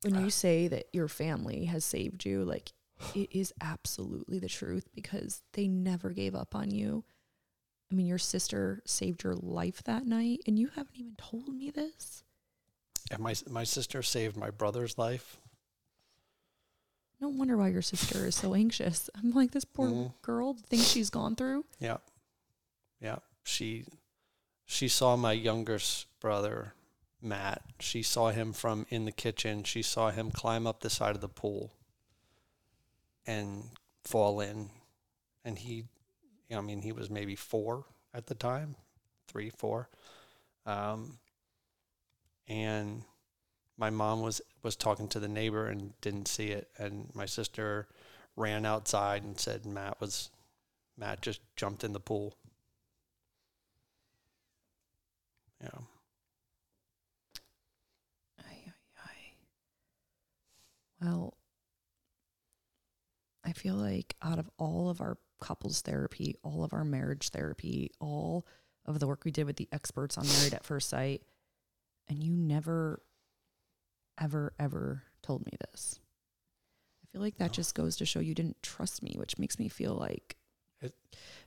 when 0.02 0.22
you 0.22 0.30
say 0.30 0.68
that 0.68 0.86
your 0.92 1.08
family 1.08 1.64
has 1.66 1.84
saved 1.84 2.24
you, 2.24 2.44
like 2.44 2.72
it 3.14 3.28
is 3.32 3.52
absolutely 3.60 4.38
the 4.38 4.48
truth 4.48 4.88
because 4.94 5.42
they 5.54 5.66
never 5.66 6.10
gave 6.10 6.34
up 6.34 6.54
on 6.54 6.70
you. 6.70 7.04
I 7.90 7.94
mean, 7.94 8.06
your 8.06 8.18
sister 8.18 8.82
saved 8.84 9.24
your 9.24 9.34
life 9.34 9.82
that 9.84 10.06
night 10.06 10.40
and 10.46 10.58
you 10.58 10.68
haven't 10.74 10.96
even 10.96 11.14
told 11.16 11.48
me 11.48 11.70
this. 11.70 12.22
And 13.10 13.20
my 13.20 13.34
my 13.50 13.64
sister 13.64 14.02
saved 14.02 14.36
my 14.36 14.50
brother's 14.50 14.98
life. 14.98 15.38
No 17.20 17.28
wonder 17.28 17.56
why 17.56 17.68
your 17.68 17.82
sister 17.82 18.26
is 18.26 18.34
so 18.34 18.54
anxious. 18.54 19.08
I'm 19.16 19.32
like, 19.32 19.52
this 19.52 19.64
poor 19.64 19.90
Mhm. 19.90 20.12
girl, 20.22 20.54
things 20.54 20.88
she's 20.88 21.10
gone 21.10 21.36
through. 21.36 21.64
Yeah. 21.78 21.98
Yeah. 23.00 23.18
She 23.44 23.86
she 24.64 24.88
saw 24.88 25.16
my 25.16 25.32
youngest 25.32 26.06
brother, 26.20 26.74
Matt. 27.20 27.62
She 27.80 28.02
saw 28.02 28.30
him 28.30 28.52
from 28.52 28.86
in 28.88 29.04
the 29.04 29.12
kitchen. 29.12 29.64
She 29.64 29.82
saw 29.82 30.10
him 30.10 30.30
climb 30.30 30.66
up 30.66 30.80
the 30.80 30.90
side 30.90 31.14
of 31.14 31.20
the 31.20 31.28
pool 31.28 31.72
and 33.26 33.64
fall 34.04 34.40
in. 34.40 34.70
And 35.44 35.58
he 35.58 35.84
I 36.54 36.60
mean, 36.60 36.82
he 36.82 36.92
was 36.92 37.10
maybe 37.10 37.34
four 37.34 37.84
at 38.12 38.26
the 38.26 38.34
time, 38.34 38.76
three, 39.26 39.50
four. 39.50 39.88
Um, 40.66 41.18
and 42.46 43.02
my 43.76 43.90
mom 43.90 44.20
was 44.20 44.40
was 44.62 44.76
talking 44.76 45.08
to 45.08 45.20
the 45.20 45.28
neighbor 45.28 45.66
and 45.66 45.98
didn't 46.00 46.28
see 46.28 46.48
it 46.48 46.68
and 46.78 47.10
my 47.14 47.26
sister 47.26 47.86
ran 48.36 48.64
outside 48.64 49.22
and 49.22 49.38
said 49.38 49.66
Matt 49.66 50.00
was 50.00 50.30
Matt 50.96 51.22
just 51.22 51.40
jumped 51.56 51.84
in 51.84 51.92
the 51.92 52.00
pool. 52.00 52.36
Yeah. 55.64 55.80
Ay, 58.40 58.64
ay, 58.66 58.72
ay. 58.98 59.16
Well, 61.00 61.34
I 63.44 63.52
feel 63.52 63.74
like 63.74 64.14
out 64.22 64.38
of 64.38 64.50
all 64.58 64.90
of 64.90 65.00
our 65.00 65.16
couples 65.40 65.80
therapy, 65.80 66.36
all 66.42 66.64
of 66.64 66.72
our 66.72 66.84
marriage 66.84 67.30
therapy, 67.30 67.90
all 68.00 68.46
of 68.86 68.98
the 69.00 69.06
work 69.06 69.24
we 69.24 69.30
did 69.30 69.46
with 69.46 69.56
the 69.56 69.68
experts 69.72 70.18
on 70.18 70.26
Married 70.26 70.54
at 70.54 70.64
First 70.64 70.88
Sight, 70.90 71.22
and 72.08 72.22
you 72.22 72.32
never, 72.32 73.02
ever, 74.20 74.52
ever 74.58 75.04
told 75.22 75.46
me 75.46 75.52
this. 75.70 76.00
I 77.02 77.06
feel 77.12 77.22
like 77.22 77.38
that 77.38 77.52
just 77.52 77.74
goes 77.74 77.96
to 77.96 78.04
show 78.06 78.20
you 78.20 78.34
didn't 78.34 78.62
trust 78.62 79.02
me, 79.02 79.14
which 79.16 79.38
makes 79.38 79.58
me 79.58 79.68
feel 79.68 79.94
like. 79.94 80.36
It- 80.84 80.94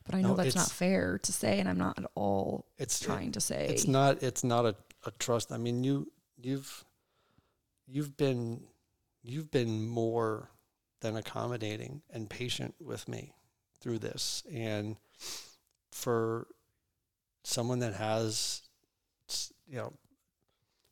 but 0.06 0.16
I 0.16 0.22
know 0.22 0.30
no, 0.30 0.36
that's 0.36 0.56
not 0.56 0.72
fair 0.72 1.18
to 1.20 1.34
say, 1.34 1.60
and 1.60 1.68
I'm 1.68 1.78
not 1.78 2.00
at 2.00 2.10
all 2.16 2.66
It's 2.78 3.00
trying 3.00 3.34
to 3.34 3.42
say. 3.42 3.68
It's 3.70 3.88
not 3.88 4.24
it's 4.24 4.44
not 4.44 4.66
a, 4.66 4.76
a 5.06 5.12
trust. 5.20 5.52
I 5.52 5.58
mean 5.58 5.84
you 5.84 6.10
you've 6.42 6.86
you've 7.88 8.16
been 8.16 8.64
you've 9.22 9.52
been 9.52 9.86
more 9.86 10.50
than 11.02 11.18
accommodating 11.18 12.02
and 12.10 12.30
patient 12.30 12.76
with 12.80 13.08
me 13.10 13.34
through 13.82 14.00
this. 14.00 14.44
And 14.52 14.96
for 15.92 16.48
someone 17.44 17.80
that 17.80 17.94
has 17.96 18.62
you 19.68 19.78
know 19.78 19.94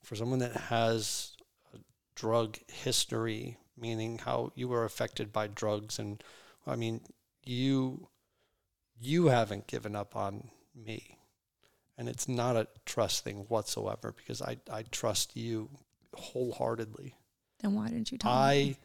for 0.03 0.15
someone 0.15 0.39
that 0.39 0.55
has 0.57 1.37
a 1.73 1.77
drug 2.15 2.57
history, 2.67 3.57
meaning 3.77 4.17
how 4.19 4.51
you 4.55 4.67
were 4.67 4.83
affected 4.83 5.31
by 5.31 5.47
drugs 5.47 5.99
and 5.99 6.21
I 6.67 6.75
mean 6.75 6.99
you 7.45 8.09
you 8.99 9.27
haven't 9.27 9.67
given 9.67 9.95
up 9.95 10.15
on 10.15 10.49
me 10.75 11.17
and 11.97 12.09
it's 12.09 12.27
not 12.27 12.55
a 12.55 12.67
trust 12.85 13.23
thing 13.23 13.45
whatsoever 13.47 14.13
because 14.15 14.41
I, 14.41 14.57
I 14.71 14.83
trust 14.83 15.35
you 15.35 15.69
wholeheartedly. 16.13 17.15
then 17.59 17.73
why 17.73 17.87
didn't 17.89 18.11
you 18.11 18.17
tell 18.17 18.31
me? 18.31 18.37
I 18.37 18.77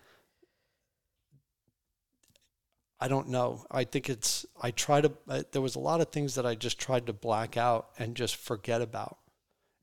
I 3.03 3.09
don't 3.09 3.29
know. 3.29 3.65
I 3.71 3.85
think 3.85 4.11
it's 4.11 4.45
I 4.61 4.73
try 4.73 5.01
to 5.01 5.13
uh, 5.29 5.43
there 5.53 5.63
was 5.63 5.75
a 5.75 5.81
lot 5.81 6.01
of 6.01 6.11
things 6.11 6.35
that 6.35 6.45
I 6.45 6.55
just 6.55 6.79
tried 6.79 7.07
to 7.07 7.13
black 7.13 7.57
out 7.57 7.89
and 7.99 8.15
just 8.15 8.37
forget 8.37 8.83
about 8.83 9.19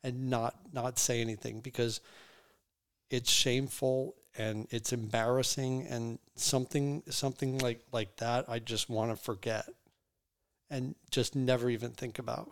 and 0.04 0.30
not 0.30 0.56
not 0.72 1.00
say 1.00 1.20
anything 1.20 1.60
because 1.62 2.00
it's 3.10 3.32
shameful 3.32 4.16
and 4.38 4.68
it's 4.70 4.94
embarrassing 4.94 5.88
and 5.88 6.20
something 6.36 7.02
something 7.10 7.58
like 7.58 7.82
like 7.92 8.18
that 8.18 8.46
I 8.48 8.60
just 8.60 8.90
want 8.90 9.12
to 9.12 9.18
forget. 9.18 9.68
And 10.70 10.96
just 11.10 11.36
never 11.36 11.70
even 11.70 11.92
think 11.92 12.20
about. 12.20 12.50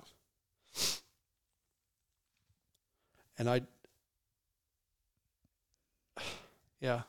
And 3.37 3.49
I, 3.49 3.61
yeah, 6.79 7.01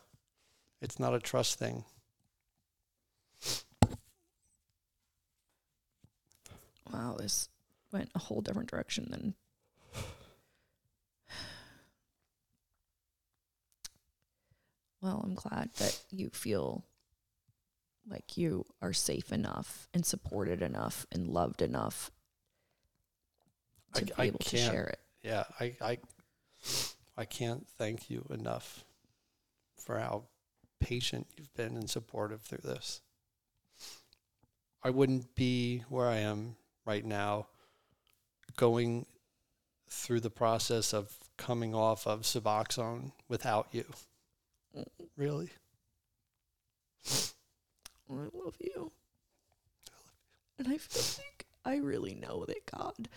it's 0.80 0.98
not 0.98 1.14
a 1.14 1.20
trust 1.20 1.58
thing. 1.58 1.84
Wow, 6.92 7.16
this 7.18 7.48
went 7.92 8.10
a 8.14 8.18
whole 8.18 8.40
different 8.40 8.70
direction 8.70 9.08
than. 9.10 9.34
Well, 15.02 15.20
I'm 15.22 15.34
glad 15.34 15.70
that 15.74 16.00
you 16.10 16.30
feel 16.30 16.84
like 18.08 18.36
you 18.36 18.66
are 18.80 18.92
safe 18.92 19.32
enough 19.32 19.88
and 19.92 20.04
supported 20.06 20.62
enough 20.62 21.06
and 21.10 21.28
loved 21.28 21.62
enough 21.62 22.10
I- 23.94 23.98
to 24.00 24.04
be 24.06 24.12
I 24.18 24.24
able 24.24 24.38
to 24.38 24.56
share 24.56 24.86
it. 24.86 25.00
Yeah, 25.22 25.44
I, 25.58 25.74
I, 25.80 25.98
I 27.16 27.24
can't 27.24 27.66
thank 27.78 28.08
you 28.10 28.24
enough 28.30 28.84
for 29.76 29.98
how 29.98 30.24
patient 30.78 31.26
you've 31.36 31.52
been 31.54 31.76
and 31.76 31.90
supportive 31.90 32.42
through 32.42 32.60
this. 32.62 33.00
I 34.82 34.90
wouldn't 34.90 35.34
be 35.34 35.82
where 35.88 36.06
I 36.06 36.18
am 36.18 36.56
right 36.84 37.04
now 37.04 37.48
going 38.56 39.06
through 39.90 40.20
the 40.20 40.30
process 40.30 40.92
of 40.94 41.16
coming 41.36 41.74
off 41.74 42.06
of 42.06 42.22
Suboxone 42.22 43.10
without 43.28 43.68
you. 43.72 43.84
Really? 45.16 45.50
I 48.10 48.28
love 48.32 48.56
you. 48.60 48.92
And 50.58 50.68
I 50.68 50.78
feel 50.78 51.24
like 51.24 51.46
I 51.64 51.76
really 51.76 52.14
know 52.14 52.44
that 52.46 52.70
God 52.70 53.08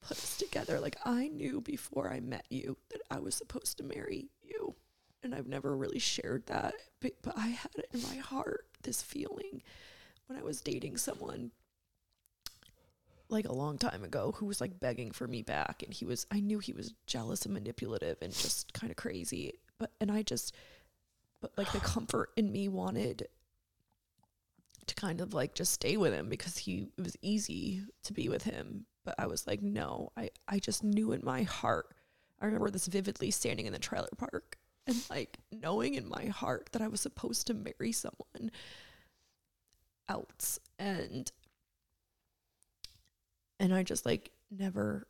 put 0.00 0.18
us 0.18 0.36
together. 0.36 0.80
Like 0.80 0.96
I 1.04 1.28
knew 1.28 1.60
before 1.60 2.10
I 2.10 2.20
met 2.20 2.46
you 2.50 2.76
that 2.90 3.02
I 3.10 3.20
was 3.20 3.34
supposed 3.34 3.78
to 3.78 3.84
marry 3.84 4.28
you. 4.42 4.74
And 5.22 5.34
I've 5.34 5.46
never 5.46 5.76
really 5.76 6.00
shared 6.00 6.46
that. 6.46 6.74
But, 7.00 7.12
but 7.22 7.38
I 7.38 7.48
had 7.48 7.70
it 7.76 7.88
in 7.92 8.02
my 8.02 8.16
heart, 8.16 8.66
this 8.82 9.02
feeling 9.02 9.62
when 10.26 10.38
I 10.38 10.42
was 10.42 10.60
dating 10.60 10.96
someone 10.96 11.52
like 13.28 13.48
a 13.48 13.52
long 13.52 13.78
time 13.78 14.04
ago 14.04 14.34
who 14.36 14.46
was 14.46 14.60
like 14.60 14.78
begging 14.78 15.10
for 15.10 15.26
me 15.26 15.42
back 15.42 15.82
and 15.82 15.92
he 15.92 16.04
was 16.04 16.26
I 16.30 16.40
knew 16.40 16.58
he 16.58 16.74
was 16.74 16.92
jealous 17.06 17.46
and 17.46 17.54
manipulative 17.54 18.18
and 18.20 18.32
just 18.32 18.72
kind 18.74 18.90
of 18.90 18.96
crazy. 18.96 19.54
But 19.78 19.90
and 20.00 20.12
I 20.12 20.22
just 20.22 20.54
but 21.40 21.52
like 21.56 21.72
the 21.72 21.80
comfort 21.80 22.30
in 22.36 22.52
me 22.52 22.68
wanted 22.68 23.28
to 24.86 24.94
kind 24.94 25.20
of 25.20 25.34
like 25.34 25.54
just 25.54 25.72
stay 25.72 25.96
with 25.96 26.12
him 26.12 26.28
because 26.28 26.56
he 26.58 26.88
it 26.96 27.02
was 27.02 27.16
easy 27.22 27.82
to 28.04 28.12
be 28.12 28.28
with 28.28 28.44
him. 28.44 28.86
But 29.04 29.16
i 29.18 29.26
was 29.26 29.48
like 29.48 29.60
no 29.60 30.12
i 30.16 30.30
i 30.46 30.60
just 30.60 30.84
knew 30.84 31.10
in 31.10 31.22
my 31.24 31.42
heart 31.42 31.92
i 32.40 32.46
remember 32.46 32.70
this 32.70 32.86
vividly 32.86 33.32
standing 33.32 33.66
in 33.66 33.72
the 33.72 33.80
trailer 33.80 34.06
park 34.16 34.58
and 34.86 34.96
like 35.10 35.38
knowing 35.50 35.94
in 35.94 36.08
my 36.08 36.26
heart 36.26 36.68
that 36.70 36.82
i 36.82 36.86
was 36.86 37.00
supposed 37.00 37.48
to 37.48 37.54
marry 37.54 37.90
someone 37.90 38.52
else. 40.08 40.60
And 40.78 41.32
and 43.58 43.74
i 43.74 43.82
just 43.82 44.06
like 44.06 44.30
never 44.50 45.08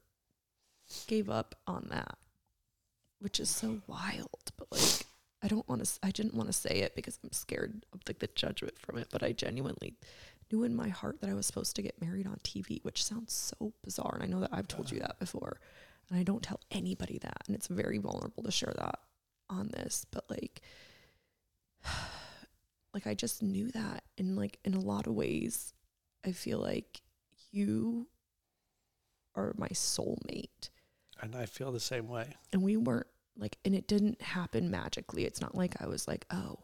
gave 1.06 1.28
up 1.28 1.54
on 1.66 1.88
that 1.90 2.16
which 3.22 3.38
is 3.38 3.48
so 3.48 3.80
wild. 3.86 4.52
But 4.56 4.70
like 4.72 5.06
I 5.42 5.48
don't 5.48 5.68
want 5.68 5.84
to. 5.84 5.98
I 6.02 6.10
didn't 6.10 6.34
want 6.34 6.48
to 6.48 6.52
say 6.52 6.80
it 6.80 6.94
because 6.94 7.18
I'm 7.22 7.32
scared 7.32 7.84
of 7.92 8.00
like 8.06 8.20
the 8.20 8.28
judgment 8.34 8.78
from 8.78 8.98
it. 8.98 9.08
But 9.10 9.22
I 9.22 9.32
genuinely 9.32 9.94
knew 10.50 10.62
in 10.64 10.74
my 10.76 10.88
heart 10.88 11.20
that 11.20 11.30
I 11.30 11.34
was 11.34 11.46
supposed 11.46 11.74
to 11.76 11.82
get 11.82 12.00
married 12.00 12.26
on 12.26 12.36
TV, 12.44 12.82
which 12.84 13.04
sounds 13.04 13.32
so 13.32 13.72
bizarre. 13.82 14.14
And 14.14 14.22
I 14.22 14.26
know 14.26 14.40
that 14.40 14.50
I've 14.52 14.68
told 14.68 14.90
you 14.90 15.00
that 15.00 15.18
before, 15.18 15.58
and 16.08 16.18
I 16.18 16.22
don't 16.22 16.42
tell 16.42 16.60
anybody 16.70 17.18
that, 17.22 17.42
and 17.46 17.56
it's 17.56 17.66
very 17.66 17.98
vulnerable 17.98 18.42
to 18.44 18.52
share 18.52 18.72
that 18.76 19.00
on 19.50 19.68
this. 19.68 20.06
But 20.10 20.24
like, 20.30 20.60
like 22.94 23.06
I 23.06 23.14
just 23.14 23.42
knew 23.42 23.70
that, 23.72 24.04
and 24.18 24.36
like 24.36 24.58
in 24.64 24.74
a 24.74 24.80
lot 24.80 25.06
of 25.06 25.14
ways, 25.14 25.74
I 26.24 26.32
feel 26.32 26.58
like 26.58 27.02
you 27.50 28.06
are 29.34 29.54
my 29.56 29.68
soulmate 29.68 30.68
And 31.22 31.34
I 31.34 31.46
feel 31.46 31.72
the 31.72 31.80
same 31.80 32.06
way. 32.08 32.36
and 32.52 32.62
we 32.62 32.76
weren't 32.76 33.06
like 33.36 33.58
and 33.64 33.74
it 33.74 33.86
didn't 33.86 34.20
happen 34.20 34.70
magically. 34.70 35.24
It's 35.24 35.40
not 35.40 35.54
like 35.54 35.80
i 35.80 35.86
was 35.86 36.06
like 36.06 36.26
oh 36.30 36.58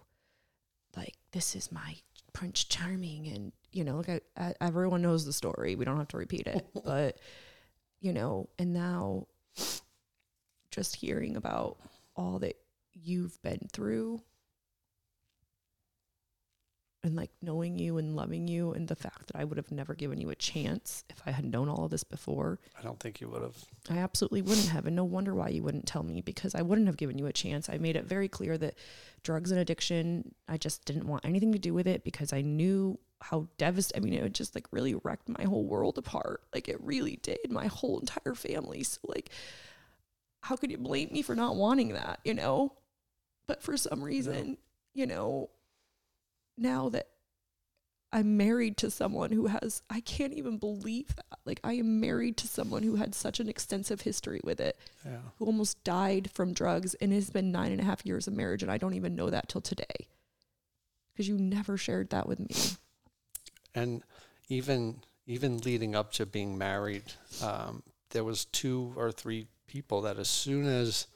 like 0.97 1.15
this 1.33 1.55
is 1.55 1.73
my 1.73 1.97
prince 2.33 2.65
charming 2.65 3.29
and 3.29 3.53
you 3.73 3.85
know 3.85 3.97
like 3.97 4.09
I, 4.09 4.21
I, 4.37 4.55
everyone 4.61 5.03
knows 5.03 5.25
the 5.25 5.33
story. 5.33 5.77
We 5.77 5.85
don't 5.85 5.97
have 5.99 6.09
to 6.09 6.19
repeat 6.19 6.47
it. 6.47 6.67
But 6.85 7.19
you 8.01 8.13
know 8.13 8.49
and 8.59 8.73
now 8.73 9.27
just 10.71 10.97
hearing 10.97 11.37
about 11.37 11.79
all 12.15 12.39
that 12.41 12.57
you've 12.93 13.41
been 13.43 13.69
through 13.73 14.21
and 17.05 17.15
like 17.15 17.31
knowing 17.41 17.79
you 17.79 17.99
and 17.99 18.17
loving 18.17 18.49
you 18.49 18.73
and 18.73 18.89
the 18.89 18.97
fact 18.97 19.29
that 19.29 19.37
I 19.37 19.45
would 19.45 19.57
have 19.57 19.71
never 19.71 19.95
given 19.95 20.21
you 20.21 20.31
a 20.31 20.35
chance 20.35 21.05
if 21.09 21.23
I 21.27 21.31
had 21.31 21.45
known 21.45 21.69
all 21.69 21.85
of 21.85 21.91
this 21.91 22.03
before 22.03 22.59
I 22.79 22.83
don't 22.83 22.99
think 22.99 23.21
you 23.21 23.29
would 23.29 23.43
have. 23.43 23.57
I 23.89 23.99
absolutely 23.99 24.43
wouldn't 24.43 24.69
have. 24.69 24.87
And 24.87 24.97
no 24.97 25.05
wonder 25.05 25.35
why 25.35 25.49
you 25.49 25.63
wouldn't 25.63 25.87
tell 25.87 26.03
me 26.03 26.21
because 26.21 26.55
I 26.55 26.63
wouldn't 26.63 26.89
have 26.89 26.97
given 26.97 27.17
you 27.17 27.27
a 27.27 27.33
chance. 27.33 27.69
I 27.69 27.79
made 27.79 27.97
it 27.97 28.05
very 28.05 28.29
clear 28.29 28.59
that 28.59 28.75
drugs 29.23 29.51
and 29.53 29.61
addiction, 29.61 30.35
I 30.49 30.57
just 30.57 30.85
didn't 30.85 31.07
want 31.07 31.25
anything 31.25 31.53
to 31.53 31.59
do 31.59 31.73
with 31.73 31.87
it 31.87 32.03
because 32.03 32.33
I 32.33 32.43
knew 32.43 32.99
how 33.21 33.49
devastating. 33.59 34.03
I 34.03 34.11
mean, 34.11 34.25
it 34.25 34.33
just 34.33 34.55
like 34.55 34.67
really 34.73 34.95
wrecked 35.05 35.29
my 35.29 35.45
whole 35.45 35.65
world 35.65 35.99
apart. 35.99 36.43
Like 36.53 36.69
it 36.69 36.83
really 36.83 37.21
did, 37.23 37.51
my 37.51 37.67
whole 37.67 38.01
entire 38.01 38.35
family. 38.35 38.83
So, 38.83 38.99
like, 39.05 39.31
how 40.43 40.57
could 40.57 40.71
you 40.71 40.79
blame 40.79 41.11
me 41.13 41.23
for 41.23 41.35
not 41.35 41.57
wanting 41.57 41.95
that, 41.95 42.21
you 42.25 42.35
know? 42.35 42.73
But 43.47 43.63
for 43.63 43.77
some 43.77 44.03
reason, 44.03 44.59
you 44.95 45.07
know, 45.07 45.51
now 46.59 46.89
that 46.91 47.09
I'm 48.13 48.37
married 48.39 48.77
to 48.79 48.91
someone 48.91 49.33
who 49.33 49.47
has, 49.49 49.83
I 49.91 50.01
can't 50.01 50.33
even 50.33 50.57
believe 50.59 51.15
that. 51.17 51.39
Like, 51.45 51.61
I 51.63 51.75
am 51.75 52.01
married 52.01 52.37
to 52.39 52.49
someone 52.49 52.83
who 52.83 52.97
had 52.97 53.15
such 53.15 53.39
an 53.39 53.49
extensive 53.49 54.01
history 54.03 54.41
with 54.43 54.61
it, 54.61 54.79
Yeah. 55.05 55.21
who 55.39 55.45
almost 55.47 55.83
died 55.85 56.31
from 56.31 56.55
drugs, 56.55 56.95
and 56.95 57.13
it's 57.13 57.29
been 57.31 57.53
nine 57.53 57.71
and 57.73 57.81
a 57.81 57.85
half 57.85 58.07
years 58.07 58.27
of 58.27 58.33
marriage, 58.35 58.63
and 58.63 58.73
I 58.73 58.79
don't 58.79 58.95
even 58.95 59.15
know 59.15 59.29
that 59.31 59.49
till 59.49 59.61
today. 59.61 60.09
Because 61.13 61.29
you 61.29 61.37
never 61.39 61.77
shared 61.77 62.11
that 62.11 62.27
with 62.29 62.39
me. 62.41 62.55
and 63.75 64.03
even 64.49 65.03
even 65.27 65.59
leading 65.59 65.95
up 65.95 66.11
to 66.13 66.25
being 66.25 66.57
married, 66.57 67.03
um, 67.43 67.83
there 68.11 68.25
was 68.25 68.47
two 68.47 68.95
or 68.97 69.13
three 69.13 69.47
people 69.67 70.01
that 70.01 70.19
as 70.19 70.29
soon 70.31 70.65
as 70.67 71.07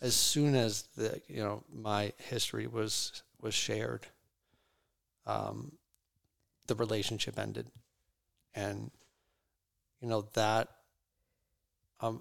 as 0.00 0.14
soon 0.16 0.54
as 0.54 0.84
the 0.96 1.20
you 1.28 1.42
know 1.42 1.62
my 1.70 2.12
history 2.16 2.66
was 2.66 3.22
was 3.42 3.52
shared, 3.54 4.06
um, 5.26 5.72
the 6.66 6.74
relationship 6.74 7.38
ended, 7.38 7.66
and 8.54 8.90
you 10.00 10.08
know 10.08 10.22
that 10.34 10.68
um 12.00 12.20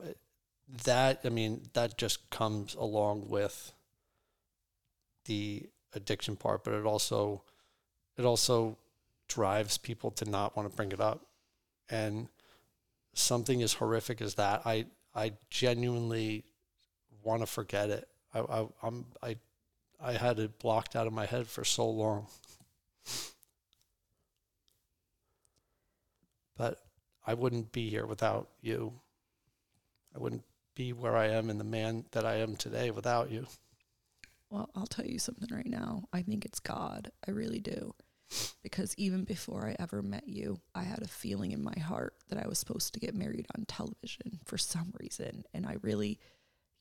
that 0.86 1.22
I 1.24 1.30
mean 1.30 1.62
that 1.74 1.98
just 1.98 2.30
comes 2.30 2.76
along 2.76 3.30
with 3.30 3.74
the 5.26 5.70
addiction 5.94 6.36
part, 6.36 6.64
but 6.64 6.74
it 6.74 6.86
also 6.86 7.44
it 8.18 8.26
also 8.26 8.78
drives 9.28 9.78
people 9.78 10.12
to 10.12 10.26
not 10.30 10.56
want 10.56 10.70
to 10.70 10.76
bring 10.76 10.92
it 10.92 11.02
up. 11.02 11.26
And 11.90 12.28
something 13.14 13.62
as 13.64 13.74
horrific 13.74 14.22
as 14.22 14.36
that, 14.36 14.64
I 14.66 14.86
I 15.16 15.34
genuinely 15.50 16.46
want 17.24 17.42
to 17.42 17.48
forget 17.48 17.90
it. 17.90 18.08
I, 18.34 18.40
I 18.42 18.68
I'm 18.84 19.06
I 19.24 19.38
I 20.02 20.14
had 20.14 20.40
it 20.40 20.60
blocked 20.60 20.96
out 20.96 21.08
of 21.08 21.14
my 21.14 21.26
head 21.26 21.48
for 21.48 21.66
so 21.66 21.90
long. 21.90 22.28
But 26.58 26.82
I 27.26 27.34
wouldn't 27.34 27.72
be 27.72 27.90
here 27.90 28.06
without 28.06 28.50
you. 28.62 28.94
I 30.16 30.20
wouldn't 30.20 30.44
be 30.76 30.94
where 30.94 31.16
I 31.16 31.28
am 31.28 31.50
and 31.50 31.60
the 31.60 31.66
man 31.66 32.06
that 32.12 32.26
I 32.26 32.36
am 32.36 32.56
today 32.56 32.92
without 32.92 33.32
you. 33.32 33.48
Well, 34.50 34.70
I'll 34.76 34.88
tell 34.88 35.06
you 35.06 35.20
something 35.20 35.50
right 35.56 35.68
now. 35.68 36.04
I 36.12 36.22
think 36.22 36.44
it's 36.44 36.60
God. 36.60 37.12
I 37.28 37.32
really 37.32 37.60
do. 37.60 37.94
Because 38.64 38.94
even 38.98 39.24
before 39.24 39.68
I 39.68 39.76
ever 39.80 40.02
met 40.02 40.28
you, 40.28 40.60
I 40.76 40.84
had 40.84 41.02
a 41.02 41.08
feeling 41.08 41.52
in 41.52 41.64
my 41.64 41.78
heart 41.80 42.14
that 42.30 42.44
I 42.44 42.48
was 42.48 42.60
supposed 42.60 42.94
to 42.94 43.00
get 43.00 43.16
married 43.16 43.48
on 43.58 43.66
television 43.66 44.40
for 44.46 44.58
some 44.58 44.94
reason. 45.00 45.44
And 45.54 45.66
I 45.66 45.78
really, 45.82 46.20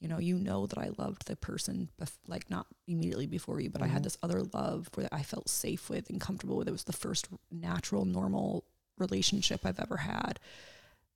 you 0.00 0.08
know, 0.08 0.18
you 0.18 0.38
know 0.38 0.66
that 0.66 0.78
I 0.78 0.90
loved 0.96 1.26
the 1.26 1.36
person, 1.36 1.88
bef- 2.00 2.16
like 2.26 2.50
not 2.50 2.66
immediately 2.86 3.26
before 3.26 3.60
you, 3.60 3.70
but 3.70 3.82
I 3.82 3.86
had 3.86 3.96
mm-hmm. 3.96 4.04
this 4.04 4.18
other 4.22 4.42
love 4.52 4.88
where 4.94 5.08
I 5.10 5.22
felt 5.22 5.48
safe 5.48 5.90
with 5.90 6.08
and 6.08 6.20
comfortable 6.20 6.56
with. 6.56 6.68
It 6.68 6.72
was 6.72 6.84
the 6.84 6.92
first 6.92 7.28
natural, 7.50 8.04
normal 8.04 8.64
relationship 8.96 9.64
I've 9.64 9.80
ever 9.80 9.96
had. 9.96 10.38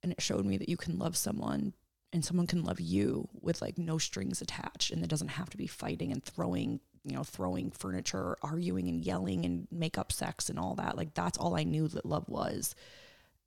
And 0.03 0.13
it 0.13 0.21
showed 0.21 0.45
me 0.45 0.57
that 0.57 0.69
you 0.69 0.77
can 0.77 0.99
love 0.99 1.17
someone 1.17 1.75
and 2.13 2.25
someone 2.25 2.47
can 2.47 2.65
love 2.65 2.81
you 2.81 3.29
with 3.41 3.63
like 3.63 3.79
no 3.79 3.99
strings 3.99 4.43
attached 4.43 4.91
and 4.91 5.03
it 5.03 5.09
doesn't 5.09 5.29
have 5.29 5.49
to 5.51 5.57
be 5.57 5.67
fighting 5.67 6.13
and 6.13 6.23
throwing 6.23 6.81
you 7.05 7.17
know 7.17 7.23
throwing 7.25 7.71
furniture 7.71 8.19
or 8.19 8.39
arguing 8.43 8.89
and 8.89 9.05
yelling 9.05 9.47
and 9.47 9.67
make 9.71 9.97
up 9.97 10.13
sex 10.13 10.51
and 10.51 10.59
all 10.59 10.75
that 10.75 10.97
like 10.97 11.15
that's 11.15 11.39
all 11.39 11.57
i 11.57 11.65
knew 11.65 11.89
that 11.89 12.05
love 12.05 12.29
was 12.29 12.75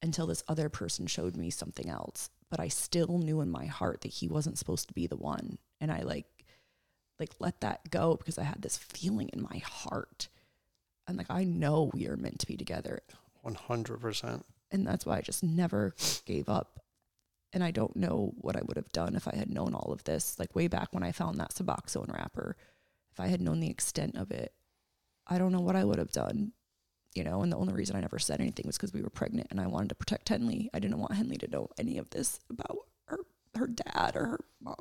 until 0.06 0.28
this 0.28 0.44
other 0.48 0.70
person 0.70 1.08
showed 1.08 1.36
me 1.36 1.50
something 1.50 1.90
else. 1.90 2.30
But 2.50 2.60
I 2.60 2.68
still 2.68 3.18
knew 3.18 3.42
in 3.42 3.50
my 3.50 3.66
heart 3.66 4.02
that 4.02 4.14
he 4.14 4.28
wasn't 4.28 4.58
supposed 4.58 4.88
to 4.88 4.94
be 4.94 5.08
the 5.08 5.18
one. 5.18 5.58
And 5.82 5.92
I 5.92 6.02
like 6.02 6.28
like 7.20 7.32
let 7.40 7.62
that 7.62 7.90
go 7.90 8.16
because 8.16 8.38
I 8.38 8.44
had 8.44 8.62
this 8.62 8.78
feeling 8.78 9.30
in 9.30 9.42
my 9.42 9.60
heart. 9.60 10.28
And 11.08 11.18
like 11.18 11.30
I 11.30 11.44
know 11.44 11.92
we 11.94 12.08
are 12.08 12.18
meant 12.18 12.40
to 12.40 12.48
be 12.48 12.58
together. 12.58 13.00
100%. 13.46 14.44
And 14.72 14.86
that's 14.86 15.06
why 15.06 15.18
I 15.18 15.22
just 15.22 15.44
never 15.44 15.96
gave 16.26 16.50
up. 16.50 16.80
And 17.54 17.64
I 17.64 17.72
don't 17.72 17.96
know 17.96 18.34
what 18.38 18.58
I 18.58 18.62
would 18.66 18.76
have 18.76 18.92
done 18.92 19.16
if 19.16 19.28
I 19.28 19.36
had 19.36 19.50
known 19.50 19.74
all 19.74 19.94
of 19.94 20.04
this. 20.04 20.38
Like 20.40 20.56
way 20.56 20.68
back 20.68 20.90
when 20.92 21.04
I 21.04 21.12
found 21.12 21.38
that 21.38 21.54
Suboxone 21.54 22.14
wrapper, 22.14 22.58
if 23.12 23.20
I 23.20 23.28
had 23.28 23.42
known 23.42 23.60
the 23.60 23.70
extent 23.70 24.18
of 24.18 24.32
it, 24.32 24.54
I 25.28 25.38
don't 25.38 25.52
know 25.52 25.62
what 25.62 25.76
I 25.76 25.86
would 25.86 26.00
have 26.00 26.12
done. 26.12 26.52
You 27.16 27.24
know, 27.24 27.42
and 27.44 27.52
the 27.52 27.58
only 27.58 27.74
reason 27.74 27.96
I 27.96 28.02
never 28.02 28.20
said 28.20 28.42
anything 28.42 28.68
was 28.68 28.76
because 28.76 28.94
we 28.94 29.02
were 29.02 29.10
pregnant 29.10 29.48
and 29.50 29.62
I 29.62 29.68
wanted 29.68 29.88
to 29.90 29.96
protect 29.96 30.28
Henley. 30.28 30.70
I 30.74 30.80
didn't 30.80 31.00
want 31.00 31.14
Henley 31.14 31.38
to 31.38 31.48
know 31.50 31.70
any 31.80 31.98
of 31.98 32.10
this 32.10 32.42
about 32.50 32.78
her 33.06 33.20
her 33.56 33.68
dad 33.68 34.18
or 34.18 34.26
her 34.26 34.46
mom. 34.62 34.76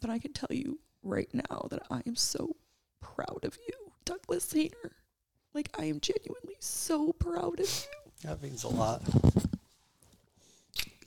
But 0.00 0.08
I 0.08 0.18
can 0.18 0.32
tell 0.32 0.48
you 0.50 0.80
right 1.02 1.28
now 1.34 1.66
that 1.70 1.82
I 1.90 2.02
am 2.06 2.16
so 2.16 2.56
proud 3.00 3.44
of 3.44 3.58
you, 3.68 3.92
Douglas 4.06 4.50
Hehner. 4.52 4.92
Like 5.52 5.68
I 5.78 5.84
am 5.84 6.00
genuinely 6.00 6.56
so 6.60 7.12
proud 7.12 7.60
of 7.60 7.68
you. 7.68 8.28
That 8.28 8.42
means 8.42 8.64
a 8.64 8.68
lot. 8.68 9.02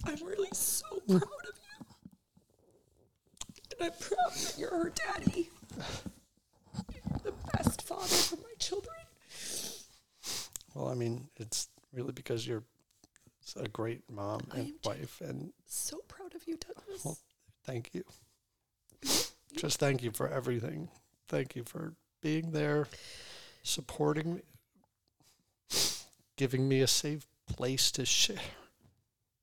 I'm 0.05 0.23
really 0.23 0.49
so 0.51 0.85
proud 1.07 1.23
of 1.23 1.57
you. 1.79 1.85
And 3.79 3.87
I'm 3.87 3.99
proud 3.99 4.33
that 4.33 4.55
you're 4.57 4.69
her 4.69 4.91
daddy. 4.91 5.49
The 7.25 7.33
best 7.57 7.81
father 7.81 8.05
for 8.05 8.35
my 8.35 8.53
children. 8.59 8.95
Well, 10.75 10.89
I 10.89 10.93
mean, 10.93 11.27
it's 11.37 11.69
really 11.91 12.11
because 12.11 12.45
you're 12.45 12.63
a 13.55 13.67
great 13.67 14.03
mom 14.11 14.41
I 14.53 14.57
and 14.59 14.73
wife, 14.83 15.21
and 15.21 15.51
So 15.65 16.01
proud 16.07 16.35
of 16.35 16.47
you, 16.47 16.55
Douglas. 16.57 17.03
Well, 17.03 17.17
thank 17.63 17.89
you. 17.93 18.03
Just 19.55 19.79
thank 19.79 20.03
you 20.03 20.11
for 20.11 20.29
everything. 20.29 20.89
Thank 21.27 21.55
you 21.55 21.63
for 21.63 21.95
being 22.21 22.51
there, 22.51 22.87
supporting 23.63 24.35
me, 24.35 24.41
giving 26.37 26.67
me 26.67 26.81
a 26.81 26.87
safe 26.87 27.25
place 27.47 27.89
to 27.93 28.05
share. 28.05 28.37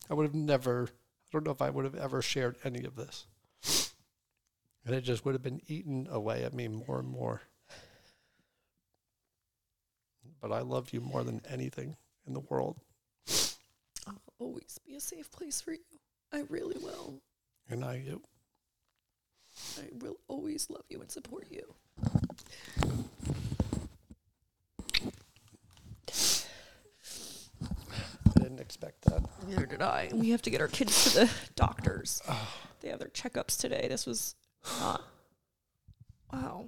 I 0.08 0.14
would 0.14 0.26
have 0.26 0.34
never, 0.36 0.84
I 0.88 1.28
don't 1.32 1.44
know 1.44 1.50
if 1.50 1.62
I 1.62 1.70
would 1.70 1.84
have 1.84 1.96
ever 1.96 2.22
shared 2.22 2.58
any 2.62 2.84
of 2.84 2.94
this. 2.94 3.26
And 4.86 4.94
it 4.94 5.00
just 5.00 5.24
would 5.24 5.34
have 5.34 5.42
been 5.42 5.62
eaten 5.66 6.06
away 6.10 6.44
at 6.44 6.54
me 6.54 6.68
more 6.68 7.00
and 7.00 7.08
more. 7.08 7.42
But 10.42 10.50
I 10.52 10.60
love 10.60 10.92
you 10.92 11.00
more 11.00 11.22
than 11.22 11.40
anything 11.48 11.96
in 12.26 12.34
the 12.34 12.40
world. 12.40 12.76
I'll 14.08 14.20
always 14.40 14.78
be 14.84 14.96
a 14.96 15.00
safe 15.00 15.30
place 15.30 15.60
for 15.60 15.70
you. 15.72 15.78
I 16.32 16.42
really 16.48 16.76
will. 16.82 17.20
And 17.70 17.84
I 17.84 18.02
you. 18.04 18.20
I 19.78 19.84
will 19.92 20.16
always 20.26 20.68
love 20.68 20.84
you 20.88 21.00
and 21.00 21.10
support 21.10 21.46
you. 21.48 21.74
I 28.36 28.40
didn't 28.40 28.60
expect 28.60 29.02
that. 29.02 29.22
Neither 29.46 29.66
did 29.66 29.82
I. 29.82 30.10
We 30.12 30.30
have 30.30 30.42
to 30.42 30.50
get 30.50 30.60
our 30.60 30.68
kids 30.68 31.04
to 31.12 31.20
the 31.20 31.30
doctors. 31.54 32.20
They 32.80 32.88
have 32.88 32.98
their 32.98 33.10
checkups 33.10 33.56
today. 33.60 33.86
This 33.88 34.06
was 34.06 34.34
not. 34.80 35.04
Wow. 36.32 36.64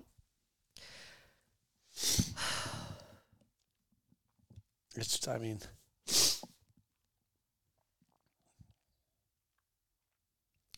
It's, 4.97 5.27
I 5.27 5.39
mean, 5.39 5.59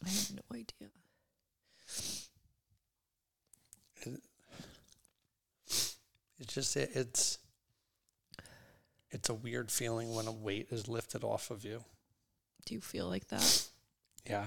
I 0.05 0.09
have 0.09 0.33
no 0.35 0.43
idea. 0.57 0.89
It's 6.39 6.55
just 6.55 6.77
it, 6.77 6.91
it's 6.95 7.39
it's 9.11 9.29
a 9.29 9.35
weird 9.35 9.71
feeling 9.71 10.15
when 10.15 10.27
a 10.27 10.33
weight 10.33 10.69
is 10.71 10.89
lifted 10.89 11.25
off 11.25 11.51
of 11.51 11.65
you. 11.65 11.85
Do 12.67 12.75
you 12.75 12.81
feel 12.81 13.09
like 13.09 13.29
that? 13.29 13.67
Yeah. 14.29 14.47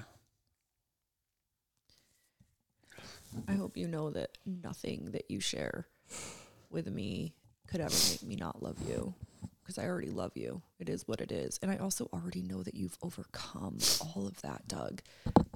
I 3.47 3.53
hope 3.53 3.77
you 3.77 3.87
know 3.87 4.09
that 4.11 4.37
nothing 4.45 5.11
that 5.11 5.29
you 5.29 5.39
share 5.39 5.87
with 6.69 6.87
me 6.87 7.33
could 7.67 7.81
ever 7.81 7.95
make 8.11 8.23
me 8.23 8.35
not 8.35 8.61
love 8.61 8.77
you 8.87 9.13
because 9.69 9.83
I 9.83 9.87
already 9.87 10.09
love 10.09 10.31
you. 10.33 10.63
It 10.79 10.89
is 10.89 11.07
what 11.07 11.21
it 11.21 11.31
is. 11.31 11.59
And 11.61 11.69
I 11.69 11.77
also 11.77 12.09
already 12.11 12.41
know 12.41 12.63
that 12.63 12.73
you've 12.73 12.97
overcome 13.03 13.77
all 14.01 14.25
of 14.25 14.41
that, 14.41 14.67
Doug. 14.67 15.03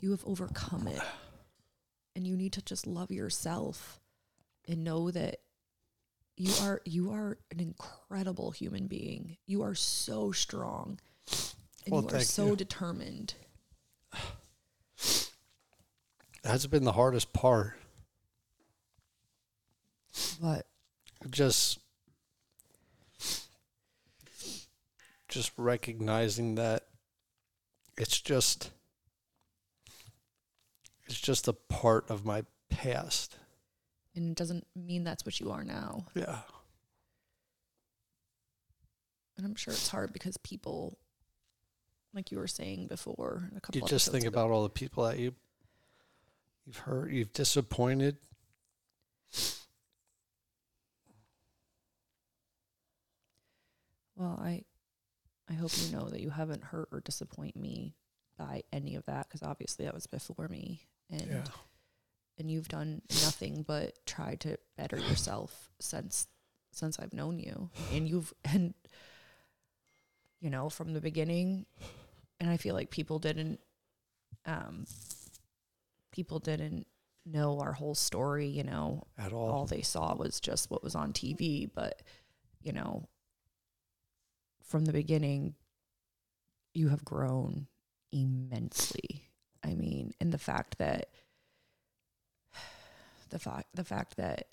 You 0.01 0.11
have 0.11 0.24
overcome 0.24 0.88
it. 0.88 1.01
And 2.16 2.28
you 2.28 2.38
need 2.38 2.53
to 2.53 2.61
just 2.61 2.86
love 2.86 3.09
yourself 3.09 3.99
and 4.68 4.84
know 4.84 5.09
that 5.09 5.38
you 6.38 6.53
are 6.61 6.80
you 6.86 7.11
are 7.11 7.39
an 7.51 7.59
incredible 7.59 8.51
human 8.51 8.86
being. 8.86 9.38
You 9.47 9.64
are 9.64 9.74
so 9.74 10.32
strong. 10.32 10.99
And 11.86 11.91
Well, 11.93 12.03
you 12.03 12.09
are 12.18 12.20
so 12.20 12.49
you. 12.49 12.55
determined. 12.55 13.34
That's 16.43 16.68
been 16.68 16.84
the 16.84 16.91
hardest 16.91 17.34
part. 17.34 17.80
But 20.39 20.68
Just 21.32 21.80
just 25.34 25.52
recognizing 25.58 26.56
that 26.56 26.84
it's 27.98 28.22
just 28.22 28.70
it's 31.06 31.20
just 31.20 31.48
a 31.48 31.54
part 31.54 32.10
of 32.10 32.24
my 32.24 32.44
past. 32.70 33.38
and 34.16 34.30
it 34.30 34.36
doesn't 34.36 34.66
mean 34.76 35.04
that's 35.04 35.26
what 35.26 35.40
you 35.40 35.52
are 35.52 35.64
now. 35.64 36.06
Yeah. 36.14 36.40
And 39.36 39.46
I'm 39.46 39.56
sure 39.56 39.74
it's 39.74 39.90
hard 39.90 40.14
because 40.14 40.38
people, 40.38 41.00
like 42.14 42.32
you 42.32 42.38
were 42.38 42.48
saying 42.48 42.86
before, 42.88 43.50
a 43.58 43.60
couple. 43.60 43.82
You 43.82 43.88
just 43.88 44.12
think 44.12 44.26
ago, 44.26 44.30
about 44.30 44.52
all 44.52 44.62
the 44.62 44.70
people 44.70 45.04
that 45.06 45.18
you 45.18 45.34
you've 46.68 46.78
hurt, 46.78 47.12
you've 47.12 47.34
disappointed. 47.34 48.18
Well, 54.16 54.40
I, 54.42 54.64
I 55.50 55.54
hope 55.54 55.72
you 55.78 55.91
know 55.96 56.10
that 56.10 56.22
you 56.22 56.30
haven't 56.30 56.64
hurt 56.64 56.89
or 56.91 57.00
disappoint 57.02 57.56
me 57.56 57.96
by 58.38 58.64
any 58.72 58.96
of 58.96 59.06
that 59.06 59.28
because 59.28 59.44
obviously 59.44 59.86
that 59.86 59.94
was 59.94 60.08
before 60.08 60.48
me, 60.48 60.88
and 61.10 61.28
Yeah. 61.28 61.44
and 62.38 62.50
you've 62.50 62.68
done 62.70 63.02
nothing 63.10 63.64
but 63.64 64.06
try 64.06 64.36
to 64.36 64.58
better 64.78 64.98
yourself 64.98 65.70
since 65.80 66.28
since 66.72 66.98
I've 67.00 67.14
known 67.14 67.39
you, 67.39 67.70
and 67.91 68.08
you've 68.10 68.34
and 68.46 68.74
you 70.39 70.50
know 70.50 70.70
from 70.70 70.94
the 70.94 71.02
beginning, 71.02 71.66
and 72.39 72.50
I 72.50 72.58
feel 72.58 72.74
like 72.74 72.89
people 72.89 73.20
didn't, 73.20 73.60
um, 74.46 74.86
people 76.12 76.39
didn't 76.39 76.88
know 77.26 77.60
our 77.60 77.72
whole 77.74 77.96
story, 77.96 78.48
you 78.48 78.64
know, 78.64 79.04
At 79.18 79.32
all. 79.34 79.50
all 79.50 79.66
they 79.66 79.82
saw 79.82 80.16
was 80.16 80.39
just 80.41 80.70
what 80.72 80.84
was 80.84 80.96
on 80.96 81.14
TV. 81.14 81.70
But, 81.74 82.02
you 82.62 82.74
know, 82.74 83.08
from 84.64 84.86
the 84.86 84.93
beginning, 84.93 85.55
you 86.74 86.89
have 86.89 87.05
grown 87.05 87.68
immensely. 88.11 89.30
I 89.64 89.76
mean, 89.76 90.14
and 90.20 90.32
the 90.32 90.38
fact 90.38 90.78
that 90.80 91.09
the 93.30 93.39
fact 93.39 93.68
the 93.74 93.84
fact 93.84 94.18
that 94.18 94.47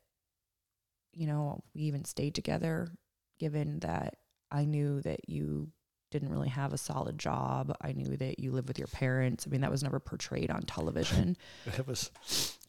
you 1.13 1.27
know 1.27 1.63
we 1.75 1.83
even 1.83 2.05
stayed 2.05 2.35
together, 2.35 2.93
given 3.39 3.81
that 3.81 4.17
I 4.51 4.65
knew 4.65 5.01
that 5.03 5.29
you 5.29 5.73
didn't 6.11 6.31
really 6.31 6.49
have 6.49 6.73
a 6.73 6.79
solid 6.79 7.19
job. 7.19 7.77
I 7.81 7.93
knew 7.93 8.17
that 8.17 8.41
you 8.41 8.51
lived 8.51 8.69
with 8.69 8.79
your 8.79 8.89
parents. 8.89 9.47
I 9.47 9.51
mean, 9.51 9.61
that 9.61 9.71
was 9.71 9.83
never 9.83 10.01
portrayed 10.01 10.51
on 10.51 10.63
television. 10.63 11.37
It 11.67 11.87
was 11.87 12.11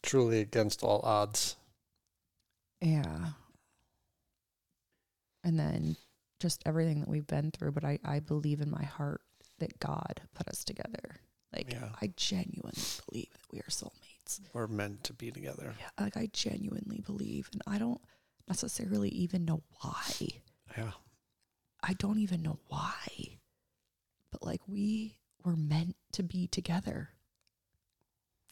truly 0.03 0.39
against 0.41 0.83
all 0.83 1.01
odds. 1.03 1.55
Yeah. 2.81 3.29
And 5.43 5.59
then 5.59 5.95
just 6.41 6.63
everything 6.65 6.99
that 6.99 7.07
we've 7.07 7.27
been 7.27 7.51
through, 7.51 7.71
but 7.71 7.85
I, 7.85 7.99
I 8.03 8.19
believe 8.19 8.61
in 8.61 8.69
my 8.69 8.83
heart 8.83 9.21
that 9.59 9.79
God 9.79 10.21
put 10.33 10.47
us 10.47 10.63
together. 10.63 11.17
Like 11.53 11.71
Yeah. 11.71 11.89
I 12.01 12.11
genuinely 12.17 12.81
believe 13.09 13.29
that 13.31 13.51
we 13.51 13.59
are 13.59 13.69
soulmates. 13.69 14.39
We're 14.53 14.67
meant 14.67 15.03
to 15.05 15.13
be 15.13 15.31
together. 15.31 15.75
Yeah, 15.79 16.03
like 16.03 16.17
I 16.17 16.29
genuinely 16.33 17.01
believe 17.05 17.49
and 17.53 17.61
I 17.67 17.77
don't 17.77 18.01
necessarily 18.47 19.09
even 19.09 19.45
know 19.45 19.61
why. 19.81 20.11
Yeah. 20.77 20.91
I 21.83 21.93
don't 21.93 22.19
even 22.19 22.41
know 22.41 22.59
why. 22.67 23.39
But 24.31 24.43
like 24.43 24.61
we 24.67 25.17
were 25.43 25.55
meant 25.55 25.95
to 26.13 26.23
be 26.23 26.47
together. 26.47 27.09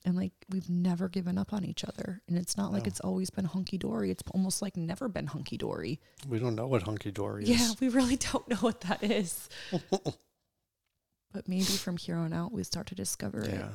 And 0.05 0.15
like 0.15 0.31
we've 0.49 0.69
never 0.69 1.09
given 1.09 1.37
up 1.37 1.51
on 1.53 1.65
each 1.65 1.83
other. 1.83 2.21
And 2.27 2.37
it's 2.37 2.55
not 2.55 2.71
like 2.71 2.83
No. 2.83 2.87
it's 2.87 2.99
always 3.01 3.29
been 3.29 3.45
hunky 3.45 3.77
dory. 3.77 4.11
It's 4.11 4.23
almost 4.33 4.61
like 4.61 4.77
never 4.77 5.09
been 5.09 5.27
hunky 5.27 5.57
dory. 5.57 5.99
We 6.27 6.39
don't 6.39 6.55
know 6.55 6.67
what 6.67 6.83
hunky 6.83 7.11
dory 7.11 7.43
is. 7.43 7.49
Yeah, 7.49 7.71
we 7.81 7.89
really 7.89 8.15
don't 8.15 8.47
know 8.47 8.55
what 8.57 8.81
that 8.81 9.03
is. 9.03 9.49
but 9.91 11.47
maybe 11.47 11.63
from 11.63 11.97
here 11.97 12.15
on 12.15 12.31
out 12.33 12.51
we 12.53 12.63
start 12.63 12.87
to 12.87 12.95
discover 12.95 13.41
it. 13.41 13.51
Yeah. 13.53 13.69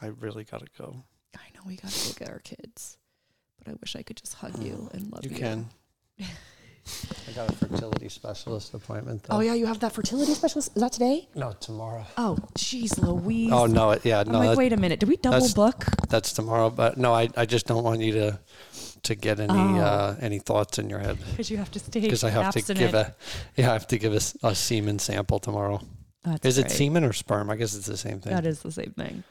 I 0.00 0.06
really 0.08 0.44
gotta 0.44 0.66
go. 0.76 1.04
I 1.36 1.46
know 1.54 1.60
we 1.66 1.76
gotta 1.76 1.94
go 2.08 2.12
get 2.18 2.28
our 2.28 2.40
kids. 2.40 2.98
But 3.58 3.68
I 3.70 3.74
wish 3.80 3.96
I 3.96 4.02
could 4.02 4.16
just 4.16 4.34
hug 4.34 4.60
you 4.62 4.88
oh, 4.90 4.90
and 4.92 5.10
love 5.12 5.24
You 5.24 5.30
you. 5.30 5.36
can. 5.36 5.68
I 7.28 7.32
got 7.32 7.48
a 7.50 7.52
fertility 7.54 8.08
specialist 8.08 8.74
appointment. 8.74 9.22
Though. 9.22 9.36
Oh 9.36 9.40
yeah, 9.40 9.54
you 9.54 9.66
have 9.66 9.80
that 9.80 9.92
fertility 9.92 10.34
specialist. 10.34 10.72
Is 10.76 10.82
that 10.82 10.92
today? 10.92 11.28
No, 11.34 11.52
tomorrow. 11.58 12.04
Oh, 12.16 12.36
jeez, 12.58 12.98
Louise. 13.00 13.50
Oh 13.52 13.66
no, 13.66 13.92
it- 13.92 14.04
yeah, 14.04 14.20
I'm 14.20 14.32
like, 14.32 14.56
wait 14.58 14.72
a 14.72 14.76
minute. 14.76 15.00
Did 15.00 15.08
we 15.08 15.16
double 15.16 15.34
that's- 15.48 15.54
book? 15.54 15.86
that's 16.08 16.32
tomorrow. 16.32 16.70
But 16.70 16.96
no, 16.98 17.12
I, 17.14 17.28
I 17.36 17.46
just 17.46 17.66
don't 17.66 17.82
want 17.84 18.00
you 18.00 18.12
to 18.12 18.38
to 19.04 19.14
get 19.14 19.38
any 19.40 19.52
Oh. 19.52 19.76
uh, 19.80 20.16
any 20.20 20.38
thoughts 20.38 20.78
in 20.78 20.88
your 20.88 20.98
head 20.98 21.18
Because 21.30 21.50
you 21.50 21.58
have 21.58 21.70
to 21.72 21.78
stay 21.78 22.00
because 22.00 22.24
I 22.24 22.30
have 22.30 22.54
to 22.54 22.74
give 22.74 22.94
a 22.94 23.14
yeah, 23.56 23.70
I 23.70 23.72
have 23.74 23.86
to 23.88 23.98
give 23.98 24.12
a, 24.12 24.16
s- 24.16 24.36
a 24.42 24.54
semen 24.54 24.98
sample 24.98 25.38
tomorrow. 25.38 25.80
That's 26.22 26.46
is 26.46 26.58
it 26.58 26.62
right. 26.62 26.70
semen 26.70 27.04
or 27.04 27.12
sperm? 27.12 27.50
I 27.50 27.56
guess 27.56 27.74
it's 27.74 27.86
the 27.86 27.96
same 27.98 28.20
thing. 28.20 28.32
That 28.34 28.46
is 28.46 28.60
the 28.60 28.72
same 28.72 28.92
thing. 28.96 29.24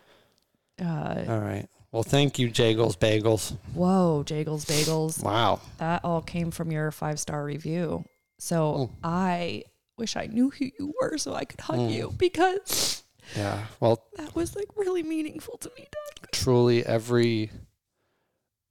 Uh, 0.80 1.24
All 1.28 1.40
right. 1.40 1.68
Well, 1.94 2.02
thank 2.04 2.40
you, 2.40 2.50
Jagels 2.50 2.98
Bagels. 2.98 3.56
whoa, 3.74 4.24
Jagels 4.26 4.66
Bagels. 4.66 5.24
Wow. 5.24 5.62
That 5.78 6.04
all 6.04 6.22
came 6.24 6.50
from 6.52 6.72
your 6.72 6.90
five 6.92 7.20
star 7.20 7.44
review. 7.46 8.04
So 8.40 8.64
Oh. 8.76 8.90
I 9.04 9.64
wish 9.98 10.16
I 10.18 10.26
knew 10.26 10.50
who 10.50 10.66
you 10.80 10.94
were 11.00 11.18
so 11.20 11.36
I 11.36 11.46
could 11.46 11.62
hug 11.62 11.78
Mm. 11.80 11.94
you 11.94 12.14
because 12.18 13.04
Yeah. 13.38 13.68
Well, 13.80 14.04
that 14.18 14.36
was 14.36 14.56
like 14.56 14.76
really 14.76 15.04
meaningful 15.04 15.58
to 15.60 15.72
me, 15.78 15.88
Doug. 15.92 16.32
truly 16.32 16.84
every 16.86 17.52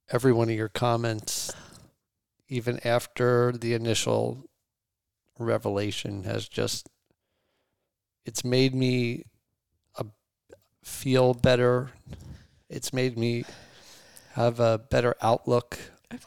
every 0.09 0.33
one 0.33 0.49
of 0.49 0.55
your 0.55 0.69
comments 0.69 1.49
even 2.49 2.77
after 2.85 3.53
the 3.53 3.73
initial 3.73 4.43
revelation 5.39 6.23
has 6.25 6.47
just 6.49 6.89
it's 8.25 8.43
made 8.43 8.75
me 8.75 9.23
a, 9.95 10.05
feel 10.83 11.33
better 11.33 11.91
it's 12.73 12.91
made 12.91 13.17
me 13.17 13.45
have 14.33 14.59
a 14.59 14.79
better 14.89 15.15
outlook 15.21 15.77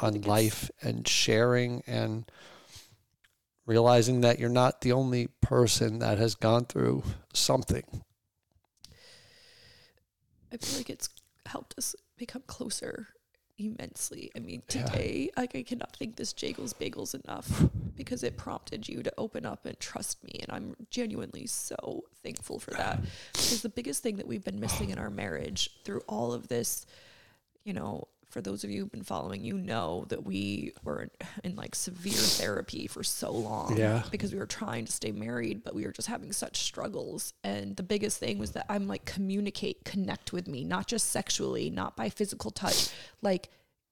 on 0.00 0.20
life 0.22 0.70
and 0.80 1.06
sharing 1.06 1.82
and 1.86 2.30
realizing 3.66 4.20
that 4.20 4.38
you're 4.38 4.48
not 4.48 4.80
the 4.80 4.92
only 4.92 5.26
person 5.40 5.98
that 5.98 6.18
has 6.18 6.36
gone 6.36 6.64
through 6.64 7.02
something. 7.32 7.82
I 10.52 10.56
feel 10.56 10.78
like 10.78 10.88
it's 10.88 11.08
helped 11.46 11.74
us 11.76 11.96
become 12.16 12.42
closer 12.46 13.08
immensely. 13.58 14.30
I 14.36 14.40
mean, 14.40 14.62
Yeah. 14.72 14.84
today, 14.84 15.30
like, 15.36 15.54
I 15.54 15.62
cannot 15.62 15.96
thank 15.96 16.16
this 16.16 16.32
Jagels 16.32 16.74
Bagels 16.74 17.14
enough 17.24 17.64
because 17.96 18.22
it 18.22 18.36
prompted 18.36 18.88
you 18.88 19.02
to 19.02 19.12
open 19.16 19.46
up 19.46 19.64
and 19.64 19.78
trust 19.80 20.22
me. 20.22 20.40
And 20.42 20.50
I'm 20.50 20.76
genuinely 20.90 21.46
so 21.46 22.04
thankful 22.22 22.58
for 22.58 22.72
that. 22.72 23.00
Because 23.32 23.62
the 23.62 23.68
biggest 23.68 24.02
thing 24.02 24.16
that 24.16 24.26
we've 24.26 24.44
been 24.44 24.60
missing 24.60 24.90
in 24.90 24.98
our 24.98 25.10
marriage 25.10 25.70
through 25.84 26.00
all 26.08 26.32
of 26.32 26.48
this, 26.48 26.86
you 27.64 27.72
know, 27.72 28.08
for 28.36 28.42
those 28.42 28.64
of 28.64 28.70
you 28.70 28.82
who've 28.82 28.92
been 28.92 29.02
following, 29.02 29.42
you 29.42 29.56
know 29.56 30.04
that 30.10 30.26
we 30.26 30.74
were 30.84 31.00
in, 31.00 31.10
in 31.42 31.56
like 31.56 31.74
severe 31.74 32.12
therapy 32.12 32.86
for 32.86 33.02
so 33.02 33.30
long 33.32 33.74
Yeah. 33.78 34.02
because 34.10 34.30
we 34.30 34.38
were 34.38 34.44
trying 34.44 34.84
to 34.84 34.92
stay 34.92 35.10
married, 35.10 35.64
but 35.64 35.74
we 35.74 35.86
were 35.86 35.90
just 35.90 36.06
having 36.06 36.32
such 36.32 36.58
struggles. 36.58 37.32
And 37.42 37.74
the 37.76 37.82
biggest 37.82 38.18
thing 38.18 38.38
was 38.38 38.50
that 38.50 38.66
I'm 38.68 38.88
like, 38.88 39.06
communicate, 39.06 39.86
connect 39.86 40.34
with 40.34 40.48
me, 40.48 40.64
not 40.64 40.86
just 40.86 41.08
sexually, 41.12 41.70
not 41.70 41.96
by 41.96 42.10
physical 42.10 42.50
touch, 42.50 42.90
like, 43.22 43.48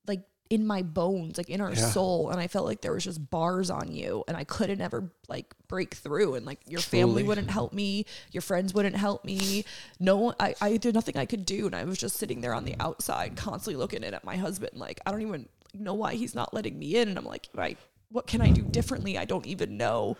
like 0.06 0.20
in 0.54 0.64
my 0.66 0.82
bones, 0.82 1.36
like 1.36 1.50
in 1.50 1.60
our 1.60 1.72
Yeah. 1.72 1.90
soul. 1.90 2.30
And 2.30 2.38
I 2.40 2.46
felt 2.46 2.64
like 2.64 2.80
there 2.80 2.92
was 2.92 3.02
just 3.02 3.28
bars 3.30 3.70
on 3.70 3.90
you 3.90 4.22
and 4.28 4.36
I 4.36 4.44
couldn't 4.44 4.80
ever 4.80 5.10
like 5.28 5.52
break 5.66 5.94
through. 5.94 6.36
And 6.36 6.46
like 6.46 6.60
your 6.68 6.80
family 6.80 7.24
wouldn't 7.24 7.50
help 7.50 7.72
me, 7.72 8.06
your 8.30 8.40
friends 8.40 8.72
wouldn't 8.72 8.94
help 8.94 9.24
me. 9.24 9.64
No 9.98 10.16
one, 10.16 10.34
I, 10.38 10.54
I 10.60 10.76
did 10.76 10.94
nothing 10.94 11.16
I 11.16 11.26
could 11.26 11.44
do. 11.44 11.66
And 11.66 11.74
I 11.74 11.82
was 11.82 11.98
just 11.98 12.16
sitting 12.16 12.40
there 12.40 12.54
on 12.54 12.64
the 12.64 12.76
outside, 12.78 13.34
constantly 13.36 13.76
looking 13.76 14.04
in 14.04 14.14
at 14.14 14.22
my 14.22 14.36
husband. 14.36 14.78
Like, 14.78 15.00
I 15.04 15.10
don't 15.10 15.22
even 15.22 15.48
know 15.74 15.94
why 15.94 16.14
he's 16.14 16.36
not 16.36 16.54
letting 16.54 16.78
me 16.78 16.94
in. 16.96 17.08
And 17.08 17.18
I'm 17.18 17.24
like, 17.24 17.48
right, 17.52 17.76
what 18.10 18.28
can 18.28 18.40
I 18.40 18.50
do 18.50 18.62
differently? 18.62 19.18
I 19.18 19.24
don't 19.24 19.46
even 19.46 19.76
know. 19.76 20.16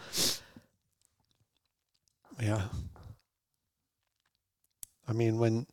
Yeah. 2.43 2.62
I 5.07 5.12
mean, 5.12 5.39
when 5.39 5.66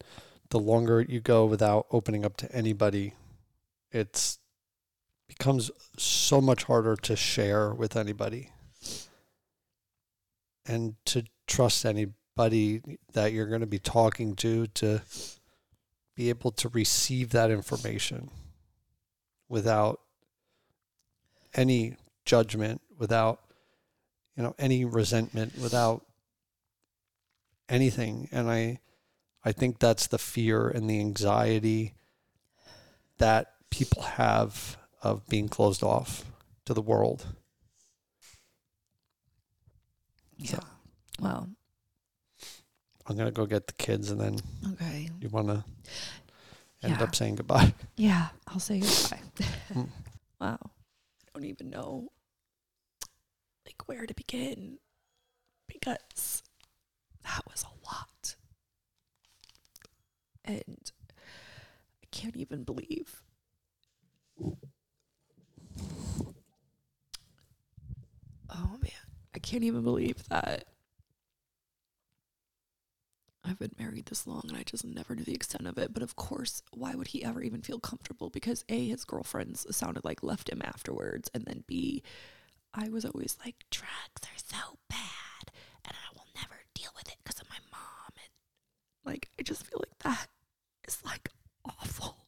the 0.50 0.60
longer 0.60 1.02
you 1.02 1.20
go 1.20 1.46
without 1.46 1.88
opening 1.90 2.26
up 2.26 2.38
to 2.38 2.52
anybody, 2.56 3.14
it's 3.92 4.38
becomes 5.38 5.72
so 5.98 6.42
much 6.42 6.66
harder 6.66 6.98
to 6.98 7.16
share 7.16 7.74
with 7.74 7.96
anybody 7.96 8.50
and 10.66 10.96
to 11.06 11.24
trust 11.48 11.86
anybody 11.86 12.82
that 13.14 13.32
you're 13.32 13.48
going 13.48 13.62
to 13.62 13.68
be 13.68 13.80
talking 13.80 14.36
to 14.36 14.68
to 14.68 15.02
be 16.16 16.28
able 16.28 16.52
to 16.52 16.68
receive 16.70 17.30
that 17.30 17.50
information 17.50 18.30
without 19.48 20.02
any 21.54 21.96
judgment, 22.26 22.82
without 22.98 23.40
you 24.36 24.44
know 24.44 24.54
any 24.60 24.84
resentment, 24.84 25.58
without 25.58 26.06
anything. 27.70 28.28
And 28.34 28.50
i 28.50 28.80
i 29.46 29.54
think 29.54 29.80
that's 29.80 30.08
the 30.08 30.20
fear 30.20 30.68
and 30.68 30.90
the 30.90 31.00
anxiety 31.00 31.96
that 33.18 33.54
people 33.70 34.04
have 34.04 34.78
of 35.02 35.28
being 35.28 35.48
closed 35.50 35.84
off 35.84 36.24
to 36.66 36.74
the 36.74 36.82
world 36.82 37.26
Yeah. 40.38 40.60
Well, 41.20 41.50
i'm 43.08 43.16
going 43.16 43.28
to 43.28 43.32
go 43.32 43.46
get 43.46 43.68
the 43.68 43.74
kids 43.74 44.10
and 44.12 44.20
then 44.20 44.38
okay. 44.74 45.10
you 45.20 45.30
want 45.30 45.48
to 45.48 45.64
end 46.84 46.96
Yeah. 46.98 47.04
up 47.04 47.16
saying 47.16 47.36
goodbye 47.36 47.74
Yeah, 47.96 48.30
I'll 48.48 48.60
say 48.60 48.80
goodbye. 48.80 49.22
Mm. 49.74 49.90
wow. 50.42 50.58
I 50.62 51.30
don't 51.34 51.46
even 51.46 51.70
know 51.70 52.12
like 53.66 53.88
where 53.88 54.06
to 54.08 54.14
begin 54.14 54.78
because 55.68 56.42
that 57.24 57.42
was 57.50 57.64
a 57.64 57.86
lot. 57.86 58.36
And 60.44 60.92
I 62.04 62.08
can't 62.12 62.36
even 62.36 62.64
believe 62.64 63.22
Oh 68.50 68.78
man, 68.82 68.92
I 69.36 69.40
can't 69.40 69.64
even 69.64 69.84
believe 69.84 70.28
that 70.30 70.66
I've 73.44 73.58
been 73.60 73.72
married 73.80 74.06
this 74.06 74.28
long 74.28 74.44
and 74.48 74.58
I 74.58 74.64
just 74.64 74.86
never 74.86 75.16
knew 75.16 75.24
the 75.24 75.34
extent 75.34 75.68
of 75.68 75.78
it. 75.78 75.94
But 75.94 76.04
of 76.04 76.16
course, 76.16 76.62
why 76.74 76.94
would 76.96 77.08
he 77.08 77.24
ever 77.24 77.42
even 77.42 77.62
feel 77.62 77.80
comfortable? 77.80 78.30
Because 78.30 78.64
A, 78.70 78.88
his 78.90 79.04
girlfriends 79.06 79.66
sounded 79.76 80.06
like 80.06 80.22
left 80.24 80.50
him 80.50 80.62
afterwards. 80.64 81.30
And 81.34 81.46
then 81.46 81.64
B, 81.68 82.04
I 82.74 82.90
was 82.90 83.06
always 83.06 83.38
like, 83.44 83.66
drugs 83.72 84.22
are 84.24 84.38
so 84.38 84.78
bad 84.90 85.52
and 85.86 85.96
I 85.96 86.14
will 86.16 86.28
never 86.36 86.62
deal 86.76 86.92
with 86.96 87.08
it 87.08 87.18
because 87.24 87.42
of 87.42 87.50
my 87.50 87.58
mom. 87.72 88.14
And 88.16 89.12
like, 89.14 89.30
I 89.40 89.44
just 89.44 89.66
feel 89.66 89.80
like 89.80 90.00
that 90.04 90.28
is 90.88 91.04
like 91.04 91.30
awful. 91.66 92.21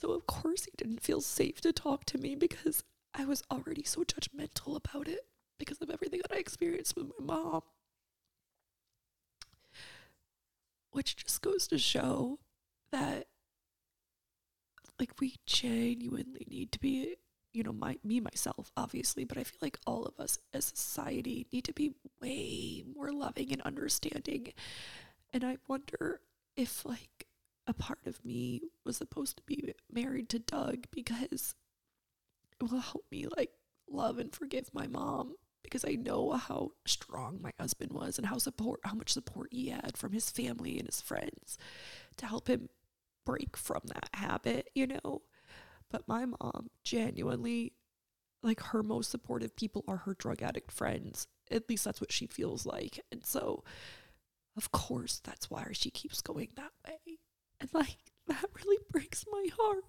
So 0.00 0.12
of 0.12 0.26
course 0.26 0.64
he 0.64 0.72
didn't 0.76 1.02
feel 1.02 1.20
safe 1.20 1.60
to 1.62 1.72
talk 1.72 2.04
to 2.06 2.18
me 2.18 2.36
because 2.36 2.84
I 3.14 3.24
was 3.24 3.42
already 3.50 3.82
so 3.82 4.04
judgmental 4.04 4.76
about 4.76 5.08
it 5.08 5.26
because 5.58 5.80
of 5.80 5.90
everything 5.90 6.20
that 6.22 6.34
I 6.34 6.38
experienced 6.38 6.96
with 6.96 7.10
my 7.18 7.34
mom. 7.34 7.62
Which 10.92 11.16
just 11.16 11.42
goes 11.42 11.66
to 11.68 11.78
show 11.78 12.38
that 12.92 13.26
like 14.98 15.20
we 15.20 15.36
genuinely 15.46 16.46
need 16.48 16.72
to 16.72 16.78
be 16.78 17.16
you 17.52 17.62
know 17.62 17.72
my 17.72 17.98
me 18.02 18.20
myself 18.20 18.70
obviously 18.76 19.24
but 19.24 19.38
i 19.38 19.44
feel 19.44 19.58
like 19.62 19.78
all 19.86 20.04
of 20.04 20.18
us 20.18 20.38
as 20.52 20.64
society 20.64 21.46
need 21.52 21.64
to 21.64 21.72
be 21.72 21.92
way 22.20 22.82
more 22.96 23.12
loving 23.12 23.52
and 23.52 23.62
understanding 23.62 24.52
and 25.32 25.44
i 25.44 25.56
wonder 25.68 26.20
if 26.56 26.84
like 26.84 27.27
a 27.68 27.74
part 27.74 28.00
of 28.06 28.24
me 28.24 28.62
was 28.84 28.96
supposed 28.96 29.36
to 29.36 29.42
be 29.44 29.74
married 29.92 30.28
to 30.30 30.38
doug 30.38 30.86
because 30.90 31.54
it 32.60 32.70
will 32.70 32.80
help 32.80 33.04
me 33.10 33.26
like 33.36 33.50
love 33.88 34.18
and 34.18 34.34
forgive 34.34 34.70
my 34.72 34.86
mom 34.86 35.34
because 35.62 35.84
I 35.84 35.92
know 35.92 36.32
how 36.32 36.70
strong 36.86 37.40
my 37.42 37.52
husband 37.60 37.92
was 37.92 38.16
and 38.18 38.26
how 38.26 38.38
support 38.38 38.80
how 38.84 38.94
much 38.94 39.12
support 39.12 39.48
he 39.52 39.68
had 39.68 39.96
from 39.96 40.12
his 40.12 40.30
family 40.30 40.78
and 40.78 40.86
his 40.86 41.00
friends 41.00 41.58
to 42.16 42.26
help 42.26 42.48
him 42.48 42.68
break 43.26 43.56
from 43.56 43.82
that 43.86 44.08
habit, 44.14 44.70
you 44.74 44.86
know. 44.86 45.22
But 45.90 46.08
my 46.08 46.24
mom 46.24 46.68
genuinely 46.84 47.74
like 48.42 48.60
her 48.60 48.82
most 48.82 49.10
supportive 49.10 49.56
people 49.56 49.84
are 49.86 49.98
her 49.98 50.14
drug 50.14 50.42
addict 50.42 50.72
friends. 50.72 51.26
At 51.50 51.68
least 51.68 51.84
that's 51.84 52.00
what 52.00 52.12
she 52.12 52.26
feels 52.26 52.64
like. 52.64 53.00
And 53.12 53.24
so 53.24 53.64
of 54.56 54.70
course 54.72 55.20
that's 55.22 55.50
why 55.50 55.66
she 55.72 55.90
keeps 55.90 56.20
going 56.20 56.48
that 56.56 56.72
way. 56.86 57.17
And 57.60 57.70
like 57.72 57.98
that 58.26 58.44
really 58.54 58.78
breaks 58.90 59.24
my 59.30 59.46
heart. 59.56 59.84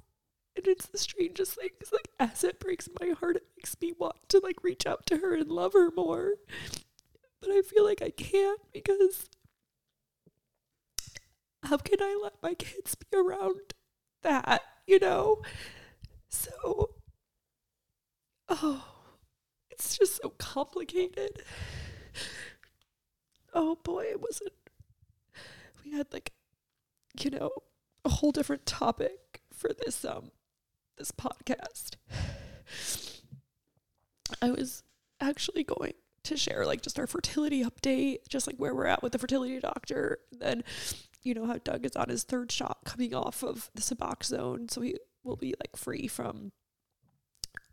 And 0.56 0.68
it's 0.68 0.88
the 0.88 0.98
strangest 0.98 1.56
thing 1.56 1.70
because 1.78 1.94
like 1.94 2.10
as 2.20 2.44
it 2.44 2.60
breaks 2.60 2.90
my 3.00 3.10
heart, 3.10 3.38
it 3.38 3.48
makes 3.58 3.76
me 3.82 3.94
want 3.98 4.18
to 4.30 4.40
like 4.40 4.64
reach 4.64 4.86
out 4.86 5.06
to 5.08 5.18
her 5.18 5.36
and 5.36 5.50
love 5.50 5.74
her 5.74 5.92
more. 5.92 6.34
But 7.42 7.52
I 7.52 7.62
feel 7.62 7.86
like 7.86 8.02
I 8.02 8.10
can't 8.10 8.60
because 8.74 9.30
how 11.64 11.78
can 11.78 12.02
I 12.02 12.20
let 12.22 12.42
my 12.42 12.54
kids 12.54 12.96
be 12.96 13.18
around 13.18 13.74
that, 14.24 14.62
you 14.88 15.00
know? 15.00 15.42
So 16.30 16.92
oh 18.50 18.86
it's 19.72 19.98
just 19.98 20.22
so 20.22 20.30
complicated. 20.38 21.44
Oh 23.54 23.76
boy, 23.84 24.06
it 24.06 24.22
wasn't 24.22 24.52
we 25.84 25.92
had 25.92 26.08
like 26.14 26.32
you 27.20 27.30
know 27.30 27.52
a 28.06 28.10
whole 28.10 28.32
different 28.32 28.66
topic 28.66 29.42
for 29.54 29.72
this 29.86 30.06
um 30.06 30.32
this 30.98 31.12
podcast. 31.12 31.96
I 34.42 34.52
was 34.52 34.84
actually 35.20 35.64
going 35.64 35.94
to 36.24 36.38
share 36.38 36.66
like 36.66 36.82
just 36.82 37.00
our 37.00 37.08
fertility 37.08 37.64
update, 37.64 38.20
just 38.30 38.46
like 38.48 38.58
where 38.58 38.76
we're 38.76 38.86
at 38.86 39.02
with 39.02 39.14
the 39.14 39.18
fertility 39.18 39.60
doctor. 39.60 40.20
Then, 40.32 40.64
you 41.24 41.34
know, 41.34 41.46
how 41.46 41.58
Doug 41.58 41.86
is 41.86 41.96
on 41.96 42.10
his 42.10 42.24
third 42.24 42.52
shot 42.52 42.80
coming 42.86 43.16
off 43.16 43.44
of 43.44 43.72
the 43.74 43.82
Suboxone, 43.82 44.70
so 44.70 44.82
he 44.82 44.98
will 45.24 45.36
be 45.36 45.56
like 45.60 45.76
free 45.76 46.08
from 46.08 46.52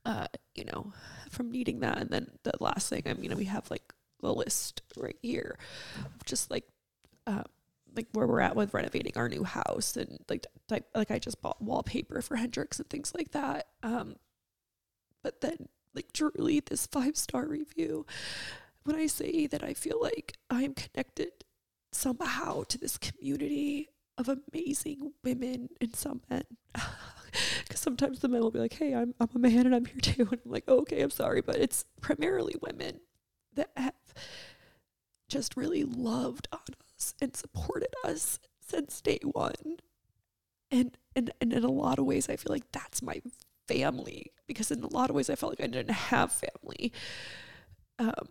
uh, 0.06 0.28
you 0.54 0.64
know, 0.64 0.92
from 1.30 1.50
needing 1.50 1.80
that. 1.80 1.98
And 1.98 2.10
then 2.10 2.30
the 2.44 2.52
last 2.60 2.88
thing, 2.88 3.02
I 3.06 3.14
mean, 3.14 3.36
we 3.36 3.44
have 3.46 3.70
like 3.70 3.92
the 4.22 4.32
list 4.32 4.82
right 4.96 5.18
here 5.20 5.58
just 6.24 6.50
like 6.50 6.64
uh, 7.26 7.42
like 7.96 8.06
where 8.12 8.26
we're 8.26 8.40
at 8.40 8.56
with 8.56 8.74
renovating 8.74 9.12
our 9.16 9.28
new 9.28 9.44
house 9.44 9.96
and 9.96 10.18
like 10.28 10.46
like 10.70 10.84
like 10.94 11.10
I 11.10 11.18
just 11.18 11.40
bought 11.42 11.62
wallpaper 11.62 12.20
for 12.22 12.36
Hendrix 12.36 12.78
and 12.78 12.88
things 12.88 13.12
like 13.14 13.32
that. 13.32 13.68
Um, 13.82 14.16
but 15.22 15.40
then 15.40 15.68
like 15.94 16.12
truly 16.12 16.60
this 16.60 16.86
five 16.86 17.16
star 17.16 17.46
review, 17.46 18.06
when 18.84 18.96
I 18.96 19.06
say 19.06 19.46
that 19.46 19.64
I 19.64 19.74
feel 19.74 19.98
like 20.00 20.36
I 20.50 20.62
am 20.62 20.74
connected 20.74 21.32
somehow 21.92 22.64
to 22.64 22.78
this 22.78 22.98
community 22.98 23.88
of 24.18 24.28
amazing 24.28 25.12
women 25.24 25.70
and 25.80 25.94
some 25.96 26.22
men. 26.30 26.44
Because 27.64 27.80
sometimes 27.80 28.20
the 28.20 28.28
men 28.28 28.40
will 28.40 28.50
be 28.50 28.60
like, 28.60 28.72
"Hey, 28.72 28.94
I'm 28.94 29.12
I'm 29.20 29.28
a 29.34 29.38
man 29.38 29.66
and 29.66 29.74
I'm 29.74 29.84
here 29.84 30.00
too," 30.00 30.28
and 30.30 30.40
I'm 30.42 30.50
like, 30.50 30.66
"Okay, 30.66 31.02
I'm 31.02 31.10
sorry," 31.10 31.42
but 31.42 31.56
it's 31.56 31.84
primarily 32.00 32.54
women 32.62 33.00
that 33.54 33.70
have 33.76 33.92
just 35.28 35.56
really 35.56 35.84
loved 35.84 36.48
on 36.52 36.60
us 36.96 37.14
and 37.20 37.36
supported 37.36 37.94
us 38.04 38.38
since 38.60 39.00
day 39.00 39.20
one. 39.22 39.78
And, 40.70 40.96
and 41.14 41.30
and 41.40 41.52
in 41.52 41.62
a 41.62 41.70
lot 41.70 41.98
of 41.98 42.04
ways 42.04 42.28
I 42.28 42.36
feel 42.36 42.52
like 42.52 42.70
that's 42.72 43.00
my 43.00 43.22
family 43.68 44.32
because 44.46 44.70
in 44.70 44.82
a 44.82 44.88
lot 44.88 45.10
of 45.10 45.16
ways 45.16 45.30
I 45.30 45.36
felt 45.36 45.52
like 45.52 45.68
I 45.68 45.70
didn't 45.70 45.90
have 45.90 46.32
family. 46.32 46.92
Um 47.98 48.28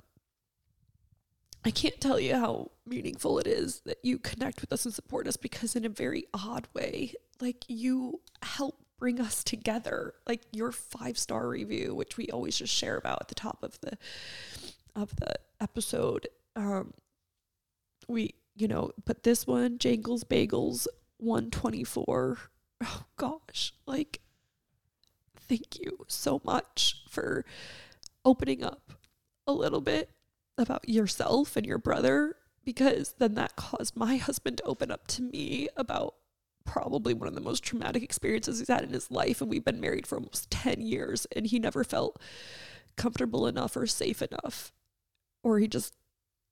I 1.64 1.72
can't 1.72 2.00
tell 2.00 2.20
you 2.20 2.36
how 2.36 2.72
meaningful 2.86 3.40
it 3.40 3.48
is 3.48 3.82
that 3.86 3.98
you 4.04 4.20
connect 4.20 4.62
with 4.62 4.72
us 4.72 4.86
and 4.86 4.94
support 4.94 5.28
us 5.28 5.36
because 5.36 5.76
in 5.76 5.84
a 5.84 5.90
very 5.90 6.26
odd 6.32 6.68
way, 6.76 7.16
like 7.42 7.66
you 7.68 8.22
help 8.44 8.86
bring 9.00 9.20
us 9.20 9.44
together. 9.44 10.14
Like 10.28 10.44
your 10.52 10.72
five 10.72 11.18
star 11.18 11.48
review, 11.48 11.96
which 11.96 12.18
we 12.18 12.28
always 12.28 12.58
just 12.58 12.74
share 12.74 12.98
about 12.98 13.20
at 13.22 13.28
the 13.30 13.36
top 13.36 13.64
of 13.64 13.80
the 13.82 13.98
of 14.96 15.16
the 15.16 15.36
episode. 15.60 16.28
Um 16.56 16.94
we 18.08 18.36
you 18.56 18.68
know, 18.68 18.92
but 19.06 19.24
this 19.24 19.46
one, 19.46 19.78
Jangles 19.78 20.24
Bagels 20.24 20.88
124. 21.18 22.38
Oh 22.84 23.04
gosh, 23.18 23.74
like 23.86 24.20
thank 25.48 25.80
you 25.80 26.06
so 26.08 26.42
much 26.44 27.04
for 27.10 27.46
opening 28.24 28.64
up 28.64 28.94
a 29.48 29.54
little 29.54 29.82
bit 29.82 30.10
about 30.58 30.88
yourself 30.88 31.56
and 31.56 31.66
your 31.66 31.78
brother 31.78 32.36
because 32.64 33.16
then 33.20 33.36
that 33.36 33.56
caused 33.56 33.96
my 33.96 34.18
husband 34.18 34.58
to 34.58 34.64
open 34.64 34.90
up 34.90 35.06
to 35.08 35.22
me 35.22 35.68
about 35.78 36.16
probably 36.66 37.14
one 37.14 37.28
of 37.28 37.36
the 37.36 37.42
most 37.42 37.64
traumatic 37.64 38.02
experiences 38.02 38.58
he's 38.58 38.68
had 38.68 38.84
in 38.84 38.90
his 38.90 39.12
life 39.12 39.40
and 39.40 39.50
we've 39.50 39.66
been 39.66 39.80
married 39.80 40.08
for 40.08 40.16
almost 40.18 40.50
10 40.50 40.82
years 40.82 41.28
and 41.36 41.48
he 41.48 41.60
never 41.60 41.84
felt 41.84 42.20
comfortable 42.96 43.46
enough 43.46 43.78
or 43.78 43.86
safe 43.86 44.22
enough 44.22 44.74
or 45.44 45.60
he 45.60 45.68
just 45.68 45.94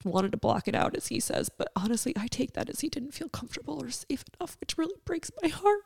wanted 0.06 0.32
to 0.32 0.38
block 0.38 0.68
it 0.68 0.76
out, 0.76 0.95
as 0.95 1.08
he 1.08 1.20
says. 1.20 1.49
But 1.49 1.70
honestly, 1.76 2.14
I 2.18 2.28
take 2.28 2.54
that 2.54 2.70
as 2.70 2.82
he 2.82 2.89
didn't 2.89 3.14
feel 3.14 3.30
comfortable 3.30 3.84
or 3.84 3.89
safe 3.89 4.24
enough, 4.38 4.58
which 4.60 4.78
really 4.78 4.95
breaks 5.06 5.32
my 5.41 5.49
heart 5.49 5.82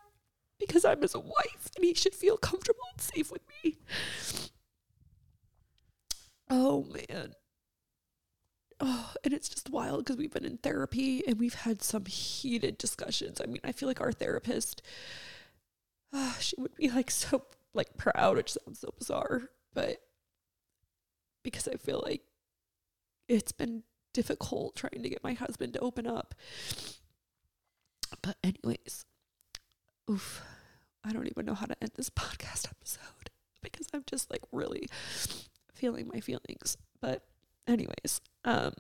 because 0.60 0.86
I'm 0.86 1.02
his 1.02 1.16
wife 1.16 1.70
and 1.76 1.86
he 1.86 1.94
should 1.94 2.16
feel 2.16 2.38
comfortable 2.38 2.84
and 2.92 3.02
safe 3.02 3.32
with 3.32 3.44
me. 3.64 3.78
Oh, 6.50 6.84
man. 6.84 7.34
Oh, 8.80 9.14
and 9.24 9.34
it's 9.34 9.50
just 9.50 9.70
wild 9.70 10.00
because 10.00 10.18
we've 10.18 10.34
been 10.34 10.46
in 10.46 10.58
therapy 10.58 11.24
and 11.28 11.40
we've 11.40 11.56
had 11.56 11.82
some 11.82 12.06
heated 12.06 12.78
discussions. 12.78 13.42
I 13.42 13.48
mean, 13.48 13.60
I 13.64 13.72
feel 13.72 13.88
like 13.88 14.02
our 14.02 14.12
therapist, 14.12 14.82
uh, 16.14 16.34
she 16.40 16.56
would 16.60 16.76
be 16.76 16.90
like 16.90 17.10
so 17.10 17.44
like 17.74 17.98
proud, 17.98 18.38
which 18.38 18.54
sounds 18.54 18.80
so 18.80 18.94
bizarre, 18.98 19.50
but 19.74 19.98
because 21.44 21.68
I 21.68 21.76
feel 21.76 22.04
like 22.06 22.22
it's 23.28 23.52
been 23.52 23.84
difficult 24.18 24.76
trying 24.76 25.04
to 25.04 25.10
get 25.10 25.24
my 25.24 25.34
husband 25.34 25.74
to 25.74 25.80
open 25.80 26.08
up. 26.08 26.34
But 28.24 28.36
anyways, 28.44 29.06
oof, 30.10 30.42
I 31.04 31.14
don't 31.14 31.28
even 31.28 31.46
know 31.46 31.54
how 31.54 31.68
to 31.68 31.78
end 31.80 31.92
this 31.96 32.10
podcast 32.24 32.66
episode 32.68 33.30
because 33.62 33.86
I'm 33.94 34.04
just 34.08 34.32
like 34.32 34.42
really 34.52 34.88
feeling 35.72 36.10
my 36.12 36.20
feelings. 36.20 36.78
But 37.00 37.28
anyways, 37.68 38.22
um 38.44 38.74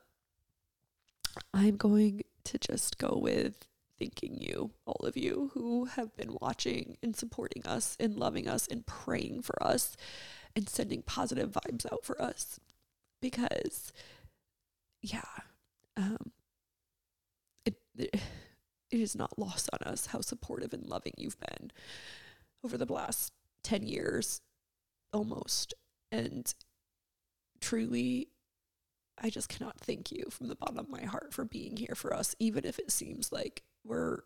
I'm 1.53 1.77
going 1.77 2.23
to 2.45 2.57
just 2.57 2.97
go 2.97 3.19
with 3.21 3.67
thanking 3.99 4.37
you, 4.39 4.71
all 4.87 5.05
of 5.05 5.15
you 5.15 5.51
who 5.53 5.85
have 5.85 6.17
been 6.17 6.35
watching 6.41 6.97
and 7.03 7.15
supporting 7.15 7.63
us 7.67 7.95
and 7.99 8.15
loving 8.15 8.47
us 8.47 8.65
and 8.67 8.87
praying 8.87 9.43
for 9.43 9.61
us 9.61 9.95
and 10.55 10.67
sending 10.67 11.03
positive 11.03 11.51
vibes 11.51 11.85
out 11.93 12.03
for 12.03 12.19
us 12.19 12.59
because 13.21 13.91
yeah, 15.11 15.21
um, 15.95 16.31
it, 17.65 17.75
it 17.97 18.21
is 18.91 19.15
not 19.15 19.37
lost 19.37 19.69
on 19.73 19.87
us 19.87 20.07
how 20.07 20.21
supportive 20.21 20.73
and 20.73 20.85
loving 20.85 21.13
you've 21.17 21.39
been 21.39 21.71
over 22.63 22.77
the 22.77 22.91
last 22.91 23.33
10 23.63 23.83
years 23.83 24.41
almost. 25.13 25.73
And 26.11 26.53
truly 27.59 28.29
I 29.21 29.29
just 29.29 29.49
cannot 29.49 29.79
thank 29.79 30.11
you 30.11 30.25
from 30.29 30.47
the 30.47 30.55
bottom 30.55 30.77
of 30.77 30.89
my 30.89 31.03
heart 31.03 31.33
for 31.33 31.45
being 31.45 31.77
here 31.77 31.95
for 31.95 32.13
us 32.13 32.35
even 32.39 32.65
if 32.65 32.77
it 32.79 32.91
seems 32.91 33.31
like 33.31 33.63
we're 33.83 34.19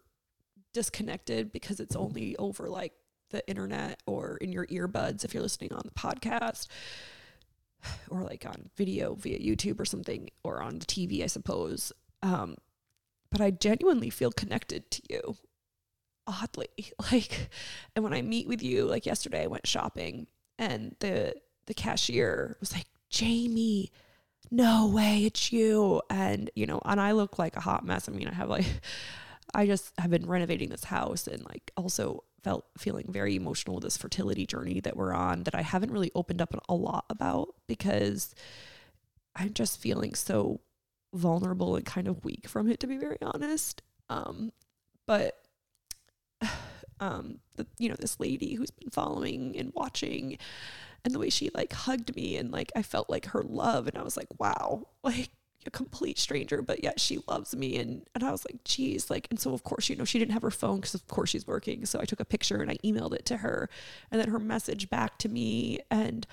disconnected 0.74 1.52
because 1.52 1.80
it's 1.80 1.96
only 1.96 2.36
over 2.38 2.70
like 2.70 2.94
the 3.30 3.48
internet 3.48 4.02
or 4.06 4.38
in 4.38 4.52
your 4.52 4.68
earbuds 4.68 5.24
if 5.24 5.34
you're 5.34 5.44
listening 5.44 5.72
on 5.72 5.84
the 5.86 5.92
podcast 5.92 6.68
or 8.10 8.22
like 8.22 8.46
on 8.46 8.70
video 8.76 9.16
via 9.16 9.40
YouTube 9.40 9.80
or 9.80 9.86
something, 9.86 10.30
or 10.44 10.62
on 10.62 10.80
the 10.80 10.86
TV, 10.86 11.24
I 11.24 11.28
suppose. 11.28 11.92
Um, 12.24 12.56
but 13.32 13.42
I 13.42 13.52
genuinely 13.52 14.10
feel 14.10 14.32
connected 14.32 14.92
to 14.92 15.02
you, 15.10 15.38
oddly. 16.28 16.68
Like, 17.12 17.50
and 17.96 18.04
when 18.04 18.14
I 18.14 18.22
meet 18.22 18.48
with 18.48 18.62
you, 18.62 18.86
like 18.86 19.06
yesterday, 19.06 19.44
I 19.44 19.48
went 19.48 19.68
shopping, 19.68 20.28
and 20.58 20.96
the 21.00 21.36
the 21.66 21.74
cashier 21.74 22.58
was 22.60 22.74
like, 22.74 22.88
"Jamie, 23.10 23.92
no 24.50 24.88
way, 24.88 25.26
it's 25.26 25.52
you," 25.52 26.02
and 26.10 26.50
you 26.56 26.68
know, 26.68 26.82
and 26.86 27.02
I 27.02 27.14
look 27.14 27.40
like 27.40 27.56
a 27.56 27.62
hot 27.62 27.86
mess. 27.86 28.08
I 28.08 28.12
mean, 28.12 28.28
I 28.28 28.34
have 28.34 28.50
like, 28.50 28.66
I 29.54 29.66
just 29.66 29.94
have 29.98 30.12
been 30.12 30.28
renovating 30.28 30.70
this 30.70 30.86
house, 30.86 31.28
and 31.28 31.44
like 31.46 31.72
also 31.76 32.24
felt 32.44 32.66
feeling 32.78 33.06
very 33.10 33.36
emotional 33.36 33.76
with 33.76 33.84
this 33.84 33.98
fertility 33.98 34.46
journey 34.46 34.80
that 34.82 34.98
we're 34.98 35.14
on 35.14 35.44
that 35.44 35.56
I 35.56 35.62
haven't 35.62 35.92
really 35.92 36.12
opened 36.16 36.42
up 36.42 36.56
a 36.68 36.74
lot 36.74 37.06
about 37.10 37.50
because 37.68 38.34
I'm 39.36 39.54
just 39.54 39.80
feeling 39.80 40.16
so 40.16 40.62
vulnerable 41.14 41.76
and 41.76 41.86
kind 41.86 42.08
of 42.08 42.24
weak 42.24 42.48
from 42.48 42.70
it 42.70 42.80
to 42.80 42.88
be 42.88 42.98
very 42.98 43.18
honest. 43.22 43.82
Um, 44.10 44.52
but 45.06 45.38
um, 47.00 47.40
the, 47.56 47.68
you 47.78 47.90
know, 47.90 47.96
this 48.00 48.20
lady 48.20 48.56
who's 48.56 48.72
been 48.72 48.90
following 48.90 49.56
and 49.58 49.72
watching 49.76 50.38
and 51.04 51.14
the 51.14 51.20
way 51.20 51.30
she 51.30 51.50
like 51.54 51.74
hugged 51.74 52.16
me 52.16 52.38
and 52.38 52.52
like 52.52 52.72
I 52.76 52.82
felt 52.82 53.10
like 53.10 53.28
her 53.28 53.44
love 53.44 53.88
and 53.88 53.98
I 53.98 54.04
was 54.04 54.18
like, 54.18 54.28
wow, 54.40 54.88
like 55.04 55.30
a 55.66 55.72
complete 55.72 56.18
stranger, 56.18 56.62
but 56.62 56.84
yet 56.84 57.00
she 57.00 57.20
loves 57.28 57.56
me. 57.56 57.78
And, 57.78 58.06
and 58.16 58.24
I 58.24 58.32
was 58.32 58.46
like, 58.46 58.64
geez, 58.64 59.10
like, 59.10 59.28
and 59.30 59.40
so 59.40 59.54
of 59.54 59.64
course, 59.64 59.90
you 59.90 59.96
know, 59.96 60.06
she 60.06 60.20
didn't 60.20 60.34
have 60.34 60.42
her 60.42 60.52
phone 60.52 60.78
because 60.78 60.96
of 60.96 61.08
course 61.08 61.30
she's 61.30 61.48
working. 61.48 61.86
So 61.86 62.00
I 62.00 62.06
took 62.06 62.20
a 62.20 62.26
picture 62.26 62.62
and 62.62 62.72
I 62.72 62.78
emailed 62.84 63.14
it 63.14 63.26
to 63.28 63.38
her 63.38 63.70
and 64.12 64.20
then 64.20 64.30
her 64.30 64.40
message 64.40 64.90
back 64.90 65.18
to 65.20 65.30
me. 65.30 65.80
And 65.90 66.26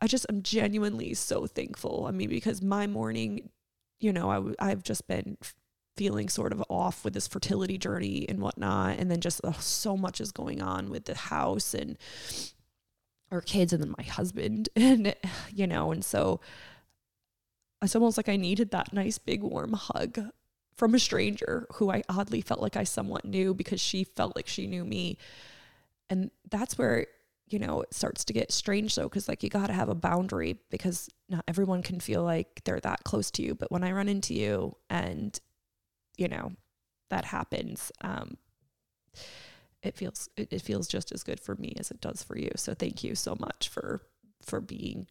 I 0.00 0.06
just, 0.06 0.26
I'm 0.28 0.42
genuinely 0.42 1.14
so 1.14 1.46
thankful. 1.46 2.06
I 2.06 2.10
mean, 2.10 2.28
because 2.28 2.62
my 2.62 2.86
morning, 2.86 3.50
you 4.00 4.12
know, 4.12 4.30
I, 4.30 4.70
I've 4.70 4.82
just 4.82 5.06
been 5.08 5.38
feeling 5.96 6.28
sort 6.28 6.52
of 6.52 6.62
off 6.68 7.04
with 7.04 7.14
this 7.14 7.26
fertility 7.26 7.78
journey 7.78 8.26
and 8.28 8.40
whatnot. 8.40 8.98
And 8.98 9.10
then 9.10 9.20
just 9.20 9.44
uh, 9.44 9.52
so 9.52 9.96
much 9.96 10.20
is 10.20 10.32
going 10.32 10.62
on 10.62 10.90
with 10.90 11.06
the 11.06 11.14
house 11.14 11.72
and 11.74 11.96
our 13.30 13.40
kids 13.40 13.72
and 13.72 13.82
then 13.82 13.94
my 13.96 14.04
husband. 14.04 14.68
And, 14.76 15.14
you 15.52 15.66
know, 15.66 15.90
and 15.90 16.04
so 16.04 16.40
it's 17.86 17.96
almost 17.96 18.16
like 18.16 18.28
I 18.28 18.36
needed 18.36 18.70
that 18.72 18.92
nice 18.92 19.18
big 19.18 19.42
warm 19.42 19.72
hug 19.72 20.18
from 20.76 20.94
a 20.94 20.98
stranger 20.98 21.66
who 21.74 21.90
I 21.90 22.02
oddly 22.08 22.40
felt 22.42 22.60
like 22.60 22.76
I 22.76 22.84
somewhat 22.84 23.24
knew 23.24 23.54
because 23.54 23.80
she 23.80 24.04
felt 24.04 24.36
like 24.36 24.46
she 24.46 24.66
knew 24.66 24.84
me. 24.84 25.16
And 26.10 26.30
that's 26.50 26.76
where, 26.76 27.06
you 27.48 27.58
know, 27.58 27.80
it 27.80 27.94
starts 27.94 28.24
to 28.26 28.32
get 28.32 28.52
strange 28.52 28.94
though, 28.94 29.08
because 29.08 29.28
like 29.28 29.42
you 29.42 29.48
got 29.48 29.68
to 29.68 29.72
have 29.72 29.88
a 29.88 29.94
boundary 29.94 30.58
because 30.70 31.08
not 31.28 31.44
everyone 31.48 31.82
can 31.82 31.98
feel 31.98 32.22
like 32.22 32.62
they're 32.64 32.80
that 32.80 33.04
close 33.04 33.30
to 33.32 33.42
you. 33.42 33.54
But 33.54 33.72
when 33.72 33.84
I 33.84 33.92
run 33.92 34.08
into 34.08 34.34
you 34.34 34.76
and, 34.90 35.38
you 36.16 36.28
know, 36.28 36.52
that 37.08 37.24
happens, 37.24 37.90
um, 38.02 38.36
it 39.82 39.96
feels 39.96 40.28
it, 40.36 40.52
it 40.52 40.62
feels 40.62 40.88
just 40.88 41.12
as 41.12 41.22
good 41.22 41.40
for 41.40 41.54
me 41.54 41.74
as 41.78 41.90
it 41.90 42.00
does 42.00 42.22
for 42.22 42.36
you. 42.36 42.50
So 42.56 42.74
thank 42.74 43.04
you 43.04 43.14
so 43.14 43.36
much 43.38 43.68
for 43.68 44.02
for 44.42 44.60
being 44.60 45.06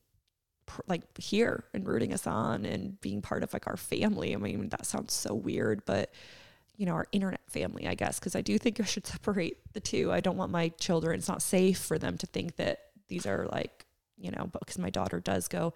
like 0.88 1.04
here 1.18 1.64
and 1.74 1.88
rooting 1.88 2.14
us 2.14 2.28
on 2.28 2.66
and 2.66 3.00
being 3.02 3.22
part 3.22 3.44
of 3.44 3.54
like 3.54 3.68
our 3.68 3.78
family. 3.78 4.34
I 4.34 4.38
mean, 4.38 4.70
that 4.70 4.86
sounds 4.86 5.14
so 5.14 5.34
weird, 5.34 5.84
but 5.86 6.12
you 6.78 6.86
know, 6.86 6.94
our 6.94 7.08
internet 7.12 7.42
family, 7.48 7.88
I 7.88 7.96
guess, 7.96 8.20
because 8.20 8.36
I 8.36 8.42
do 8.42 8.58
think 8.58 8.80
I 8.80 8.84
should 8.84 9.08
separate 9.08 9.58
the 9.74 9.80
two. 9.80 10.12
I 10.12 10.20
don't 10.20 10.38
want 10.38 10.52
my 10.52 10.70
children, 10.70 11.18
it's 11.18 11.28
not 11.28 11.42
safe 11.42 11.80
for 11.80 11.98
them 11.98 12.18
to 12.18 12.26
think 12.28 12.58
that 12.58 12.80
these 13.08 13.26
are 13.26 13.48
like, 13.52 13.86
you 14.18 14.32
know, 14.32 14.50
because 14.60 14.78
my 14.78 14.90
daughter 14.90 15.20
does 15.20 15.48
go, 15.48 15.74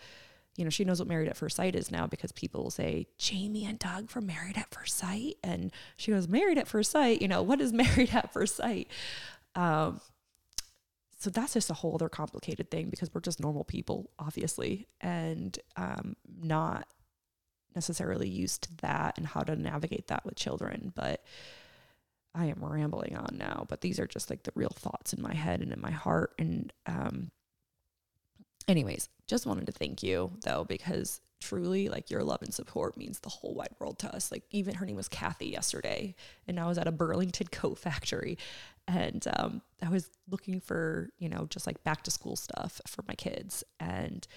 you 0.55 0.63
know, 0.65 0.69
she 0.69 0.83
knows 0.83 0.99
what 0.99 1.07
married 1.07 1.29
at 1.29 1.37
first 1.37 1.55
sight 1.55 1.75
is 1.75 1.91
now 1.91 2.05
because 2.05 2.31
people 2.31 2.63
will 2.63 2.69
say 2.69 3.07
Jamie 3.17 3.65
and 3.65 3.79
Doug 3.79 4.09
from 4.09 4.25
Married 4.25 4.57
at 4.57 4.69
First 4.73 4.97
Sight. 4.97 5.37
And 5.41 5.71
she 5.95 6.11
goes, 6.11 6.27
Married 6.27 6.57
at 6.57 6.67
First 6.67 6.91
Sight, 6.91 7.21
you 7.21 7.29
know, 7.29 7.41
what 7.41 7.61
is 7.61 7.71
Married 7.73 8.09
at 8.13 8.33
First 8.33 8.57
Sight? 8.57 8.89
Um, 9.55 10.01
so 11.19 11.29
that's 11.29 11.53
just 11.53 11.69
a 11.69 11.73
whole 11.73 11.95
other 11.95 12.07
complicated 12.07 12.71
thing 12.71 12.89
because 12.89 13.13
we're 13.13 13.19
just 13.19 13.41
normal 13.41 13.65
people, 13.65 14.09
obviously, 14.17 14.87
and 15.01 15.59
um, 15.75 16.15
not 16.41 16.87
necessarily 17.75 18.29
used 18.29 18.63
to 18.63 18.77
that 18.77 19.17
and 19.17 19.27
how 19.27 19.41
to 19.41 19.57
navigate 19.57 20.07
that 20.07 20.23
with 20.25 20.35
children. 20.35 20.93
But 20.95 21.21
I 22.33 22.45
am 22.45 22.63
rambling 22.63 23.17
on 23.17 23.37
now, 23.37 23.65
but 23.67 23.81
these 23.81 23.99
are 23.99 24.07
just 24.07 24.29
like 24.29 24.43
the 24.43 24.53
real 24.55 24.71
thoughts 24.73 25.11
in 25.11 25.21
my 25.21 25.33
head 25.33 25.59
and 25.59 25.73
in 25.73 25.81
my 25.81 25.91
heart. 25.91 26.31
And, 26.39 26.71
um, 26.85 27.31
anyways, 28.69 29.09
just 29.27 29.45
wanted 29.45 29.65
to 29.65 29.73
thank 29.73 30.01
you 30.01 30.31
though, 30.45 30.63
because 30.63 31.19
truly 31.41 31.89
like 31.89 32.09
your 32.09 32.23
love 32.23 32.41
and 32.41 32.53
support 32.53 32.97
means 32.97 33.19
the 33.19 33.29
whole 33.29 33.55
wide 33.55 33.75
world 33.79 33.99
to 33.99 34.13
us. 34.13 34.31
Like 34.31 34.43
even 34.51 34.75
her 34.75 34.85
name 34.85 34.95
was 34.95 35.07
Kathy 35.07 35.47
yesterday 35.47 36.15
and 36.47 36.59
I 36.59 36.67
was 36.67 36.77
at 36.77 36.87
a 36.87 36.91
Burlington 36.91 37.47
coat 37.51 37.77
factory 37.77 38.37
and 38.89 39.23
um, 39.37 39.61
I 39.83 39.89
was 39.89 40.09
looking 40.27 40.59
for, 40.59 41.11
you 41.19 41.29
know, 41.29 41.45
just 41.47 41.67
like 41.67 41.83
back 41.83 42.01
to 42.03 42.11
school 42.11 42.35
stuff 42.35 42.81
for 42.87 43.03
my 43.07 43.13
kids. 43.13 43.63
And 43.79 44.27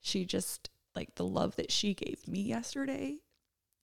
she 0.00 0.24
just 0.24 0.70
like 0.96 1.14
the 1.14 1.24
love 1.24 1.54
that 1.54 1.70
she 1.70 1.94
gave 1.94 2.26
me 2.26 2.40
yesterday, 2.40 3.18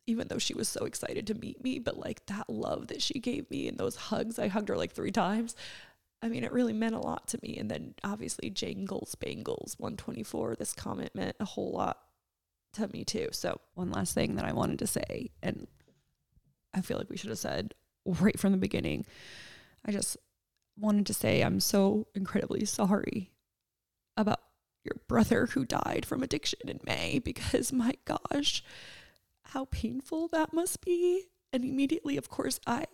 even 0.06 0.28
though 0.28 0.40
she 0.40 0.54
was 0.54 0.68
so 0.68 0.84
excited 0.84 1.26
to 1.28 1.36
meet 1.36 1.64
me, 1.64 1.80
but 1.80 1.98
like 1.98 2.26
that 2.26 2.50
love 2.50 2.88
that 2.88 3.02
she 3.02 3.20
gave 3.20 3.50
me 3.50 3.70
and 3.70 3.78
those 3.78 3.96
hugs, 3.96 4.38
I 4.38 4.50
hugged 4.50 4.68
her 4.68 4.76
like 4.76 4.92
three 4.92 5.12
times. 5.12 5.56
I 6.22 6.28
mean, 6.28 6.44
it 6.44 6.52
really 6.52 6.74
meant 6.74 6.96
a 6.96 7.00
lot 7.00 7.30
to 7.30 7.40
me. 7.42 7.56
And 7.58 7.72
then 7.72 7.94
obviously 8.04 8.50
Jangles 8.50 9.16
Bangles 9.16 9.76
124, 9.78 10.58
this 10.58 10.74
comment 10.74 11.16
meant 11.16 11.38
a 11.40 11.46
whole 11.46 11.72
lot 11.72 11.98
to 12.74 12.90
me 12.90 13.06
too. 13.06 13.30
So 13.32 13.62
one 13.76 13.92
last 13.92 14.14
thing 14.14 14.36
that 14.36 14.44
I 14.44 14.52
wanted 14.52 14.80
to 14.80 14.88
say, 14.88 15.30
and 15.42 15.66
I 16.74 16.82
feel 16.82 16.98
like 16.98 17.10
we 17.10 17.16
should 17.16 17.30
have 17.30 17.40
said 17.40 17.74
right 18.06 18.38
from 18.38 18.52
the 18.52 18.58
beginning. 18.58 19.06
I 19.88 19.92
just 19.92 20.18
wanted 20.78 21.06
to 21.08 21.14
say 21.14 21.42
I'm 21.42 21.60
so 21.60 22.08
incredibly 22.14 22.66
sorry 22.66 23.32
about 24.16 24.42
your 24.84 25.02
brother 25.08 25.48
who 25.48 25.66
died 25.66 26.06
from 26.06 26.24
addiction 26.24 26.60
in 26.68 26.80
May 26.84 27.20
because 27.20 27.72
my 27.74 27.94
gosh, 28.06 28.64
how 29.44 29.66
painful 29.66 30.28
that 30.30 30.54
must 30.54 30.84
be. 30.84 31.26
And 31.54 31.64
immediately, 31.64 32.18
of 32.18 32.30
course, 32.30 32.60
I 32.68 32.86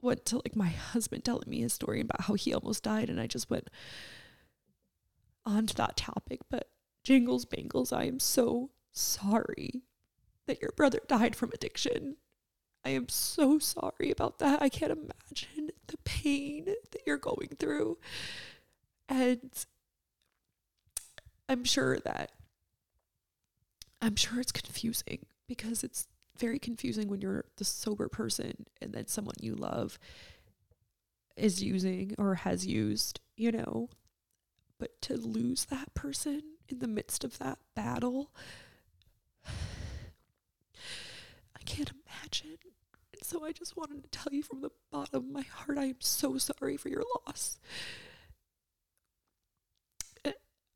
went 0.00 0.24
to 0.26 0.36
like 0.36 0.54
my 0.54 0.68
husband 0.68 1.24
telling 1.24 1.48
me 1.48 1.60
his 1.60 1.72
story 1.72 2.00
about 2.00 2.22
how 2.22 2.34
he 2.34 2.54
almost 2.54 2.84
died, 2.84 3.10
and 3.10 3.20
I 3.20 3.26
just 3.26 3.50
went 3.50 3.68
on 5.44 5.66
to 5.66 5.74
that 5.76 5.96
topic. 5.96 6.40
But 6.48 6.68
jingles, 7.02 7.44
bangles, 7.44 7.92
I 7.92 8.04
am 8.04 8.20
so 8.20 8.70
sorry 8.92 9.82
that 10.46 10.62
your 10.62 10.72
brother 10.76 11.00
died 11.08 11.34
from 11.34 11.50
addiction. 11.52 12.16
I 12.86 12.90
am 12.90 13.08
so 13.08 13.58
sorry 13.58 14.12
about 14.12 14.38
that. 14.38 14.62
I 14.62 14.68
can't 14.68 14.92
imagine 14.92 15.70
the 15.88 15.96
pain 16.04 16.66
that 16.66 17.02
you're 17.04 17.16
going 17.16 17.48
through. 17.58 17.98
And 19.08 19.50
I'm 21.48 21.64
sure 21.64 21.98
that 21.98 22.30
I'm 24.00 24.14
sure 24.14 24.38
it's 24.38 24.52
confusing 24.52 25.26
because 25.48 25.82
it's 25.82 26.06
very 26.38 26.60
confusing 26.60 27.08
when 27.08 27.20
you're 27.20 27.46
the 27.56 27.64
sober 27.64 28.08
person 28.08 28.66
and 28.80 28.92
then 28.92 29.08
someone 29.08 29.34
you 29.40 29.56
love 29.56 29.98
is 31.36 31.60
using 31.64 32.14
or 32.18 32.36
has 32.36 32.68
used, 32.68 33.18
you 33.36 33.50
know. 33.50 33.88
But 34.78 35.02
to 35.02 35.16
lose 35.16 35.64
that 35.64 35.92
person 35.94 36.40
in 36.68 36.78
the 36.78 36.86
midst 36.86 37.24
of 37.24 37.38
that 37.38 37.58
battle, 37.74 38.30
I 39.44 39.50
can't 41.64 41.90
imagine. 41.90 42.58
So 43.26 43.44
I 43.44 43.50
just 43.50 43.76
wanted 43.76 44.04
to 44.04 44.08
tell 44.08 44.32
you 44.32 44.44
from 44.44 44.60
the 44.60 44.70
bottom 44.92 45.24
of 45.24 45.28
my 45.28 45.42
heart, 45.42 45.78
I 45.78 45.86
am 45.86 45.96
so 45.98 46.38
sorry 46.38 46.76
for 46.76 46.88
your 46.88 47.02
loss. 47.26 47.58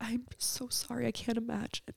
I'm 0.01 0.25
so 0.37 0.67
sorry. 0.67 1.07
I 1.07 1.11
can't 1.11 1.37
imagine. 1.37 1.95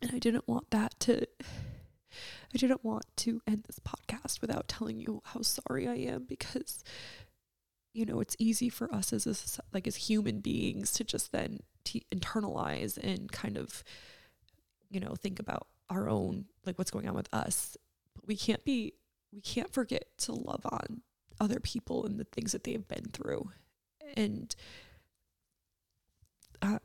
And 0.00 0.12
I 0.14 0.20
didn't 0.20 0.46
want 0.46 0.70
that 0.70 0.94
to 1.00 1.26
I 1.42 2.56
didn't 2.56 2.84
want 2.84 3.04
to 3.16 3.40
end 3.48 3.64
this 3.66 3.80
podcast 3.80 4.40
without 4.40 4.68
telling 4.68 5.00
you 5.00 5.20
how 5.24 5.42
sorry 5.42 5.88
I 5.88 5.94
am 5.94 6.22
because 6.22 6.84
you 7.94 8.04
know, 8.04 8.20
it's 8.20 8.36
easy 8.38 8.68
for 8.68 8.94
us 8.94 9.12
as 9.12 9.26
a, 9.26 9.62
like 9.74 9.88
as 9.88 9.96
human 9.96 10.38
beings 10.38 10.92
to 10.92 11.02
just 11.02 11.32
then 11.32 11.60
t- 11.82 12.06
internalize 12.14 12.96
and 12.96 13.32
kind 13.32 13.56
of 13.56 13.82
you 14.88 15.00
know, 15.00 15.16
think 15.16 15.40
about 15.40 15.66
our 15.90 16.08
own 16.08 16.44
like 16.64 16.78
what's 16.78 16.92
going 16.92 17.08
on 17.08 17.16
with 17.16 17.28
us. 17.32 17.76
We 18.26 18.36
can't 18.36 18.64
be 18.64 18.94
we 19.32 19.40
can't 19.40 19.72
forget 19.72 20.04
to 20.18 20.32
love 20.32 20.64
on 20.64 21.02
other 21.40 21.58
people 21.58 22.06
and 22.06 22.18
the 22.18 22.24
things 22.24 22.52
that 22.52 22.64
they've 22.64 22.86
been 22.86 23.06
through. 23.12 23.50
And 24.16 24.54
uh, 26.62 26.78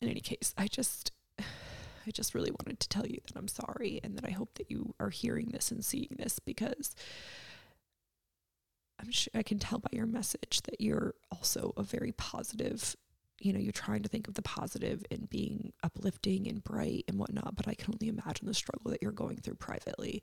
in 0.00 0.08
any 0.08 0.20
case, 0.20 0.54
I 0.58 0.68
just 0.68 1.12
I 1.38 2.10
just 2.12 2.34
really 2.34 2.50
wanted 2.50 2.80
to 2.80 2.88
tell 2.88 3.06
you 3.06 3.18
that 3.26 3.38
I'm 3.38 3.48
sorry 3.48 4.00
and 4.02 4.16
that 4.16 4.26
I 4.26 4.30
hope 4.30 4.54
that 4.54 4.70
you 4.70 4.94
are 5.00 5.10
hearing 5.10 5.48
this 5.52 5.70
and 5.70 5.84
seeing 5.84 6.16
this 6.18 6.38
because 6.38 6.94
I'm 9.00 9.10
sure 9.10 9.30
I 9.34 9.42
can 9.42 9.58
tell 9.58 9.78
by 9.78 9.88
your 9.92 10.06
message 10.06 10.62
that 10.64 10.80
you're 10.80 11.14
also 11.32 11.72
a 11.76 11.82
very 11.82 12.12
positive, 12.12 12.96
you 13.40 13.52
know, 13.52 13.58
you're 13.58 13.72
trying 13.72 14.02
to 14.02 14.08
think 14.08 14.28
of 14.28 14.34
the 14.34 14.42
positive 14.42 15.04
and 15.10 15.28
being 15.28 15.72
uplifting 15.82 16.46
and 16.48 16.62
bright 16.62 17.04
and 17.08 17.18
whatnot, 17.18 17.56
but 17.56 17.68
I 17.68 17.74
can 17.74 17.94
only 17.94 18.08
imagine 18.08 18.46
the 18.46 18.54
struggle 18.54 18.90
that 18.90 19.02
you're 19.02 19.12
going 19.12 19.36
through 19.38 19.56
privately. 19.56 20.22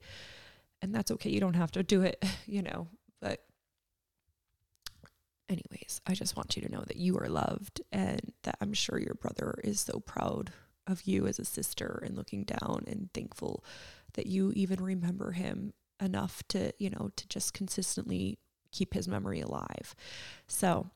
And 0.82 0.95
that's 0.95 1.12
okay. 1.12 1.30
You 1.30 1.39
don't 1.39 1.55
have 1.55 1.72
to 1.72 1.84
do 1.84 2.01
it, 2.01 2.24
you 2.47 2.62
know, 2.62 2.88
but 3.20 3.43
anyways, 5.49 6.01
I 6.07 6.16
just 6.16 6.36
want 6.36 6.55
you 6.55 6.62
to 6.64 6.72
know 6.72 6.84
that 6.88 6.97
you 6.97 7.18
are 7.18 7.28
loved 7.28 7.82
and 7.91 8.34
that 8.43 8.57
I'm 8.62 8.74
sure 8.74 8.97
your 8.97 9.16
brother 9.16 9.59
is 9.64 9.82
so 9.82 9.99
proud 9.99 10.51
of 10.88 11.03
you 11.03 11.28
as 11.28 11.38
a 11.38 11.45
sister 11.45 12.01
and 12.03 12.18
looking 12.18 12.43
down 12.43 12.86
and 12.88 13.09
thankful 13.14 13.64
that 14.14 14.26
you 14.26 14.51
even 14.55 14.82
remember 14.82 15.32
him 15.32 15.74
enough 16.01 16.41
to, 16.49 16.74
you 16.80 16.89
know, 16.89 17.12
to 17.16 17.28
just 17.28 17.53
consistently 17.53 18.39
keep 18.72 18.93
his 18.93 19.07
memory 19.07 19.41
alive. 19.41 19.95
So, 20.47 20.88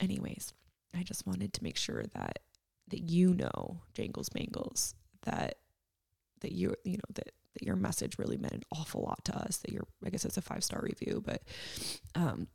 anyways, 0.00 0.52
I 0.94 1.02
just 1.02 1.26
wanted 1.26 1.52
to 1.54 1.64
make 1.64 1.76
sure 1.76 2.04
that 2.14 2.40
that 2.88 3.00
you 3.00 3.34
know, 3.34 3.80
Jangles 3.94 4.30
Mangles, 4.34 4.94
that 5.22 5.56
that 6.40 6.52
you 6.52 6.74
you 6.84 6.96
know 6.96 7.14
that 7.14 7.32
that 7.54 7.62
your 7.62 7.76
message 7.76 8.18
really 8.18 8.36
meant 8.36 8.54
an 8.54 8.62
awful 8.72 9.02
lot 9.02 9.24
to 9.26 9.36
us. 9.36 9.58
That 9.58 9.72
your 9.72 9.84
I 10.04 10.10
guess 10.10 10.24
it's 10.24 10.36
a 10.36 10.42
five 10.42 10.64
star 10.64 10.80
review, 10.82 11.22
but 11.24 11.42
um, 12.14 12.48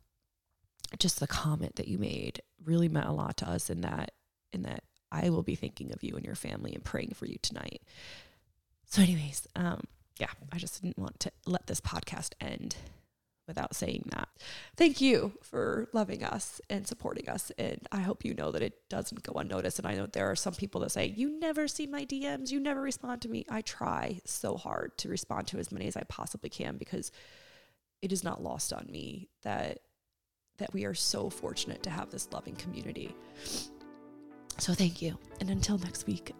just 0.98 1.20
the 1.20 1.26
comment 1.26 1.76
that 1.76 1.88
you 1.88 1.98
made 1.98 2.42
really 2.64 2.88
meant 2.88 3.08
a 3.08 3.12
lot 3.12 3.36
to 3.38 3.48
us, 3.48 3.70
in 3.70 3.82
that 3.82 4.12
in 4.52 4.62
that 4.62 4.84
I 5.12 5.30
will 5.30 5.42
be 5.42 5.54
thinking 5.54 5.92
of 5.92 6.02
you 6.02 6.16
and 6.16 6.24
your 6.24 6.34
family 6.34 6.74
and 6.74 6.84
praying 6.84 7.12
for 7.14 7.26
you 7.26 7.36
tonight. 7.40 7.82
So, 8.86 9.02
anyways, 9.02 9.46
um, 9.56 9.84
yeah, 10.18 10.30
I 10.52 10.58
just 10.58 10.80
didn't 10.82 10.98
want 10.98 11.20
to 11.20 11.32
let 11.46 11.66
this 11.66 11.80
podcast 11.80 12.30
end 12.40 12.76
without 13.46 13.74
saying 13.74 14.04
that. 14.10 14.28
Thank 14.76 15.00
you 15.00 15.32
for 15.42 15.88
loving 15.92 16.24
us 16.24 16.60
and 16.70 16.86
supporting 16.86 17.28
us. 17.28 17.52
And 17.58 17.80
I 17.92 18.00
hope 18.00 18.24
you 18.24 18.34
know 18.34 18.50
that 18.50 18.62
it 18.62 18.88
doesn't 18.88 19.22
go 19.22 19.32
unnoticed. 19.34 19.78
And 19.78 19.86
I 19.86 19.94
know 19.94 20.06
there 20.06 20.30
are 20.30 20.36
some 20.36 20.54
people 20.54 20.80
that 20.82 20.92
say, 20.92 21.06
You 21.16 21.38
never 21.38 21.68
see 21.68 21.86
my 21.86 22.04
DMs, 22.04 22.50
you 22.50 22.60
never 22.60 22.80
respond 22.80 23.22
to 23.22 23.28
me. 23.28 23.44
I 23.48 23.60
try 23.62 24.20
so 24.24 24.56
hard 24.56 24.96
to 24.98 25.08
respond 25.08 25.48
to 25.48 25.58
as 25.58 25.72
many 25.72 25.86
as 25.86 25.96
I 25.96 26.02
possibly 26.04 26.50
can 26.50 26.76
because 26.76 27.12
it 28.02 28.12
is 28.12 28.24
not 28.24 28.42
lost 28.42 28.72
on 28.72 28.86
me 28.90 29.28
that 29.42 29.78
that 30.58 30.72
we 30.72 30.84
are 30.84 30.94
so 30.94 31.28
fortunate 31.28 31.82
to 31.82 31.90
have 31.90 32.10
this 32.10 32.28
loving 32.32 32.54
community. 32.54 33.14
So 34.58 34.72
thank 34.72 35.02
you. 35.02 35.18
And 35.40 35.50
until 35.50 35.78
next 35.78 36.06
week, 36.06 36.32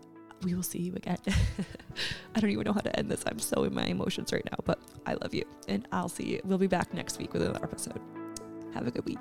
we 0.44 0.54
will 0.54 0.62
see 0.62 0.78
you 0.78 0.92
again. 0.94 1.18
I 2.34 2.40
don't 2.40 2.50
even 2.50 2.64
know 2.64 2.72
how 2.72 2.80
to 2.80 2.96
end 2.96 3.10
this. 3.10 3.24
I'm 3.26 3.38
so 3.38 3.64
in 3.64 3.74
my 3.74 3.86
emotions 3.86 4.32
right 4.32 4.44
now, 4.44 4.58
but 4.64 4.78
I 5.06 5.14
love 5.14 5.34
you. 5.34 5.44
And 5.68 5.88
I'll 5.90 6.08
see 6.08 6.24
you. 6.24 6.40
We'll 6.44 6.58
be 6.58 6.66
back 6.66 6.92
next 6.92 7.18
week 7.18 7.32
with 7.32 7.42
another 7.42 7.64
episode. 7.64 8.00
Have 8.74 8.86
a 8.86 8.90
good 8.90 9.06
week. 9.06 9.18